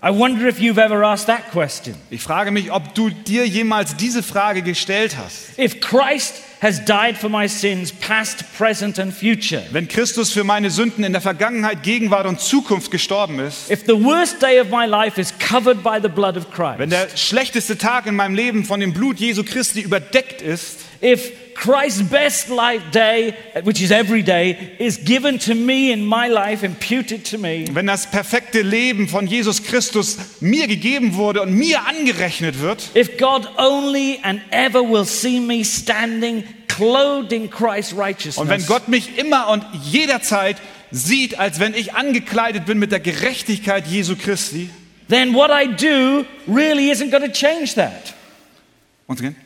I 0.00 0.10
wonder 0.10 0.46
if 0.46 0.60
you've 0.60 0.80
ever 0.80 1.02
asked 1.04 1.26
that 1.26 1.50
question. 1.50 1.96
Ich 2.08 2.22
frage 2.22 2.52
mich, 2.52 2.70
ob 2.70 2.94
du 2.94 3.10
dir 3.10 3.48
jemals 3.48 3.96
diese 3.96 4.22
Frage 4.22 4.62
gestellt 4.62 5.16
hast. 5.16 5.58
If 5.58 5.80
Christ 5.80 6.34
has 6.60 6.84
died 6.84 7.18
for 7.18 7.28
my 7.28 7.48
sins, 7.48 7.90
past, 7.90 8.44
present, 8.56 9.00
and 9.00 9.12
future, 9.12 9.64
Wenn 9.72 9.88
Christus 9.88 10.30
für 10.30 10.44
meine 10.44 10.70
Sünden 10.70 11.02
in 11.02 11.10
der 11.10 11.20
Vergangenheit, 11.20 11.82
Gegenwart 11.82 12.26
und 12.26 12.38
Zukunft 12.38 12.92
gestorben 12.92 13.40
ist, 13.40 13.72
if 13.72 13.80
the 13.86 14.04
worst 14.04 14.40
day 14.40 14.60
of 14.60 14.68
my 14.70 14.86
life 14.86 15.20
is 15.20 15.34
covered 15.40 15.82
by 15.82 15.98
the 16.00 16.08
blood 16.08 16.36
of 16.36 16.46
wenn 16.56 16.90
Christ, 16.90 16.92
der 16.92 17.16
schlechteste 17.16 17.76
Tag 17.76 18.06
in 18.06 18.14
meinem 18.14 18.36
Leben 18.36 18.64
von 18.64 18.78
dem 18.78 18.92
Blut 18.92 19.18
Jesu 19.18 19.42
Christi 19.42 19.80
überdeckt 19.80 20.42
ist, 20.42 20.78
if 21.02 21.32
Christ's 21.60 22.02
best 22.02 22.48
life 22.48 22.82
day, 22.92 23.34
which 23.64 23.80
is 23.80 23.90
every 23.90 24.22
day, 24.22 24.76
is 24.78 24.96
given 25.04 25.38
to 25.40 25.54
me 25.54 25.90
in 25.90 26.04
my 26.04 26.28
life, 26.28 26.64
imputed 26.64 27.24
to 27.26 27.38
me, 27.38 27.66
wenn 27.72 27.86
das 27.86 28.10
perfekte 28.10 28.62
Leben 28.62 29.08
von 29.08 29.26
Jesus 29.26 29.62
Christus 29.64 30.18
mir 30.40 30.68
gegeben 30.68 31.14
wurde 31.14 31.42
und 31.42 31.52
mir 31.52 31.80
angerechnet 31.86 32.60
wird, 32.60 32.90
if 32.94 33.18
God 33.18 33.48
only 33.58 34.20
and 34.22 34.40
ever 34.50 34.82
will 34.82 35.04
see 35.04 35.40
me 35.40 35.64
standing 35.64 36.44
clothed 36.68 37.32
in 37.32 37.50
Christ's 37.50 37.92
und 37.92 37.98
wenn 37.98 38.04
righteousness, 38.04 38.66
Gott 38.66 38.88
mich 38.88 39.18
immer 39.18 39.48
und 39.48 39.64
jederzeit 39.84 40.56
sieht, 40.92 41.38
als 41.38 41.58
wenn 41.58 41.74
ich 41.74 41.94
angekleidet 41.94 42.66
bin 42.66 42.78
mit 42.78 42.92
der 42.92 43.00
Gerechtigkeit 43.00 43.86
Jesu 43.88 44.14
Christi, 44.16 44.70
then 45.08 45.34
what 45.34 45.50
I 45.50 45.66
do 45.66 46.24
really 46.46 46.92
isn't 46.92 47.10
going 47.10 47.24
to 47.24 47.32
change 47.32 47.74
that. 47.74 48.14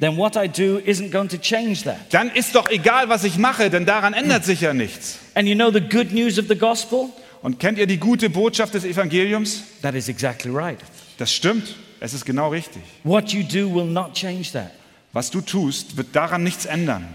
Then 0.01 0.17
what 0.17 0.37
I 0.37 0.49
do 0.49 0.79
isn't 0.85 1.13
going 1.13 1.29
to 1.29 1.37
change 1.39 1.85
that. 1.85 2.13
dann 2.13 2.31
ist 2.31 2.55
doch 2.57 2.69
egal, 2.69 3.09
was 3.09 3.23
ich 3.23 3.39
mache, 3.39 3.71
denn 3.71 3.87
daran 3.87 4.13
ändert 4.13 4.45
sich 4.45 4.61
ja 4.61 4.75
nichts. 4.75 5.19
And 5.35 5.47
you 5.49 5.55
know 5.55 5.71
the 5.71 5.81
good 5.81 6.13
news 6.13 6.39
of 6.39 6.47
the 6.49 6.57
gospel? 6.57 7.11
Und 7.43 7.61
kennt 7.61 7.79
ihr 7.79 7.87
die 7.87 7.99
gute 7.99 8.29
Botschaft 8.29 8.75
des 8.75 8.85
Evangeliums? 8.85 9.63
That 9.83 9.95
is 9.95 10.09
exactly 10.09 10.51
right. 10.51 10.79
Das 11.19 11.33
stimmt. 11.33 11.77
Es 12.01 12.13
ist 12.15 12.25
genau 12.25 12.49
richtig. 12.49 12.83
What 13.05 13.33
you 13.33 13.45
do 13.45 13.73
will 13.73 13.85
not 13.87 14.15
change 14.15 14.51
that. 14.53 14.73
Was 15.13 15.31
du 15.31 15.41
tust, 15.41 15.97
wird 15.97 16.09
daran 16.17 16.43
nichts 16.43 16.67
ändern. 16.67 17.07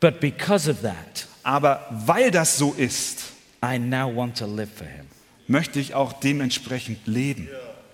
But 0.00 0.20
because 0.20 0.68
of 0.68 0.82
that, 0.82 1.26
Aber 1.44 1.86
weil 1.90 2.30
das 2.32 2.58
so 2.58 2.72
ist, 2.76 3.32
I 3.64 3.78
now 3.78 4.12
want 4.14 4.38
to 4.38 4.46
live 4.46 4.70
for 4.74 4.86
Him. 4.86 5.06
möchte 5.46 5.78
ich 5.78 5.94
auch 5.94 6.12
dementsprechend 6.14 7.06
leben. 7.06 7.48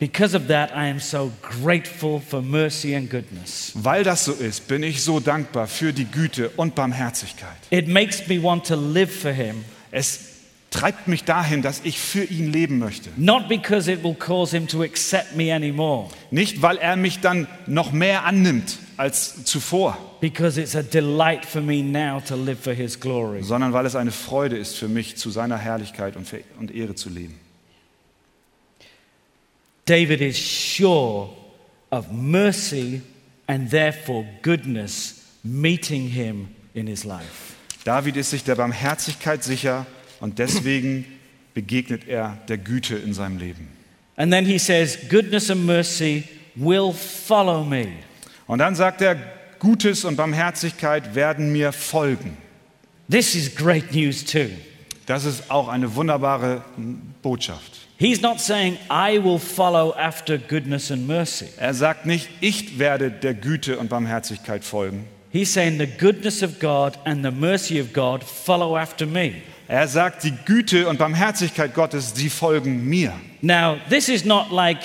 Because 0.04 0.36
of 0.36 0.48
that, 0.48 0.70
I 0.72 0.90
am 0.90 1.00
so 1.00 1.32
grateful 1.62 2.20
for 2.20 2.42
mercy 2.42 2.94
and 2.94 3.08
goodness. 3.08 3.72
Weil 3.74 4.04
das 4.04 4.26
so 4.26 4.32
ist, 4.32 4.68
bin 4.68 4.82
ich 4.82 5.02
so 5.02 5.18
dankbar 5.18 5.66
für 5.66 5.94
die 5.94 6.04
Güte 6.04 6.50
und 6.56 6.74
Barmherzigkeit. 6.74 7.56
It 7.70 7.88
makes 7.88 8.28
me 8.28 8.42
want 8.42 8.66
to 8.66 8.74
live 8.74 9.10
for 9.10 9.30
Him, 9.32 9.64
Es 9.90 10.18
treibt 10.70 11.08
mich 11.08 11.24
dahin, 11.24 11.62
dass 11.62 11.80
ich 11.84 11.98
für 11.98 12.24
ihn 12.24 12.52
leben 12.52 12.78
möchte. 12.80 13.08
not 13.16 13.48
because 13.48 13.90
it 13.90 14.04
will 14.04 14.14
cause 14.14 14.54
Him 14.54 14.66
to 14.68 14.82
accept 14.82 15.36
me 15.36 15.54
anymore, 15.54 16.10
Nicht, 16.30 16.60
weil 16.60 16.76
er 16.76 16.96
mich 16.96 17.20
dann 17.20 17.46
noch 17.66 17.90
mehr 17.92 18.26
annimmt 18.26 18.76
als 18.98 19.44
zuvor, 19.44 19.96
because 20.20 20.60
it's 20.60 20.76
a 20.76 20.82
delight 20.82 21.46
for 21.46 21.62
me 21.62 21.82
now 21.82 22.20
to 22.20 22.36
live 22.36 22.58
for 22.60 22.74
His 22.74 23.00
glory. 23.00 23.42
sondern 23.42 23.72
weil 23.72 23.86
es 23.86 23.96
eine 23.96 24.10
Freude 24.12 24.58
ist 24.58 24.76
für 24.76 24.88
mich, 24.88 25.16
zu 25.16 25.30
seiner 25.30 25.56
Herrlichkeit 25.56 26.14
und, 26.16 26.28
für- 26.28 26.42
und 26.60 26.74
Ehre 26.74 26.94
zu 26.94 27.08
leben. 27.08 27.38
David 29.86 30.20
is 30.20 30.38
sure 30.38 31.30
of 31.90 32.10
mercy 32.10 33.02
and 33.46 33.70
therefore 33.70 34.26
goodness 34.42 35.22
meeting 35.42 36.08
him 36.08 36.54
in 36.74 36.86
his 36.86 37.04
life. 37.04 37.54
David 37.84 38.16
ist 38.16 38.30
sich 38.30 38.44
der 38.44 38.54
Barmherzigkeit 38.54 39.44
sicher 39.44 39.86
und 40.20 40.38
deswegen 40.38 41.04
begegnet 41.52 42.08
er 42.08 42.38
der 42.48 42.56
Güte 42.56 42.96
in 42.96 43.12
seinem 43.12 43.38
Leben. 43.38 43.68
And 44.16 44.32
then 44.32 44.46
he 44.46 44.58
says, 44.58 44.96
Goodness 45.10 45.50
and 45.50 45.66
mercy 45.66 46.24
will 46.54 46.92
follow 46.92 47.62
me. 47.64 47.88
Und 48.46 48.60
dann 48.60 48.74
sagt 48.74 49.02
er, 49.02 49.16
Gutes 49.58 50.04
und 50.04 50.16
Barmherzigkeit 50.16 51.14
werden 51.14 51.52
mir 51.52 51.72
folgen. 51.72 52.36
This 53.10 53.34
is 53.34 53.54
great 53.54 53.94
news 53.94 54.24
too. 54.24 54.50
Das 55.06 55.24
ist 55.24 55.50
auch 55.50 55.68
eine 55.68 55.94
wunderbare 55.94 56.62
Botschaft. 57.22 57.83
He's 57.96 58.20
not 58.20 58.40
saying, 58.40 58.78
I 58.90 59.18
will 59.18 59.38
follow 59.38 59.94
after 59.96 60.36
goodness 60.36 60.90
and 60.90 61.06
mercy. 61.06 61.46
Er 61.58 61.74
sagt 61.74 62.06
nicht, 62.06 62.28
ich 62.40 62.78
werde 62.78 63.10
der 63.10 63.34
Güte 63.34 63.78
und 63.78 63.88
Barmherzigkeit 63.88 64.64
folgen. 64.64 65.06
He's 65.30 65.52
saying, 65.52 65.78
the 65.78 65.86
goodness 65.86 66.42
of 66.42 66.58
God 66.60 66.98
and 67.04 67.24
the 67.24 67.30
mercy 67.30 67.80
of 67.80 67.92
God 67.92 68.22
follow 68.24 68.76
after 68.76 69.06
me. 69.06 69.42
Er 69.68 69.88
sagt, 69.88 70.24
die 70.24 70.34
Güte 70.44 70.88
und 70.88 70.98
Barmherzigkeit 70.98 71.74
Gottes, 71.74 72.12
sie 72.14 72.28
folgen 72.28 72.84
mir. 72.84 73.12
Now, 73.40 73.78
this 73.88 74.08
is 74.08 74.24
not 74.24 74.50
like 74.50 74.78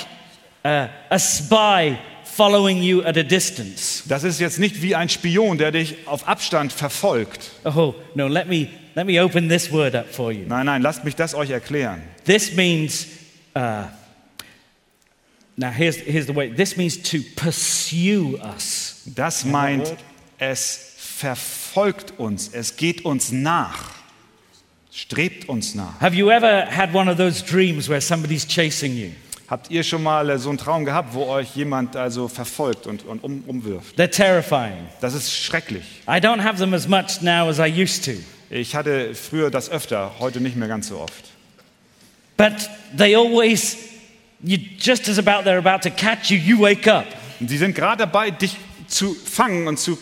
uh, 0.63 0.87
a 1.09 1.19
spy 1.19 1.97
following 2.23 2.81
you 2.81 3.03
at 3.03 3.17
a 3.17 3.23
distance. 3.23 4.03
Das 4.07 4.23
ist 4.23 4.39
jetzt 4.39 4.59
nicht 4.59 4.81
wie 4.81 4.95
ein 4.95 5.09
Spion, 5.09 5.57
der 5.57 5.71
dich 5.71 5.95
auf 6.05 6.27
Abstand 6.27 6.71
verfolgt. 6.71 7.51
Oh, 7.65 7.93
no, 8.15 8.27
let 8.27 8.47
me, 8.47 8.67
let 8.95 9.05
me 9.05 9.21
open 9.21 9.49
this 9.49 9.71
word 9.71 9.95
up 9.95 10.07
for 10.07 10.31
you. 10.31 10.45
Nein, 10.47 10.65
nein, 10.65 10.81
lasst 10.81 11.03
mich 11.03 11.15
das 11.15 11.35
euch 11.35 11.49
erklären. 11.49 12.01
This 12.29 12.55
means, 12.55 13.07
uh, 13.55 13.87
now 15.57 15.71
here's, 15.71 15.97
here's 15.97 16.27
the 16.27 16.31
way 16.31 16.49
this 16.49 16.77
means 16.77 16.95
to 17.09 17.23
pursue 17.35 18.37
us. 18.37 19.01
Das 19.15 19.45
meint, 19.45 19.95
es 20.37 20.93
verfolgt 20.95 22.19
uns, 22.19 22.49
es 22.53 22.77
geht 22.77 23.03
uns 23.03 23.31
nach, 23.31 23.95
strebt 24.91 25.49
uns 25.49 25.73
nach. 25.73 25.99
Have 25.99 26.15
you 26.15 26.29
ever 26.29 26.67
had 26.67 26.93
one 26.93 27.09
of 27.09 27.17
those 27.17 27.41
dreams 27.41 27.89
where 27.89 27.99
somebody's 27.99 28.45
chasing 28.45 28.95
you? 28.95 29.09
Habt 29.47 29.71
ihr 29.71 29.81
schon 29.81 30.03
mal 30.03 30.29
äh, 30.29 30.37
so 30.37 30.49
einen 30.49 30.59
Traum 30.59 30.85
gehabt, 30.85 31.15
wo 31.15 31.25
euch 31.25 31.55
jemand 31.55 31.95
also 31.95 32.27
verfolgt 32.27 32.85
und, 32.85 33.07
und 33.07 33.23
um, 33.23 33.43
umwirft? 33.47 33.99
They're 33.99 34.07
terrifying. 34.07 34.87
Das 35.01 35.15
ist 35.15 35.33
schrecklich. 35.33 36.03
I 36.07 36.19
don't 36.21 36.43
have 36.43 36.59
them 36.59 36.75
as 36.75 36.87
much 36.87 37.23
now 37.23 37.49
as 37.49 37.57
I 37.57 37.65
used 37.65 38.05
to, 38.05 38.11
Ich 38.51 38.75
hatte 38.75 39.15
früher 39.15 39.49
das 39.49 39.71
öfter, 39.71 40.11
heute 40.19 40.39
nicht 40.39 40.55
mehr 40.55 40.67
ganz 40.67 40.89
so 40.89 40.99
oft. 40.99 41.38
But 42.39 42.69
they 42.95 43.15
always, 43.15 43.75
you 44.41 44.57
just 44.77 45.09
as 45.09 45.17
about 45.17 45.43
they're 45.43 45.59
about 45.59 45.81
to 45.81 45.89
catch 45.89 46.31
you, 46.31 46.37
you 46.37 46.57
wake 46.57 46.87
up. 46.87 47.05
Und 47.41 47.49
sie 47.49 47.57
sind 47.57 47.75
gerade 47.75 48.05
dabei, 48.05 48.31
dich 48.31 48.55
zu 48.87 49.13
fangen 49.13 49.67
und 49.67 49.77
zu 49.77 49.97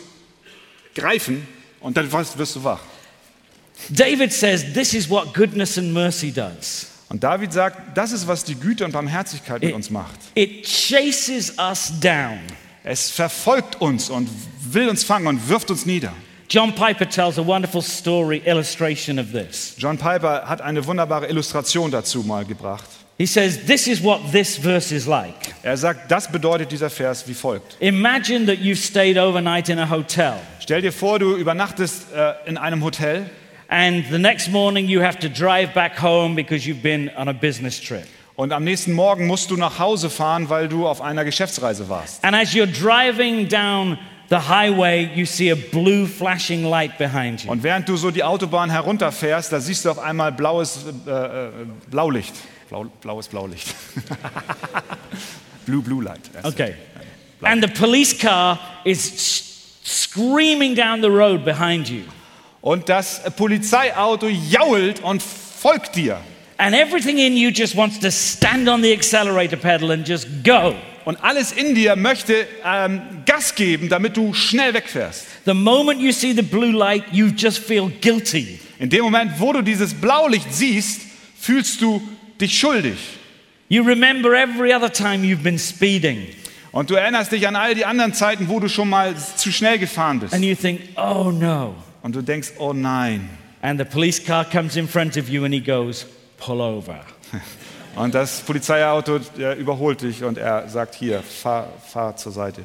greifen 0.94 1.48
und 1.80 1.98
dann 1.98 2.12
wirst 2.12 2.56
du 2.56 2.64
wach. 2.64 2.82
David 3.90 4.32
says 4.32 4.74
this 4.74 4.94
is 4.94 5.10
what 5.10 5.34
goodness 5.34 5.80
and 5.80 5.92
mercy 5.92 6.32
does. 6.32 6.92
Und 7.10 7.24
David 7.24 7.54
sagt, 7.54 7.98
das 7.98 8.12
ist, 8.12 8.28
was 8.28 8.44
die 8.44 8.56
Güte 8.56 8.86
und 8.86 8.92
Barmherzigkeit 8.92 9.64
mit 9.64 9.74
uns 9.74 9.90
macht. 9.90 10.20
It 10.36 10.64
chases 10.64 11.54
us 11.58 11.92
down. 12.00 12.40
Es 12.84 13.10
verfolgt 13.10 13.82
uns 13.82 14.10
und 14.10 14.30
will 14.72 14.90
uns 14.90 15.04
fangen 15.04 15.26
und 15.28 15.50
wirft 15.50 15.72
uns 15.72 15.86
nieder. 15.86 16.14
John 16.50 16.74
Piper 16.74 17.06
tells 17.06 17.38
a 17.38 17.44
wonderful 17.46 17.82
story 17.82 18.42
illustration 18.46 19.20
of 19.20 19.34
this. 19.34 19.76
John 19.78 19.98
Piper 19.98 20.44
hat 20.48 20.62
eine 20.62 20.86
wunderbare 20.86 21.28
Illustration 21.28 21.92
dazu 21.92 22.24
mal 22.24 22.46
gebracht. 22.46 22.88
He 23.18 23.26
says, 23.26 23.66
This 23.66 23.88
is 23.88 24.02
what 24.02 24.32
this 24.32 24.58
verse 24.58 24.96
is 24.96 25.08
like. 25.08 25.54
Er 25.64 25.76
sagt, 25.76 26.10
das 26.10 26.32
bedeutet 26.32 26.72
dieser 26.72 26.90
Vers 26.90 27.28
wie 27.28 27.34
folgt. 27.34 27.76
Imagine 27.82 28.46
that 28.46 28.60
you've 28.60 28.78
stayed 28.78 29.18
overnight 29.18 29.68
in 29.68 29.78
a 29.78 29.90
hotel, 29.90 30.36
Stell 30.62 30.82
dir 30.82 30.94
vor, 30.94 31.20
du 31.20 31.36
übernachtest 31.36 32.14
äh, 32.16 32.34
in 32.46 32.58
einem 32.58 32.82
Hotel 32.82 33.30
and 33.68 34.06
the 34.10 34.18
next 34.20 34.50
morning 34.50 34.88
you 34.88 35.02
have 35.02 35.20
to 35.20 35.28
drive 35.28 35.74
back 35.74 36.02
home 36.02 36.34
because 36.36 36.66
you've 36.66 36.82
been 36.82 37.10
on 37.18 37.28
a 37.28 37.34
business 37.34 37.82
trip. 37.82 38.06
und 38.38 38.54
am 38.54 38.64
nächsten 38.64 38.94
Morgen 38.94 39.28
musst 39.28 39.52
du 39.52 39.58
nach 39.58 39.80
Hause 39.80 40.10
fahren, 40.10 40.48
weil 40.50 40.70
du 40.70 40.88
auf 40.88 41.02
einer 41.02 41.26
Geschäftsreise 41.26 41.90
warst. 41.90 42.24
And 42.24 42.34
as 42.34 42.54
you're 42.54 42.68
driving 42.68 43.50
down 43.50 43.98
the 44.30 44.40
highway, 44.40 45.12
you 45.16 45.26
see 45.26 45.50
a 45.50 45.56
blue 45.56 46.06
flashing 46.06 46.66
light 46.66 46.98
behind 46.98 47.44
you. 47.44 47.52
Und 47.52 47.64
während 47.64 47.88
du 47.88 47.96
so 47.98 48.12
die 48.12 48.24
Autobahn 48.24 48.70
herunterfährst, 48.70 49.52
da 49.52 49.60
siehst 49.60 49.86
du 49.86 49.92
auf 49.92 50.00
einmal 50.00 50.32
blaues 50.32 50.86
äh, 51.08 51.12
äh, 51.12 51.50
Blaulicht. 51.90 52.34
Blau, 52.70 52.86
blaues 53.02 53.28
Blaulicht. 53.28 53.74
Blue 55.66 55.82
Blue 55.82 56.04
Light. 56.04 56.22
Okay. 56.44 56.76
And 57.42 57.62
the 57.62 57.68
police 57.68 58.18
car 58.18 58.60
is 58.84 59.80
screaming 59.84 60.76
down 60.76 61.02
the 61.02 61.10
road 61.10 61.46
behind 61.46 61.90
you. 61.90 62.04
Und 62.62 62.90
das 62.90 63.22
Polizeiauto 63.36 64.28
jault 64.28 65.02
und 65.02 65.22
folgt 65.22 65.96
dir. 65.96 66.20
And 66.58 66.76
everything 66.76 67.20
in 67.20 67.38
you 67.38 67.50
just 67.50 67.76
wants 67.76 68.00
to 68.00 68.10
stand 68.10 68.68
on 68.68 68.82
the 68.82 68.92
accelerator 68.92 69.58
pedal 69.58 69.92
and 69.92 70.08
just 70.08 70.28
go. 70.44 70.76
Und 71.08 71.24
alles 71.24 71.54
in 71.54 71.74
dir 71.74 71.96
möchte 71.96 72.46
ähm, 72.66 73.00
Gas 73.26 73.56
geben, 73.56 73.88
damit 73.88 74.18
du 74.18 74.34
schnell 74.34 74.74
wegfährst. 74.74 75.26
The 75.46 75.54
moment 75.54 76.02
you 76.02 76.12
see 76.12 76.34
the 76.34 76.42
blue 76.42 76.74
light, 76.74 77.06
you 77.14 77.28
just 77.28 77.60
feel 77.60 77.90
guilty. 78.02 78.60
In 78.78 78.90
dem 78.90 79.06
Moment, 79.06 79.40
wo 79.40 79.54
du 79.54 79.62
dieses 79.62 79.94
Blaulicht 79.94 80.54
siehst, 80.54 81.00
fühlst 81.40 81.82
du 81.82 82.02
dich 82.42 82.60
schuldig. 82.60 82.98
You 83.70 83.84
remember 83.84 84.34
every 84.34 84.74
other 84.74 84.92
time 84.92 85.26
you've 85.26 85.44
been 85.44 85.58
speeding, 85.58 86.28
Und 86.74 86.90
du 86.90 86.96
erinnerst 86.96 87.32
dich 87.32 87.48
an 87.48 87.56
all 87.56 87.74
die 87.74 87.86
anderen 87.86 88.14
Zeiten, 88.14 88.50
wo 88.50 88.60
du 88.60 88.68
schon 88.68 88.90
mal 88.90 89.16
zu 89.38 89.50
schnell 89.54 89.80
gefahren 89.80 90.20
bist. 90.20 90.34
and 90.34 90.44
you 90.44 90.56
think, 90.56 90.82
oh 90.98 91.32
no. 91.32 91.74
Und 92.02 92.18
du 92.18 92.22
denkst, 92.22 92.50
oh 92.58 92.74
nein. 92.74 93.30
And 93.62 93.80
the 93.80 93.86
police 93.86 94.22
car 94.22 94.44
comes 94.44 94.76
in 94.76 94.90
front 94.90 95.16
of 95.16 95.30
you 95.30 95.46
and 95.46 95.54
he 95.54 95.62
goes, 95.62 96.06
pull 96.36 96.60
over. 96.60 97.00
Und 97.98 98.14
das 98.14 98.42
Polizeiauto 98.42 99.20
überholt 99.58 100.02
dich 100.02 100.24
und 100.24 100.38
er 100.38 100.68
sagt, 100.70 100.96
hier, 100.96 101.22
fahr, 101.22 101.68
fahr 101.92 102.16
zur 102.16 102.32
Seite. 102.32 102.62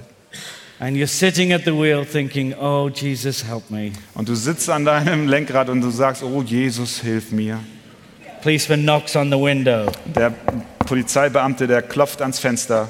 And 0.78 0.96
you're 0.96 1.06
sitting 1.06 1.52
at 1.52 1.62
the 1.64 1.70
wheel 1.72 2.04
thinking, 2.04 2.54
oh, 2.54 2.88
Jesus, 2.92 3.44
help 3.44 3.70
me. 3.70 3.92
Und 4.14 4.28
du 4.28 4.34
sitzt 4.34 4.68
an 4.68 4.84
deinem 4.84 5.28
Lenkrad 5.28 5.68
und 5.68 5.80
du 5.80 5.90
sagst, 5.90 6.22
oh 6.22 6.42
Jesus, 6.42 7.00
hilf 7.00 7.30
mir. 7.30 7.60
Policeman 8.42 8.82
knocks 8.82 9.14
on 9.14 9.30
the 9.30 9.36
window. 9.38 9.86
Der 10.16 10.30
Polizeibeamte, 10.84 11.66
der 11.68 11.82
klopft 11.82 12.20
ans 12.20 12.40
Fenster 12.40 12.88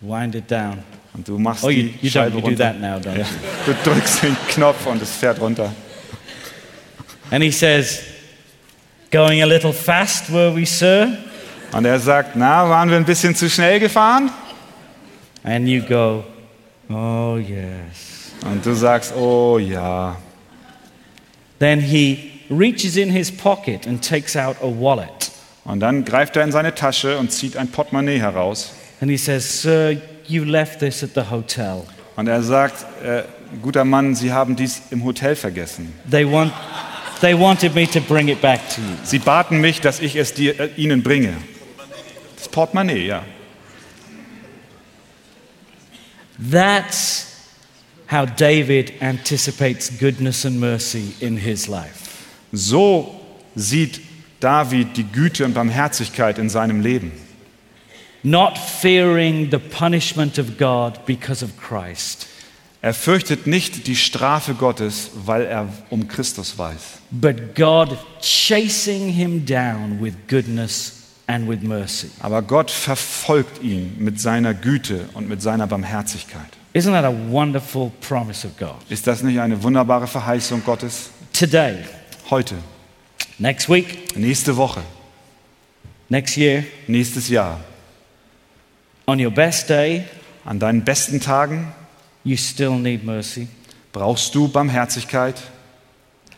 Wind 0.00 0.34
it 0.34 0.50
down. 0.50 0.78
und 1.12 1.28
du 1.28 1.38
machst 1.38 1.62
Oh, 1.62 1.68
you, 1.68 1.90
die 1.90 2.06
you. 2.06 2.10
Scheibe 2.10 2.38
runter. 2.38 2.72
now, 2.72 2.96
you? 2.96 3.24
Du 3.66 3.74
drückst 3.84 4.22
den 4.22 4.36
Knopf 4.48 4.86
und 4.86 5.02
es 5.02 5.10
fährt 5.10 5.38
runter. 5.38 5.70
And 7.30 7.44
he 7.44 7.50
says, 7.52 8.00
Going 9.10 9.42
a 9.42 9.46
little 9.46 9.72
fast, 9.72 10.32
were 10.32 10.54
we, 10.54 10.64
sir? 10.64 11.08
Und 11.72 11.84
er 11.84 11.98
sagt, 11.98 12.36
na, 12.36 12.68
waren 12.68 12.90
wir 12.90 12.96
ein 12.96 13.04
bisschen 13.04 13.34
zu 13.34 13.48
schnell 13.48 13.80
gefahren? 13.80 14.30
And 15.42 15.66
you 15.66 15.82
go, 15.82 16.24
Oh, 16.90 17.36
yes. 17.36 18.32
Und 18.44 18.64
du 18.66 18.74
sagst, 18.74 19.14
oh 19.14 19.58
ja. 19.58 20.16
Then 21.60 21.80
he 21.80 22.40
reaches 22.50 22.96
in 22.96 23.10
his 23.10 23.30
pocket 23.30 23.86
and 23.86 24.02
takes 24.02 24.36
out 24.36 24.56
a 24.60 24.66
wallet. 24.66 25.30
Und 25.64 25.80
dann 25.80 26.04
greift 26.04 26.36
er 26.36 26.42
in 26.42 26.50
seine 26.50 26.74
Tasche 26.74 27.18
und 27.18 27.30
zieht 27.30 27.56
ein 27.56 27.68
Portemonnaie 27.68 28.18
heraus. 28.18 28.72
And 29.00 29.10
he 29.10 29.16
says, 29.16 29.62
Sir, 29.62 29.96
you 30.26 30.44
left 30.44 30.80
this 30.80 31.04
at 31.04 31.10
the 31.14 31.30
hotel. 31.30 31.84
Und 32.16 32.26
er 32.26 32.42
sagt, 32.42 32.84
äh, 33.04 33.22
guter 33.62 33.84
Mann, 33.84 34.14
Sie 34.14 34.32
haben 34.32 34.56
dies 34.56 34.82
im 34.90 35.04
Hotel 35.04 35.36
vergessen. 35.36 35.92
They, 36.10 36.30
want, 36.30 36.52
they 37.20 37.34
wanted 37.34 37.74
me 37.74 37.86
to 37.86 38.00
bring 38.00 38.28
it 38.28 38.40
back 38.40 38.60
to 38.70 38.80
you. 38.80 38.96
Sie 39.04 39.18
baten 39.18 39.60
mich, 39.60 39.80
dass 39.80 40.00
ich 40.00 40.16
es 40.16 40.34
dir, 40.34 40.58
äh, 40.58 40.70
Ihnen 40.76 41.02
bringe. 41.02 41.36
Das 42.36 42.48
Portemonnaie, 42.48 43.06
ja. 43.06 43.24
That's 46.38 47.26
how 48.10 48.24
David 48.24 48.94
anticipates 49.00 49.90
goodness 49.90 50.44
and 50.44 50.58
mercy 50.58 51.14
in 51.20 51.36
his 51.36 51.68
life. 51.68 52.26
So 52.52 53.20
sieht 53.54 54.00
David 54.40 54.96
die 54.96 55.04
Güte 55.04 55.44
und 55.44 55.54
Barmherzigkeit 55.54 56.38
in 56.38 56.48
seinem 56.48 56.80
Leben. 56.80 57.12
Not 58.22 58.58
fearing 58.58 59.50
the 59.50 59.58
punishment 59.58 60.38
of 60.38 60.58
God 60.58 61.06
because 61.06 61.44
of 61.44 61.56
Christ, 61.56 62.26
Er 62.82 62.94
fürchtet 62.94 63.46
nicht 63.46 63.86
die 63.86 63.96
Strafe 63.96 64.54
Gottes, 64.54 65.10
weil 65.26 65.42
er 65.44 65.68
um 65.90 66.08
Christus 66.08 66.56
weiß, 66.56 67.00
but 67.10 67.54
God 67.54 67.98
chasing 68.22 69.08
him 69.10 69.44
down 69.44 70.00
with 70.00 70.14
goodness 70.28 70.94
and 71.26 71.46
with 71.46 71.60
mercy. 71.60 72.08
aber 72.20 72.40
Gott 72.40 72.70
verfolgt 72.70 73.62
ihn 73.62 73.96
mit 73.98 74.18
seiner 74.18 74.54
Güte 74.54 75.10
und 75.12 75.28
mit 75.28 75.42
seiner 75.42 75.66
Barmherzigkeit. 75.66 76.48
Isn't 76.72 76.92
that 76.92 77.04
a 77.04 77.12
wonderful 77.30 77.92
promise 78.00 78.46
of 78.46 78.56
God? 78.56 78.76
Ist 78.88 79.06
das 79.06 79.22
nicht 79.22 79.38
eine 79.40 79.62
wunderbare 79.62 80.06
Verheißung 80.06 80.62
Gottes? 80.64 81.10
Today, 81.34 81.78
Heute, 82.30 82.54
next 83.38 83.68
week, 83.68 84.16
nächste 84.16 84.56
Woche, 84.56 84.80
next 86.08 86.36
year, 86.38 86.64
nächstes 86.86 87.28
Jahr, 87.28 87.60
on 89.06 89.20
your 89.22 89.30
best 89.32 89.68
day, 89.68 90.04
an 90.46 90.58
deinen 90.58 90.82
besten 90.82 91.20
Tagen 91.20 91.74
you 92.24 92.36
still 92.36 92.72
need 92.78 93.04
mercy. 93.04 93.48
brauchst 93.92 94.34
du 94.34 94.48
Barmherzigkeit, 94.48 95.36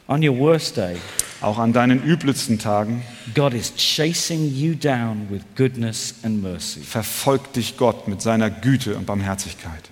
On 0.09 0.22
your 0.22 0.37
worst 0.39 0.76
day, 0.76 0.97
auch 1.41 1.59
an 1.59 1.72
deinen 1.72 2.03
übelsten 2.03 2.59
Tagen 2.59 3.03
God 3.35 3.55
is 3.55 3.72
chasing 3.76 4.53
you 4.55 4.74
down 4.74 5.28
with 5.30 5.43
goodness 5.57 6.14
and 6.22 6.43
mercy 6.43 6.80
verfolgt 6.80 7.57
dich 7.57 7.76
Gott 7.76 8.09
mit 8.09 8.20
seiner 8.20 8.51
Güte 8.51 8.97
und 8.97 9.07
Barmherzigkeit. 9.07 9.91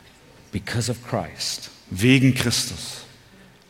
because 0.53 0.91
of 0.91 0.99
Christ. 1.09 1.71
Wegen 1.91 2.35
Christus. 2.35 3.05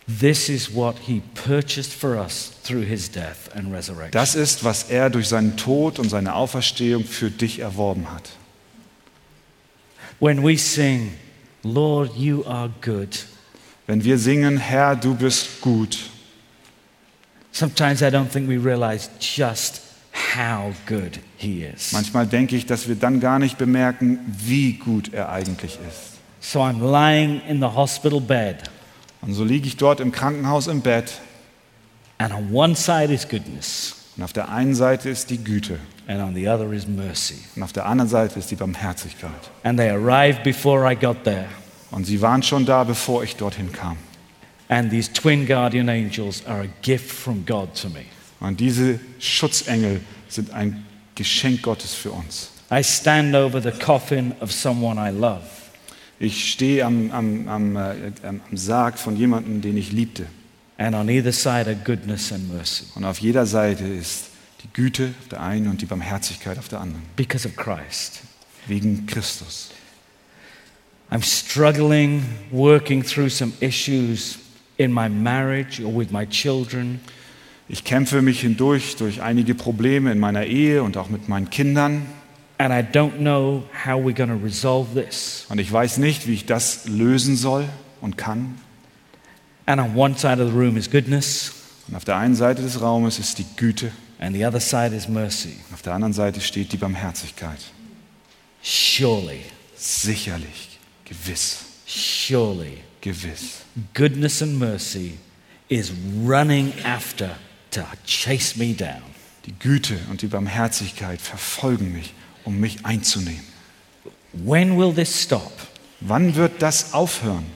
This 0.06 0.48
is 0.48 0.74
what 0.74 0.96
he 1.06 1.22
purchased 1.34 1.92
for 1.92 2.16
us 2.18 2.52
through 2.64 2.84
his 2.86 3.08
death 3.08 3.48
and 3.54 3.72
resurrection. 3.72 4.10
Das 4.12 4.34
ist, 4.34 4.64
was 4.64 4.84
er 4.90 5.08
durch 5.08 5.28
seinen 5.28 5.56
Tod 5.56 5.98
und 5.98 6.08
seine 6.08 6.34
Auferstehung 6.34 7.04
für 7.04 7.30
dich 7.30 7.60
erworben 7.60 8.10
hat. 8.10 8.30
When 10.18 10.42
we 10.42 10.58
sing, 10.58 11.12
Lord, 11.62 12.16
you 12.16 12.44
are 12.46 12.70
good, 12.80 13.26
Wenn 13.86 14.04
wir 14.04 14.18
singen, 14.18 14.56
Herr, 14.58 14.94
du 14.96 15.14
bist 15.14 15.60
gut, 15.60 15.98
sometimes 17.52 18.00
I 18.02 18.06
don't 18.06 18.28
think 18.30 18.48
we 18.48 18.56
realize 18.56 19.10
just 19.20 19.82
how 20.36 20.72
good 20.86 21.18
he 21.36 21.64
is. 21.64 21.92
manchmal 21.92 22.26
denke 22.26 22.56
ich, 22.56 22.66
dass 22.66 22.88
wir 22.88 22.94
dann 22.94 23.20
gar 23.20 23.38
nicht 23.38 23.58
bemerken, 23.58 24.20
wie 24.26 24.74
gut 24.74 25.12
er 25.12 25.30
eigentlich 25.30 25.78
ist. 25.88 26.18
So 26.40 26.60
I'm 26.60 26.80
lying 26.80 27.42
in 27.48 27.58
the 27.60 27.66
hospital 27.74 28.20
bed, 28.20 28.56
Und 29.22 29.34
so 29.34 29.44
liege 29.44 29.66
ich 29.66 29.76
dort 29.76 30.00
im 30.00 30.12
Krankenhaus 30.12 30.66
im 30.66 30.80
Bett 30.80 31.20
and 32.18 32.32
on 32.32 32.52
one 32.54 32.74
side 32.76 33.12
is 33.12 33.28
goodness, 33.28 33.96
und 34.16 34.22
auf 34.22 34.32
der 34.32 34.50
einen 34.50 34.74
Seite 34.74 35.08
ist 35.08 35.30
die 35.30 35.42
Güte 35.42 35.78
and 36.06 36.20
on 36.20 36.34
the 36.34 36.48
other 36.48 36.72
is 36.72 36.86
mercy. 36.86 37.36
und 37.56 37.62
auf 37.62 37.72
der 37.72 37.86
anderen 37.86 38.08
Seite 38.08 38.38
ist 38.38 38.50
die 38.50 38.56
Barmherzigkeit. 38.56 39.30
And 39.62 39.78
they 39.78 39.90
arrived 39.90 40.42
before 40.42 40.90
I 40.90 40.96
got 40.96 41.24
there. 41.24 41.46
Und 41.90 42.04
sie 42.06 42.20
waren 42.20 42.42
schon 42.42 42.66
da, 42.66 42.84
bevor 42.84 43.22
ich 43.24 43.36
dorthin 43.36 43.72
kam. 43.72 43.96
And 44.68 44.90
these 44.90 45.12
twin 45.12 45.46
guardian 45.46 45.88
angels 45.88 46.44
are 46.46 46.62
a 46.62 46.68
gift 46.82 47.10
from 47.10 47.44
God 47.44 47.74
to 47.80 47.88
me. 47.88 48.04
Und 48.40 48.60
diese 48.60 49.00
Schutzengel 49.18 50.00
sind 50.28 50.52
ein 50.52 50.86
Geschenk 51.14 51.62
Gottes 51.62 51.94
für 51.94 52.12
uns. 52.12 52.50
I 52.72 52.82
stand 52.84 53.34
over 53.34 53.60
the 53.60 53.72
coffin 53.72 54.32
of 54.40 54.52
someone 54.52 54.96
I 55.00 55.10
love, 55.10 55.42
Ich 56.20 56.52
stehe 56.52 56.84
am, 56.84 57.10
am, 57.10 57.48
am, 57.48 57.76
äh, 57.76 58.12
am 58.22 58.40
am 58.48 58.56
Sarg 58.56 58.98
von 58.98 59.16
jemandem, 59.16 59.60
den 59.60 59.76
ich 59.76 59.90
liebte. 59.90 60.26
And 60.80 60.94
on 60.94 61.10
either 61.10 61.30
side 61.32 61.68
are 61.68 61.74
goodness 61.76 62.32
and 62.32 62.48
mercy 62.52 62.84
Und 62.94 63.04
auf 63.04 63.18
jeder 63.20 63.44
Seite 63.46 63.84
ist 63.84 64.24
die 64.64 64.68
Güte 64.72 65.12
auf 65.20 65.28
der 65.28 65.40
einen 65.42 65.68
und 65.68 65.80
die 65.82 65.86
Barmherzigkeit 65.86 66.58
auf 66.58 66.68
der 66.68 66.80
anderen. 66.80 67.02
because 67.16 67.46
of 67.46 67.54
Christ. 67.54 68.22
Wegen 68.66 69.06
Christus. 69.06 69.70
I'm 71.10 71.22
struggling, 71.22 72.22
working 72.50 73.02
through 73.02 73.30
some 73.30 73.52
issues 73.60 74.38
in 74.76 74.92
my 74.92 75.08
marriage 75.08 75.82
or 75.82 75.92
with 75.96 76.10
my 76.10 76.26
children. 76.26 77.00
Ich 77.68 77.84
kämpfe 77.84 78.22
mich 78.22 78.40
hindurch 78.40 78.96
durch 78.96 79.22
einige 79.22 79.54
Probleme 79.54 80.10
in 80.12 80.18
meiner 80.18 80.44
Ehe 80.46 80.82
und 80.82 80.96
auch 80.96 81.08
mit 81.08 81.28
meinen 81.28 81.50
Kindern. 81.50 82.06
And 82.58 82.72
I 82.72 82.82
don't 82.96 83.18
know 83.18 83.62
how 83.86 83.96
we're 84.04 84.14
going 84.14 84.28
to 84.30 84.44
resolve 84.44 84.88
this. 85.00 85.46
Und 85.48 85.58
ich 85.58 85.70
weiß 85.72 85.98
nicht, 85.98 86.26
wie 86.26 86.34
ich 86.34 86.46
das 86.46 86.86
lösen 86.88 87.36
soll 87.36 87.68
und 88.00 88.16
kann. 88.18 88.56
And 89.70 89.80
on 89.80 89.94
one 89.94 90.16
side 90.16 90.40
of 90.42 90.50
the 90.50 90.56
room 90.58 90.76
is 90.76 90.90
goodness, 90.90 91.52
Und 91.86 91.94
auf 91.94 92.04
der 92.04 92.16
einen 92.16 92.34
Seite 92.34 92.60
des 92.60 92.80
Raumes 92.80 93.20
ist 93.20 93.38
die 93.38 93.46
Güte, 93.56 93.92
and 94.18 94.34
the 94.34 94.44
other 94.44 94.58
side 94.58 94.92
is 94.92 95.06
mercy. 95.06 95.58
auf 95.72 95.82
der 95.82 95.92
anderen 95.94 96.12
Seite 96.12 96.40
steht 96.40 96.72
die 96.72 96.76
Barmherzigkeit. 96.76 97.60
Surely, 98.62 99.42
Sicherlich, 99.76 100.78
gewiss, 101.04 101.58
surely, 101.86 102.78
gewiss. 103.00 103.58
goodness 103.94 104.42
and 104.42 104.58
mercy 104.58 105.18
is 105.68 105.92
running 106.26 106.72
after 106.84 107.30
to 107.70 107.82
chase 108.04 108.58
me 108.58 108.74
down. 108.74 109.02
Die 109.46 109.54
Güte 109.56 109.98
und 110.10 110.20
die 110.22 110.26
Barmherzigkeit 110.26 111.20
verfolgen 111.20 111.92
mich, 111.92 112.12
um 112.44 112.58
mich 112.58 112.84
einzunehmen. 112.84 113.44
When 114.32 114.76
will 114.76 114.92
this 114.92 115.22
stop? 115.22 115.52
Wann 116.00 116.34
wird 116.34 116.60
das 116.60 116.92
aufhören? 116.92 117.46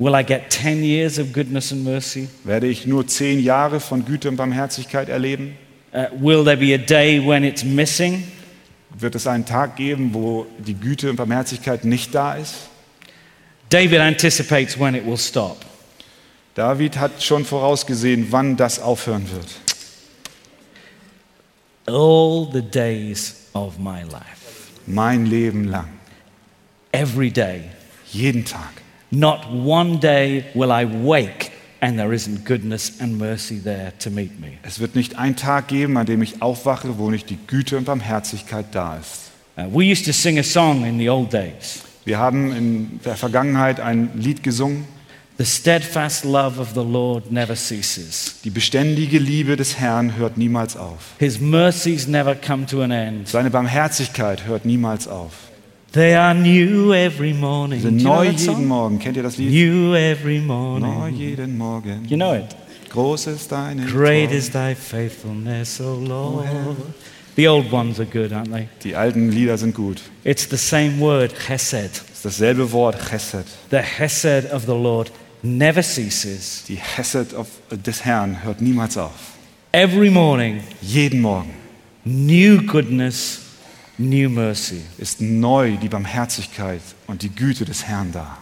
Will 0.00 0.14
I 0.14 0.22
get 0.22 0.48
10 0.48 0.82
years 0.82 1.18
of 1.18 1.34
goodness 1.34 1.72
and 1.72 1.84
mercy? 1.84 2.30
Werde 2.42 2.66
ich 2.66 2.86
nur 2.86 3.06
zehn 3.06 3.38
Jahre 3.38 3.80
von 3.80 4.06
Güte 4.06 4.30
und 4.30 4.36
Barmherzigkeit 4.36 5.10
erleben? 5.10 5.58
Uh, 5.92 6.06
will 6.18 6.42
there 6.42 6.56
be 6.56 6.72
a 6.72 6.78
day 6.78 7.20
when 7.20 7.44
it's 7.44 7.62
missing? 7.62 8.24
Wird 8.98 9.14
es 9.14 9.26
einen 9.26 9.44
Tag 9.44 9.76
geben, 9.76 10.14
wo 10.14 10.46
die 10.56 10.72
Güte 10.72 11.10
und 11.10 11.16
Barmherzigkeit 11.16 11.84
nicht 11.84 12.14
da 12.14 12.36
ist? 12.36 12.70
David 13.68 14.00
anticipates 14.00 14.80
when 14.80 14.94
it 14.94 15.04
will 15.04 15.18
stop. 15.18 15.66
David 16.54 16.96
hat 16.96 17.22
schon 17.22 17.44
vorausgesehen, 17.44 18.28
wann 18.30 18.56
das 18.56 18.80
aufhören 18.80 19.26
wird. 19.30 19.48
All 21.86 22.48
the 22.50 22.62
days 22.62 23.48
of 23.52 23.78
my 23.78 24.00
life, 24.04 24.70
Mein 24.86 25.26
Leben 25.26 25.68
lang, 25.68 25.88
every 26.90 27.30
day, 27.30 27.64
jeden 28.10 28.46
Tag. 28.46 28.80
Not 29.10 29.46
one 29.50 29.98
day 29.98 30.44
will 30.54 30.70
I 30.70 30.84
wake 30.84 31.52
and 31.80 31.98
there 31.98 32.12
isn't 32.12 32.44
goodness 32.44 33.00
and 33.00 33.18
mercy 33.18 33.58
there 33.58 33.92
to 34.00 34.10
meet 34.10 34.40
me. 34.40 34.58
Es 34.62 34.80
wird 34.80 34.94
nicht 34.94 35.18
einen 35.18 35.36
Tag 35.36 35.68
geben, 35.68 35.96
an 35.96 36.06
dem 36.06 36.22
ich 36.22 36.42
aufwache, 36.42 36.98
wo 36.98 37.10
nicht 37.10 37.30
die 37.30 37.38
Güte 37.46 37.76
und 37.76 37.84
Barmherzigkeit 37.84 38.66
da 38.72 38.96
ist. 38.96 39.30
Uh, 39.56 39.64
we 39.72 39.90
used 39.90 40.04
to 40.06 40.12
sing 40.12 40.38
a 40.38 40.42
song 40.42 40.84
in 40.84 40.98
the 40.98 41.08
old 41.08 41.32
days 41.32 41.82
Wir 42.04 42.18
haben 42.18 42.54
in 42.54 43.00
der 43.04 43.16
Vergangenheit 43.16 43.80
ein 43.80 44.10
Lied 44.14 44.42
gesungen. 44.42 44.84
The 45.38 45.46
steadfast 45.46 46.24
love 46.24 46.60
of 46.60 46.70
the 46.74 46.82
Lord 46.82 47.32
never 47.32 47.56
ceases, 47.56 48.36
Die 48.44 48.50
beständige 48.50 49.18
Liebe 49.18 49.56
des 49.56 49.78
Herrn 49.78 50.16
hört 50.16 50.36
niemals 50.36 50.76
auf. 50.76 51.14
His 51.18 51.40
mercies 51.40 52.06
never 52.06 52.34
come 52.34 52.66
to 52.66 52.82
an 52.82 52.90
end. 52.90 53.28
Seine 53.28 53.50
Barmherzigkeit 53.50 54.46
hört 54.46 54.66
niemals 54.66 55.08
auf. 55.08 55.49
They 55.92 56.14
are 56.14 56.34
new 56.34 56.92
every 56.94 57.32
morning. 57.32 57.80
Sie 57.80 57.84
Do 57.84 57.90
sind 57.90 58.00
you 58.00 58.06
know 58.06 58.22
neu 58.22 58.30
jeden? 58.30 58.66
Morgen. 58.68 58.98
Kennt 58.98 59.16
ihr 59.16 59.22
das 59.24 59.36
Lied? 59.38 59.50
New 59.50 59.94
every 59.94 60.38
Neu 60.38 60.44
morning. 60.46 61.16
jeden 61.16 61.58
Morgen. 61.58 62.04
You 62.08 62.16
know 62.16 62.34
it. 62.34 62.44
Groß 62.90 63.26
ist 63.28 63.50
deine 63.50 63.86
Great 63.86 64.28
Treue. 64.30 64.36
is 64.38 64.50
thy 64.50 64.74
faithfulness, 64.74 65.80
O 65.80 65.94
Lord. 65.94 66.46
The 67.36 67.48
old 67.48 67.72
ones 67.72 67.98
are 67.98 68.06
good, 68.06 68.32
aren't 68.32 68.52
they? 68.52 68.68
Die 68.84 68.94
alten 68.94 69.30
Lieder 69.30 69.56
sind 69.58 69.74
gut. 69.74 70.00
It's 70.24 70.48
the 70.48 70.56
same 70.56 71.00
word, 71.00 71.32
chesed. 71.46 71.90
Das 71.92 72.10
ist 72.16 72.24
dasselbe 72.24 72.70
Wort, 72.72 72.96
Chesed. 73.10 73.46
The 73.70 73.78
chesed 73.96 74.52
of 74.52 74.62
the 74.66 74.72
Lord 74.72 75.10
never 75.42 75.82
ceases. 75.82 76.64
Die 76.68 76.78
Chesed 76.96 77.32
of, 77.34 77.48
des 77.70 78.04
Herrn 78.04 78.42
hört 78.44 78.60
niemals 78.60 78.96
auf. 78.98 79.12
Every 79.72 80.10
morning, 80.10 80.60
Jeden 80.82 81.20
Morgen 81.20 81.54
new 82.04 82.62
goodness, 82.66 83.40
new 84.00 84.28
mercy. 84.30 84.80
ist 84.98 85.20
neu 85.20 85.76
die 85.76 85.88
Barmherzigkeit 85.88 86.80
und 87.06 87.22
die 87.22 87.30
Güte 87.30 87.64
des 87.64 87.84
Herrn 87.86 88.12
da. 88.12 88.38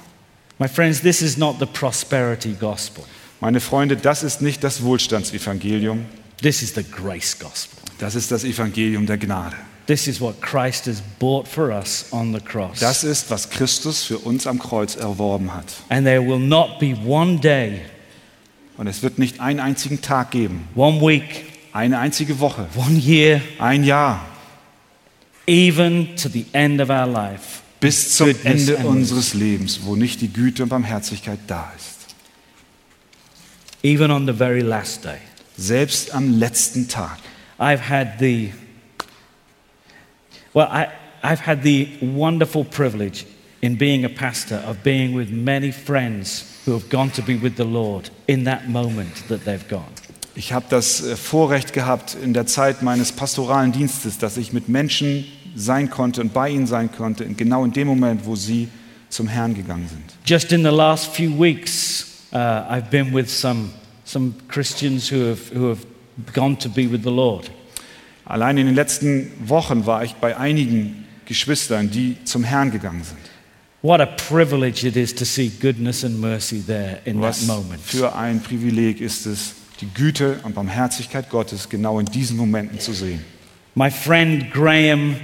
My 0.59 0.68
friends, 0.68 1.00
this 1.02 1.22
is 1.22 1.36
not 1.36 1.56
the 1.61 1.66
prosperity 1.66 2.54
gospel. 2.59 3.04
Meine 3.40 3.61
Freunde, 3.61 3.96
das 3.96 4.22
ist 4.22 4.42
nicht 4.42 4.64
das 4.64 4.82
Wohlstandsevangelium, 4.82 6.06
This 6.40 6.62
is 6.62 6.72
the 6.74 6.84
grace 6.84 7.36
gospel. 7.38 7.78
das 7.98 8.14
ist 8.14 8.30
das 8.30 8.44
Evangelium 8.44 9.06
der 9.06 9.18
Gnade. 9.18 9.56
This 9.86 10.06
is 10.06 10.20
what 10.20 10.40
Christ 10.42 10.86
has 10.86 11.02
bought 11.18 11.48
for 11.48 11.70
us 11.70 12.06
on 12.11 12.32
the 12.34 12.40
cross. 12.40 12.78
Das 12.80 13.04
ist, 13.04 13.30
was 13.30 13.48
Christus 13.48 14.04
für 14.04 14.18
uns 14.18 14.46
am 14.46 14.59
Kreuz 14.59 14.96
erworben 14.96 15.52
hat. 15.54 15.64
and 15.88 16.04
there 16.06 16.20
will 16.20 16.38
not 16.38 16.78
be 16.78 16.94
one 17.06 17.38
day, 17.38 17.80
Und 18.76 18.86
es 18.86 19.02
wird 19.02 19.18
nicht 19.18 19.40
einen 19.40 19.59
einzigen 19.61 20.00
Tag 20.00 20.30
geben, 20.32 20.68
one 20.76 21.00
week, 21.00 21.46
eine 21.72 21.98
einzige 21.98 22.38
Woche, 22.38 22.66
one 22.76 22.98
year, 22.98 23.40
ein 23.59 23.82
Jahr, 23.82 24.24
even 25.49 26.14
to 26.16 26.28
the 26.28 26.44
end 26.53 26.80
of 26.80 26.90
our 26.90 27.07
life. 27.07 27.62
bis 27.80 28.16
zum 28.16 28.26
Goodness 28.26 28.68
Ende 28.68 28.76
unseres 28.86 29.34
Lebens, 29.34 29.80
wo 29.84 29.96
nicht 29.96 30.20
die 30.20 30.32
Güte 30.32 30.62
und 30.64 30.68
Barmherzigkeit 30.68 31.38
da 31.46 31.72
ist. 31.76 32.14
Even 33.82 34.11
on 34.11 34.26
the 34.26 34.32
very 34.32 34.61
last 34.61 35.05
day. 35.05 35.18
Selbst 35.57 36.14
am 36.14 36.38
letzten 36.38 36.88
Tag. 36.88 37.18
I've 37.59 37.88
had 37.88 38.18
the 38.18 38.53
well, 40.53 40.68
I, 40.70 40.88
I've 41.22 41.40
had 41.40 41.62
the 41.62 41.88
wonderful 42.01 42.64
privilege 42.64 43.24
in 43.61 43.76
being 43.76 44.05
a 44.05 44.09
pastor 44.09 44.62
of 44.66 44.82
being 44.82 45.14
with 45.14 45.30
many 45.30 45.72
friends 45.72 46.44
who 46.64 46.72
have 46.72 46.88
gone 46.88 47.11
to 47.11 47.22
be 47.22 47.36
with 47.36 47.57
the 47.57 47.64
Lord 47.64 48.11
in 48.26 48.44
that 48.44 48.68
moment 48.68 49.28
that 49.28 49.44
they've 49.44 49.68
gone. 49.68 49.92
Ich 50.34 50.53
habe 50.53 50.66
das 50.68 51.03
äh, 51.03 51.16
Vorrecht 51.16 51.72
gehabt 51.72 52.16
in 52.22 52.32
der 52.32 52.46
Zeit 52.46 52.82
meines 52.82 53.11
pastoralen 53.11 53.72
Dienstes, 53.72 54.18
dass 54.18 54.36
ich 54.36 54.53
mit 54.53 54.68
Menschen 54.68 55.24
sein 55.59 55.90
konnte 55.90 56.20
und 56.20 56.32
bei 56.32 56.50
ihnen 56.50 56.66
sein 56.66 56.90
konnte, 56.90 57.24
genau 57.26 57.64
in 57.64 57.72
dem 57.72 57.88
Moment, 57.88 58.24
wo 58.24 58.36
sie 58.36 58.68
zum 59.09 59.28
Herrn 59.28 59.54
gegangen 59.54 59.88
sind. 59.88 60.04
Just 60.24 60.52
in 60.52 60.62
the 60.62 60.70
last 60.70 61.14
few 61.14 61.30
weeks, 61.30 62.24
uh, 62.32 62.36
I've 62.36 62.90
been 62.90 63.14
with 63.14 63.28
some, 63.28 63.70
some 64.04 64.34
Christians 64.48 65.11
who 65.11 65.30
have, 65.30 65.50
who 65.54 65.68
have 65.68 65.86
gone 66.34 66.56
to 66.59 66.68
be 66.68 66.90
with 66.90 67.02
the 67.02 67.11
Lord. 67.11 67.50
Allein 68.24 68.59
in 68.59 68.66
den 68.66 68.74
letzten 68.74 69.30
Wochen 69.46 69.86
war 69.86 70.04
ich 70.04 70.14
bei 70.16 70.36
einigen 70.36 71.06
Geschwistern, 71.24 71.90
die 71.90 72.16
zum 72.24 72.44
Herrn 72.44 72.70
gegangen 72.70 73.02
sind. 73.02 73.18
What 73.80 74.00
a 74.00 74.06
privilege 74.06 74.86
it 74.86 74.96
is 74.96 75.14
to 75.14 75.24
see 75.24 75.50
goodness 75.61 76.04
and 76.04 76.20
mercy 76.20 76.61
there 76.61 76.98
in 77.04 77.20
that 77.20 77.30
Was 77.30 77.46
moment. 77.46 77.80
für 77.80 78.14
ein 78.14 78.42
Privileg 78.42 79.00
ist 79.00 79.24
es, 79.24 79.54
die 79.80 79.86
Güte 79.86 80.40
und 80.42 80.54
Barmherzigkeit 80.54 81.30
Gottes 81.30 81.68
genau 81.68 82.00
in 82.00 82.06
diesen 82.06 82.36
Momenten 82.36 82.80
zu 82.80 82.92
sehen. 82.92 83.24
My 83.74 83.90
friend 83.90 84.50
Graham 84.50 85.16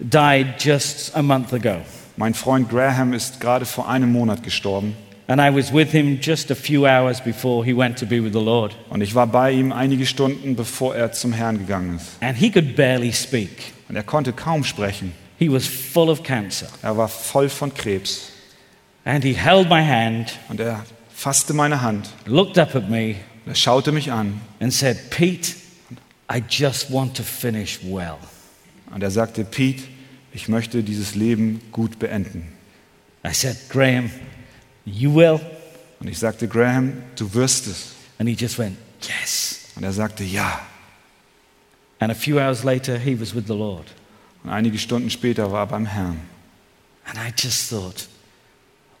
died 0.00 0.54
just 0.58 1.14
a 1.16 1.22
month 1.22 1.52
ago, 1.52 1.80
Mein 2.16 2.34
Freund 2.34 2.68
Graham 2.68 3.12
ist 3.12 3.40
gerade 3.40 3.64
vor 3.64 3.88
einem 3.88 4.12
Monat 4.12 4.42
gestorben 4.42 4.94
and 5.26 5.40
I 5.40 5.50
was 5.50 5.72
with 5.72 5.90
him 5.90 6.18
just 6.20 6.50
a 6.50 6.54
few 6.54 6.86
hours 6.86 7.20
before 7.20 7.64
he 7.64 7.72
went 7.72 7.98
to 7.98 8.06
be 8.06 8.22
with 8.22 8.32
the 8.32 8.42
Lord. 8.42 8.76
und 8.90 9.00
ich 9.00 9.14
war 9.14 9.26
bei 9.26 9.52
ihm 9.52 9.72
einige 9.72 10.06
Stunden, 10.06 10.54
bevor 10.54 10.94
er 10.94 11.12
zum 11.12 11.32
Herrn 11.32 11.58
gegangen 11.58 11.96
ist. 11.96 12.16
And 12.20 12.36
he 12.36 12.50
could 12.50 12.76
barely 12.76 13.12
speak. 13.12 13.72
Und 13.88 13.96
er 13.96 14.02
konnte 14.02 14.32
kaum 14.32 14.64
sprechen. 14.64 15.12
He 15.38 15.50
was 15.50 15.66
full 15.66 16.08
of 16.08 16.22
cancer. 16.22 16.68
Er 16.82 16.96
war 16.96 17.08
voll 17.08 17.48
von 17.48 17.72
Krebs 17.72 18.30
And 19.04 19.22
he 19.22 19.34
held 19.34 19.68
my 19.68 19.82
hand, 19.82 20.38
und 20.48 20.60
er 20.60 20.84
fasste 21.14 21.52
meine 21.52 21.82
Hand, 21.82 22.08
looked 22.24 22.58
up 22.58 22.74
at 22.74 22.88
me, 22.88 23.16
er 23.46 23.54
schaute 23.54 23.92
mich 23.92 24.10
an 24.10 24.40
and 24.60 24.72
said, 24.72 25.10
Pete, 25.10 25.56
I 26.30 26.42
just 26.48 26.90
want 26.90 27.14
to 27.16 27.22
finish 27.22 27.80
well. 27.82 28.18
Und 28.94 29.02
er 29.02 29.10
sagte, 29.10 29.44
Pete, 29.44 29.82
ich 30.32 30.48
möchte 30.48 30.82
dieses 30.82 31.14
Leben 31.14 31.60
gut 31.72 31.98
beenden. 31.98 32.48
I 33.26 33.34
said, 33.34 33.56
Graham, 33.68 34.10
you 34.84 35.14
will? 35.14 35.40
Und 36.00 36.08
ich 36.08 36.18
sagte, 36.18 36.48
Graham, 36.48 36.92
du 37.16 37.32
wirst 37.34 37.66
es. 37.66 37.92
And 38.18 38.28
he 38.28 38.34
just 38.34 38.58
went, 38.58 38.76
Yes. 39.02 39.66
Und 39.76 39.82
er 39.84 39.92
sagte, 39.92 40.24
ja. 40.24 40.60
And 41.98 42.12
a 42.12 42.14
few 42.14 42.38
hours 42.38 42.64
later, 42.64 42.98
he 42.98 43.18
was 43.20 43.34
with 43.34 43.44
the 43.46 43.54
Lord. 43.54 43.86
Und 44.42 44.50
einige 44.50 44.78
Stunden 44.78 45.10
später 45.10 45.50
war 45.50 45.64
er 45.64 45.66
beim 45.66 45.86
Herrn. 45.86 46.20
And 47.06 47.18
I 47.18 47.32
just 47.36 47.68
thought, 47.70 48.08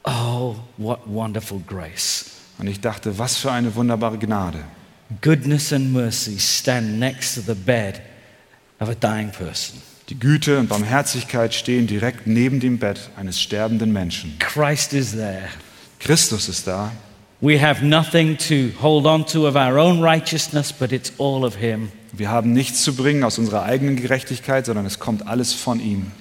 oh, 0.04 0.56
what 0.76 1.00
wonderful 1.06 1.60
grace. 1.66 2.32
Und 2.58 2.66
ich 2.66 2.80
dachte, 2.80 3.16
was 3.18 3.36
für 3.36 3.52
eine 3.52 3.74
wunderbare 3.74 4.18
Gnade. 4.18 4.64
Goodness 5.20 5.72
and 5.72 5.92
mercy 5.92 6.38
stand 6.38 6.98
next 6.98 7.34
to 7.34 7.40
the 7.40 7.54
bed 7.54 8.00
of 8.84 8.90
a 8.90 8.94
dying 8.94 9.30
person. 9.30 9.80
Die 10.10 10.18
Güte 10.18 10.58
und 10.58 10.68
Barmherzigkeit 10.68 11.54
stehen 11.54 11.86
direkt 11.86 12.26
neben 12.26 12.60
dem 12.60 12.78
Bett 12.78 13.08
eines 13.16 13.40
sterbenden 13.40 13.92
Menschen. 13.92 14.36
Christ 14.38 14.92
is 14.92 15.12
there. 15.12 15.48
Christus 15.98 16.48
ist 16.48 16.66
da. 16.66 16.92
We 17.40 17.60
have 17.60 17.84
nothing 17.84 18.36
to 18.48 18.70
hold 18.80 19.06
on 19.06 19.26
to 19.26 19.46
of 19.48 19.54
our 19.56 19.78
own 19.78 20.02
righteousness, 20.02 20.72
but 20.72 20.92
it's 20.92 21.12
all 21.18 21.44
of 21.44 21.56
Him. 21.56 21.90
Wir 22.12 22.28
haben 22.30 22.52
nichts 22.52 22.82
zu 22.84 22.94
bringen 22.94 23.24
aus 23.24 23.38
unserer 23.38 23.64
eigenen 23.64 23.96
Gerechtigkeit, 23.96 24.66
sondern 24.66 24.86
es 24.86 24.98
kommt 24.98 25.26
alles 25.26 25.52
von 25.52 25.80
ihm. 25.80 26.12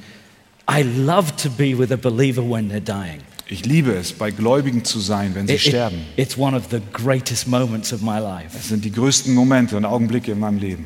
I 0.69 0.81
love 0.81 1.35
to 1.35 1.49
be 1.49 1.77
with 1.77 1.91
a 1.91 1.97
believer 1.97 2.41
when 2.41 2.71
they're 2.71 2.79
dying. 2.79 3.19
Ich 3.49 3.65
liebe 3.65 3.91
es, 3.93 4.13
bei 4.13 4.31
Gläubigen 4.31 4.85
zu 4.85 4.99
sein, 5.01 5.35
wenn 5.35 5.45
sie 5.47 5.53
It- 5.55 5.61
it- 5.65 5.67
sterben. 5.69 5.97
it's 6.15 6.37
one 6.37 6.55
of 6.57 6.63
the 6.71 6.79
greatest 6.93 7.47
moments 7.47 7.91
of 7.91 8.01
my 8.01 8.17
life. 8.19 8.57
Es 8.57 8.69
sind 8.69 8.83
die 8.85 8.91
größten 8.91 9.33
Momente 9.33 9.75
und 9.75 9.83
Augenblicke 9.85 10.31
in 10.31 10.39
meinem 10.39 10.57
Leben. 10.57 10.85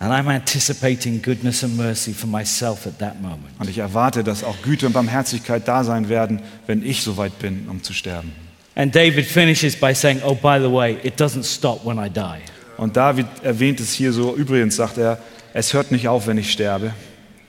And 0.00 0.12
I'm 0.12 0.28
anticipating 0.28 1.20
goodness 1.20 1.64
and 1.64 1.76
mercy 1.76 2.12
for 2.12 2.28
myself 2.28 2.86
at 2.86 2.98
that 3.00 3.20
moment. 3.20 3.58
Und 3.58 3.68
ich 3.68 3.78
erwarte, 3.78 4.22
dass 4.22 4.44
auch 4.44 4.62
Güte 4.62 4.86
und 4.86 4.92
Barmherzigkeit 4.92 5.66
da 5.66 5.82
sein 5.82 6.08
werden, 6.08 6.40
wenn 6.66 6.84
ich 6.84 7.02
soweit 7.02 7.38
bin, 7.40 7.66
um 7.68 7.82
zu 7.82 7.92
sterben. 7.92 8.32
And 8.76 8.94
David 8.94 9.26
finishes 9.26 9.74
by 9.74 9.92
saying, 9.92 10.20
Oh, 10.24 10.36
by 10.36 10.58
the 10.60 10.72
way, 10.72 10.98
it 11.02 11.20
doesn't 11.20 11.44
stop 11.44 11.84
when 11.84 11.98
I 11.98 12.08
die. 12.08 12.40
Und 12.76 12.96
David 12.96 13.26
erwähnt 13.42 13.80
es 13.80 13.92
hier 13.92 14.12
so, 14.12 14.36
übrigens 14.36 14.76
sagt 14.76 14.98
er, 14.98 15.18
es 15.52 15.74
hört 15.74 15.90
nicht 15.90 16.06
auf, 16.06 16.28
wenn 16.28 16.38
ich 16.38 16.52
sterbe. 16.52 16.94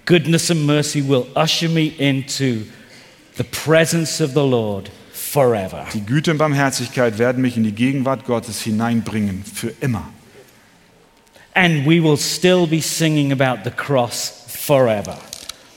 Goodness 0.07 0.49
and 0.49 0.65
mercy 0.65 1.07
will 1.07 1.25
usher 1.35 1.69
me 1.69 1.85
into 1.99 2.65
the 3.37 3.43
presence 3.43 4.19
of 4.21 4.31
the 4.31 4.39
Lord 4.39 4.89
forever. 5.13 5.85
Die 5.93 6.03
Güte 6.03 6.31
und 6.31 6.39
Barmherzigkeit 6.39 7.19
werden 7.19 7.43
mich 7.43 7.57
in 7.57 7.63
die 7.63 7.73
Gegenwart 7.73 8.25
Gottes 8.25 8.61
hineinbringen, 8.61 9.43
für 9.43 9.71
immer. 9.81 10.09
And 11.53 11.85
we 11.85 12.01
will 12.01 12.17
still 12.17 12.67
be 12.67 12.81
singing 12.81 13.31
about 13.31 13.63
the 13.63 13.71
cross 13.71 14.45
forever. 14.47 15.17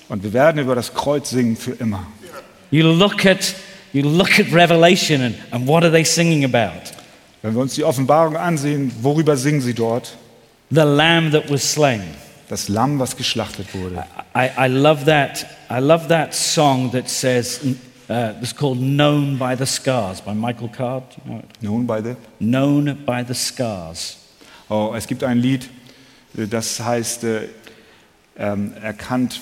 Und 0.09 0.23
wir 0.23 0.33
werden 0.33 0.61
über 0.61 0.75
das 0.75 0.93
Kreuz 0.93 1.31
singen, 1.31 1.57
für 1.57 1.73
immer. 1.73 2.07
You 2.71 2.87
look 2.93 3.25
at, 3.27 3.55
you 3.93 4.03
look 4.03 4.39
at 4.39 4.53
Revelation 4.53 5.23
and, 5.23 5.35
and 5.51 5.67
what 5.67 5.83
are 5.83 5.91
they 5.91 6.05
singing 6.05 6.45
about? 6.45 6.93
Wenn 7.43 7.55
wir 7.55 7.63
uns 7.63 7.75
die 7.75 7.85
Offenbarung 7.85 8.37
ansehen, 8.37 8.93
worüber 9.01 9.37
singen 9.37 9.61
sie 9.61 9.75
dort? 9.75 10.17
The 10.71 10.83
lamb 10.83 11.33
that 11.33 11.51
was 11.51 11.73
slain. 11.73 12.03
Das 12.49 12.69
Lamm, 12.69 12.99
was 12.99 13.17
geschlachtet 13.17 13.75
wurde. 13.75 14.05
I, 14.35 14.51
I 14.59 14.69
love 14.69 15.07
that. 15.07 15.47
I 15.71 15.81
love 15.81 16.09
that 16.09 16.35
song 16.35 16.91
that 16.93 17.09
says, 17.09 17.61
uh, 18.11 18.35
it's 18.43 18.55
called 18.55 18.79
Known 18.79 19.39
by 19.39 19.57
the 19.57 19.65
Scars 19.65 20.21
by 20.21 20.35
Michael 20.35 20.69
Card. 20.69 21.05
You 21.25 21.33
know 21.33 21.39
it? 21.39 21.63
Nun 21.63 21.87
beide. 21.87 22.17
Known 22.41 23.05
by 23.07 23.25
the 23.25 23.35
Scars. 23.35 24.19
Oh, 24.69 24.95
es 24.97 25.07
gibt 25.07 25.25
ein 25.25 25.39
Lied, 25.39 25.69
das 26.35 26.81
heißt 26.81 27.25
äh, 27.25 27.49
ähm, 28.37 28.73
erkannt 28.83 29.41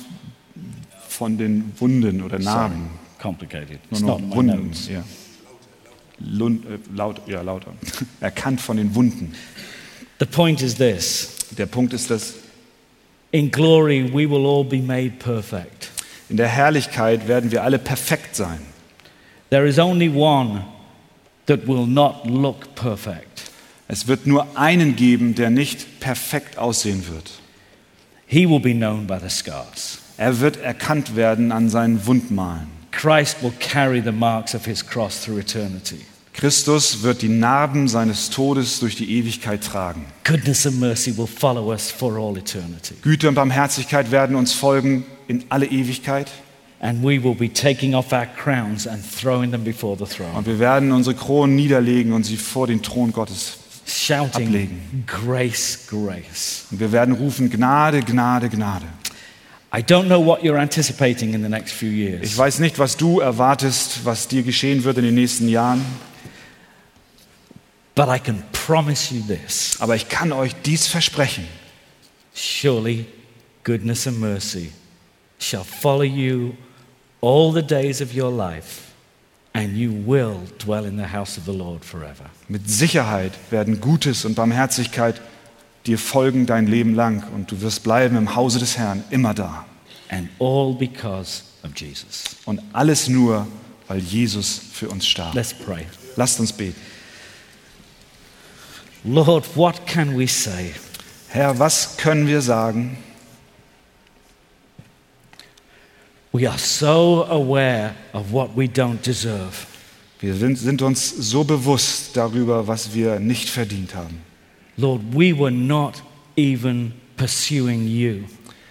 von 1.08 1.38
den 1.38 1.72
Wunden 1.78 2.22
oder 2.22 2.40
Sorry, 2.40 2.54
Narben. 2.56 2.90
complicated. 3.20 3.78
Nur 3.90 4.00
noch 4.00 4.20
Wunden. 4.34 4.72
Ja. 4.90 5.04
Lund, 6.18 6.64
äh, 6.66 6.78
laut, 6.94 7.20
ja, 7.26 7.42
lauter. 7.42 7.72
erkannt 8.20 8.60
von 8.60 8.76
den 8.76 8.94
Wunden. 8.94 9.34
The 10.18 10.26
point 10.26 10.60
is 10.62 10.74
this 10.74 11.36
Der 11.56 11.66
Punkt 11.66 11.92
ist, 11.92 12.10
dass 12.10 12.34
in 13.32 13.50
glory 13.50 14.04
we 14.12 14.28
will 14.28 14.44
all 14.46 14.64
be 14.64 14.78
made 14.82 15.12
perfect. 15.18 15.90
in 16.28 16.36
der 16.36 16.48
Herrlichkeit 16.48 17.26
werden 17.28 17.50
wir 17.50 17.62
alle 17.62 17.78
perfekt 17.78 18.36
sein. 18.36 18.60
There 19.50 19.66
is 19.66 19.78
only 19.78 20.08
one 20.08 20.64
that 21.46 21.66
will 21.66 21.86
not 21.86 22.24
look 22.26 22.74
perfect. 22.74 23.49
Es 23.92 24.06
wird 24.06 24.24
nur 24.24 24.56
einen 24.56 24.94
geben, 24.94 25.34
der 25.34 25.50
nicht 25.50 25.98
perfekt 25.98 26.58
aussehen 26.58 27.08
wird. 27.08 27.28
He 28.24 28.48
will 28.48 28.60
be 28.60 28.72
known 28.72 29.08
by 29.08 29.16
the 29.20 29.28
scars. 29.28 29.98
Er 30.16 30.38
wird 30.38 30.58
erkannt 30.58 31.16
werden 31.16 31.50
an 31.50 31.68
seinen 31.68 32.06
Wundmalen. 32.06 32.68
Christ 32.92 33.42
will 33.42 33.52
carry 33.58 34.00
the 34.00 34.12
marks 34.12 34.54
of 34.54 34.64
his 34.64 34.86
cross 34.86 35.20
through 35.20 35.40
eternity. 35.40 35.96
Christus 36.34 37.02
wird 37.02 37.22
die 37.22 37.28
Narben 37.28 37.88
seines 37.88 38.30
Todes 38.30 38.78
durch 38.78 38.94
die 38.94 39.10
Ewigkeit 39.18 39.64
tragen. 39.64 40.04
Goodness 40.22 40.68
and 40.68 40.78
mercy 40.78 41.16
will 41.18 41.26
follow 41.26 41.72
us 41.72 41.90
for 41.90 42.16
all 42.16 42.38
eternity. 42.38 42.94
Güte 43.02 43.28
und 43.28 43.34
Barmherzigkeit 43.34 44.12
werden 44.12 44.36
uns 44.36 44.52
folgen 44.52 45.04
in 45.26 45.42
alle 45.48 45.66
Ewigkeit. 45.66 46.30
And 46.78 47.02
we 47.02 47.20
will 47.20 47.34
be 47.34 47.52
taking 47.52 47.94
off 47.94 48.12
our 48.12 48.26
crowns 48.26 48.86
and 48.86 49.02
throwing 49.04 49.50
them 49.50 49.64
before 49.64 49.98
the 49.98 50.04
throne, 50.04 50.30
Und 50.36 50.46
wir 50.46 50.60
werden 50.60 50.92
unsere 50.92 51.16
Kronen 51.16 51.56
niederlegen 51.56 52.12
und 52.12 52.22
sie 52.22 52.36
vor 52.36 52.68
den 52.68 52.82
Thron 52.82 53.12
Gottes. 53.12 53.59
Shouting, 53.90 54.46
Ablegen. 54.48 55.04
Grace, 55.06 55.86
grace. 55.88 56.66
Und 56.70 56.80
wir 56.80 56.92
werden 56.92 57.14
rufen, 57.14 57.50
Gnade, 57.50 58.00
Gnade, 58.02 58.48
Gnade. 58.48 58.86
I 59.72 59.82
don't 59.82 60.06
know 60.06 60.20
what 60.24 60.42
you're 60.42 60.58
anticipating 60.58 61.32
in 61.32 61.42
the 61.42 61.48
next 61.48 61.72
few 61.74 61.90
Ich 62.20 62.36
weiß 62.36 62.58
nicht, 62.58 62.78
was 62.80 62.96
du 62.96 63.20
erwartest, 63.20 64.04
was 64.04 64.26
dir 64.26 64.42
geschehen 64.42 64.82
wird 64.82 64.98
in 64.98 65.04
den 65.04 65.14
nächsten 65.14 65.48
Jahren, 65.48 65.84
but 67.94 68.08
I 68.08 68.18
can 68.18 68.42
promise 68.52 69.14
you 69.14 69.22
this 69.22 69.76
aber 69.80 69.94
ich 69.94 70.08
kann 70.08 70.32
euch 70.32 70.54
dies 70.64 70.86
versprechen. 70.86 71.46
surely 72.34 73.06
goodness 73.62 74.06
and 74.06 74.18
mercy 74.18 74.72
shall 75.38 75.64
follow 75.64 76.02
you 76.02 76.56
all 77.20 77.52
the 77.52 77.62
days 77.62 78.00
of 78.00 78.12
your 78.14 78.30
life, 78.30 78.89
and 79.52 79.76
you 79.76 79.92
will 80.06 80.40
dwell 80.58 80.84
in 80.84 80.96
the 80.96 81.12
house 81.12 81.38
of 81.38 81.44
the 81.44 81.52
Lord 81.52 81.84
forever. 81.84 82.30
Mit 82.48 82.68
Sicherheit 82.68 83.32
werden 83.50 83.80
Gutes 83.80 84.24
und 84.24 84.34
Barmherzigkeit 84.34 85.20
dir 85.86 85.98
folgen 85.98 86.46
dein 86.46 86.66
Leben 86.66 86.94
lang 86.94 87.24
und 87.34 87.50
du 87.50 87.60
wirst 87.60 87.82
bleiben 87.82 88.16
im 88.16 88.34
Hause 88.34 88.58
des 88.58 88.76
Herrn 88.76 89.02
immer 89.10 89.34
da. 89.34 89.64
And 90.08 90.28
all 90.38 90.74
because 90.74 91.42
of 91.62 91.70
Jesus. 91.76 92.24
Und 92.44 92.60
alles 92.72 93.08
nur, 93.08 93.46
weil 93.88 94.00
Jesus 94.00 94.60
für 94.72 94.88
uns 94.88 95.06
starb. 95.06 95.34
Let's 95.34 95.54
pray. 95.54 95.86
Lasst 96.16 96.40
uns 96.40 96.52
beten. 96.52 96.80
Lord, 99.04 99.56
what 99.56 99.86
can 99.86 100.18
we 100.18 100.28
say? 100.28 100.74
Herr, 101.28 101.58
was 101.58 101.96
können 101.96 102.26
wir 102.26 102.42
sagen? 102.42 102.98
We 106.32 106.48
are 106.48 106.58
so 106.58 107.26
aware 107.28 107.94
of 108.12 108.32
what 108.32 108.56
we 108.56 108.66
don't 108.66 109.04
deserve. 109.04 109.66
Wir 110.20 110.34
sind, 110.34 110.56
sind 110.56 110.82
uns 110.82 111.08
so 111.08 111.44
bewusst 111.44 112.16
darüber, 112.16 112.66
was 112.68 112.94
wir 112.94 113.18
nicht 113.18 113.48
verdient 113.48 113.94
haben. 113.94 114.20
Lord, 114.76 115.00
we 115.12 115.36
were 115.36 115.50
not 115.50 116.02
even 116.36 116.92
pursuing 117.16 117.86
you, 117.86 118.24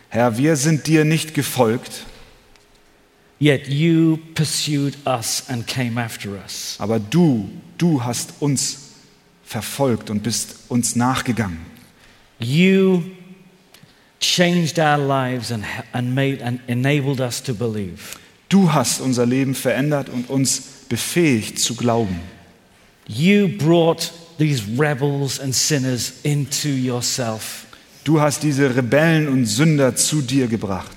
Herr, 0.09 0.37
wir 0.37 0.55
sind 0.55 0.87
dir 0.87 1.05
nicht 1.05 1.33
gefolgt, 1.35 2.05
yet 3.39 3.67
you 3.67 4.17
pursued 4.33 4.95
us 5.05 5.43
and 5.49 5.67
came 5.67 6.01
after 6.01 6.31
us. 6.31 6.75
aber 6.79 6.99
du, 6.99 7.49
du 7.77 8.03
hast 8.03 8.33
uns 8.39 8.93
verfolgt 9.43 10.09
und 10.09 10.23
bist 10.23 10.55
uns 10.67 10.95
nachgegangen. 10.95 11.59
You 12.39 13.03
changed 14.19 14.79
our 14.79 14.97
lives 14.97 15.51
and, 15.51 15.63
and 15.93 16.13
made 16.13 16.41
and 16.41 16.59
enabled 16.67 17.19
us 17.21 17.41
to 17.43 17.53
believe. 17.53 18.17
Du 18.49 18.73
hast 18.73 18.99
unser 18.99 19.25
Leben 19.25 19.53
verändert 19.53 20.09
und 20.09 20.29
uns 20.29 20.61
befähigt 20.89 21.59
zu 21.59 21.75
glauben. 21.75 22.19
You 23.07 23.47
brought 23.47 24.11
these 24.37 24.63
rebels 24.77 25.39
and 25.39 25.53
sinners 25.53 26.13
into 26.23 26.69
yourself. 26.69 27.65
Du 28.03 28.19
hast 28.19 28.43
diese 28.43 28.75
Rebellen 28.75 29.27
und 29.27 29.45
Sünder 29.45 29.95
zu 29.95 30.21
dir 30.21 30.47
gebracht. 30.47 30.95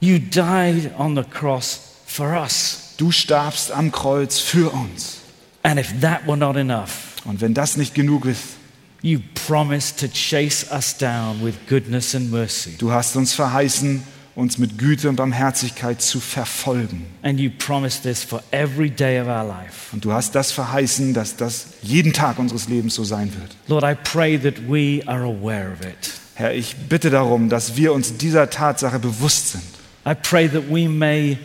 You 0.00 0.18
died 0.18 0.90
on 0.98 1.16
the 1.16 1.22
cross 1.22 1.80
for 2.06 2.28
us. 2.30 2.94
Du 2.96 3.10
starbst 3.10 3.72
am 3.72 3.90
Kreuz 3.90 4.38
für 4.38 4.70
uns. 4.70 5.18
And 5.62 5.78
if 5.78 5.92
that 6.00 6.26
were 6.26 6.36
not 6.36 6.56
enough, 6.56 7.12
Und 7.24 7.40
wenn 7.40 7.54
das 7.54 7.76
nicht 7.76 7.94
genug 7.94 8.26
ist, 8.26 8.56
you 9.02 9.20
promised 9.46 9.98
to 10.00 10.08
chase 10.08 10.64
us 10.70 10.96
down 10.96 11.42
with 11.44 11.54
goodness 11.68 12.14
and 12.14 12.30
mercy. 12.30 12.76
du 12.78 12.92
hast 12.92 13.16
uns 13.16 13.34
verheißen, 13.34 14.02
uns 14.34 14.58
mit 14.58 14.78
Güte 14.78 15.08
und 15.08 15.16
Barmherzigkeit 15.16 16.00
zu 16.00 16.20
verfolgen. 16.20 17.06
And 17.22 17.38
you 17.38 17.50
promised 17.50 18.02
this 18.02 18.24
for 18.24 18.42
every 18.50 18.88
day 18.88 19.20
of 19.20 19.26
our 19.26 19.44
life. 19.44 19.92
Und 19.92 20.04
du 20.04 20.12
hast 20.12 20.34
das 20.34 20.52
verheißen, 20.52 21.12
dass 21.12 21.36
das 21.36 21.66
jeden 21.82 22.12
Tag 22.12 22.38
unseres 22.38 22.68
Lebens 22.68 22.94
so 22.94 23.04
sein 23.04 23.30
wird. 23.34 23.50
Lord, 23.68 23.84
I 23.84 23.94
pray 23.94 24.38
that 24.38 24.54
we 24.68 25.02
are 25.06 25.24
aware 25.24 25.72
of 25.72 25.80
it. 25.86 26.12
Herr, 26.34 26.54
ich 26.54 26.76
bitte 26.88 27.10
darum, 27.10 27.50
dass 27.50 27.76
wir 27.76 27.92
uns 27.92 28.16
dieser 28.16 28.48
Tatsache 28.48 28.98
bewusst 28.98 29.52
sind. 29.52 29.64
I 30.06 30.14
pray 30.14 30.48
that 30.48 30.64
we 30.70 30.88
may 30.88 31.38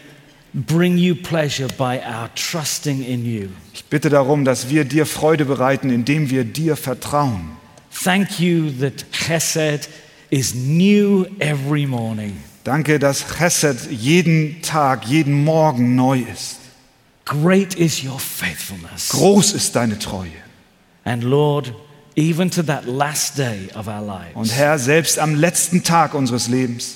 bring 0.66 0.98
you 0.98 1.16
pleasure 1.16 1.68
by 1.78 2.00
our 2.00 2.30
trusting 2.36 3.04
in 3.04 3.26
you. 3.26 3.50
Ich 3.74 3.86
bitte 3.86 4.10
darum, 4.10 4.44
dass 4.44 4.70
wir 4.70 4.86
dir 4.86 5.06
Freude 5.06 5.46
bereiten, 5.46 5.90
indem 5.90 6.30
wir 6.30 6.44
dir 6.44 6.76
vertrauen. 6.76 7.58
Thank 8.04 8.40
you 8.40 8.72
that 8.80 9.06
Chesed 9.12 9.90
is 10.30 10.56
new 10.56 11.26
every 11.40 11.86
morning. 11.86 12.38
Danke, 12.64 13.00
dass 13.00 13.26
Chesed 13.38 13.92
jeden 13.92 14.62
Tag, 14.62 15.06
jeden 15.06 15.44
Morgen 15.44 15.96
neu 15.96 16.20
ist. 16.20 16.58
Great 17.26 17.76
is 17.76 18.04
your 18.04 18.20
faithfulness. 18.20 19.10
Groß 19.10 19.54
ist 19.54 19.76
deine 19.76 20.00
Treue. 20.00 20.32
And 21.04 21.24
Lord, 21.24 21.74
even 22.16 22.50
to 22.52 22.64
that 22.64 22.86
last 22.86 23.38
day 23.38 23.70
of 23.76 23.88
our 23.88 24.02
lives, 24.02 24.36
Und 24.36 24.52
Herr, 24.54 24.80
selbst 24.80 25.20
am 25.20 25.36
letzten 25.36 25.84
Tag 25.84 26.14
unseres 26.14 26.48
Lebens 26.48 26.96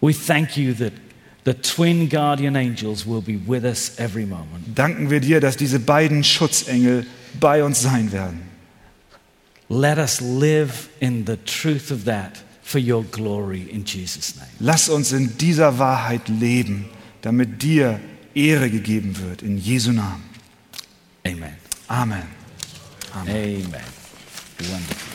we 0.00 0.14
thank 0.14 0.56
you 0.56 0.72
that 0.74 0.92
the 1.44 1.54
twin 1.54 2.08
guardian 2.08 2.56
angels 2.56 3.06
will 3.06 3.22
be 3.22 3.38
with 3.46 3.64
us 3.64 3.98
every 3.98 4.26
moment. 4.26 4.76
danken 4.76 5.10
wir 5.10 5.20
dir, 5.20 5.40
dass 5.40 5.56
diese 5.56 5.78
beiden 5.78 6.24
Schutzengel 6.24 7.06
bei 7.38 7.62
uns 7.64 7.80
sein 7.80 8.12
werden. 8.12 8.42
Let 9.68 9.98
us 9.98 10.20
live 10.20 10.88
in 10.98 11.24
the 11.26 11.36
truth 11.36 11.92
of 11.92 12.04
that 12.04 12.42
for 12.62 12.80
your 12.80 13.04
glory 13.04 13.62
in 13.70 13.84
Jesus' 13.84 14.34
name. 14.36 14.48
Lass 14.58 14.88
uns 14.88 15.12
in 15.12 15.38
dieser 15.38 15.78
Wahrheit 15.78 16.28
leben, 16.28 16.86
damit 17.22 17.62
dir 17.62 18.00
Ehre 18.34 18.70
gegeben 18.70 19.16
wird. 19.18 19.42
In 19.42 19.58
Jesu 19.58 19.92
Namen. 19.92 20.24
Amen. 21.24 21.54
Amen. 21.88 22.22
Amen. 23.14 23.64
Wonderful. 24.58 25.09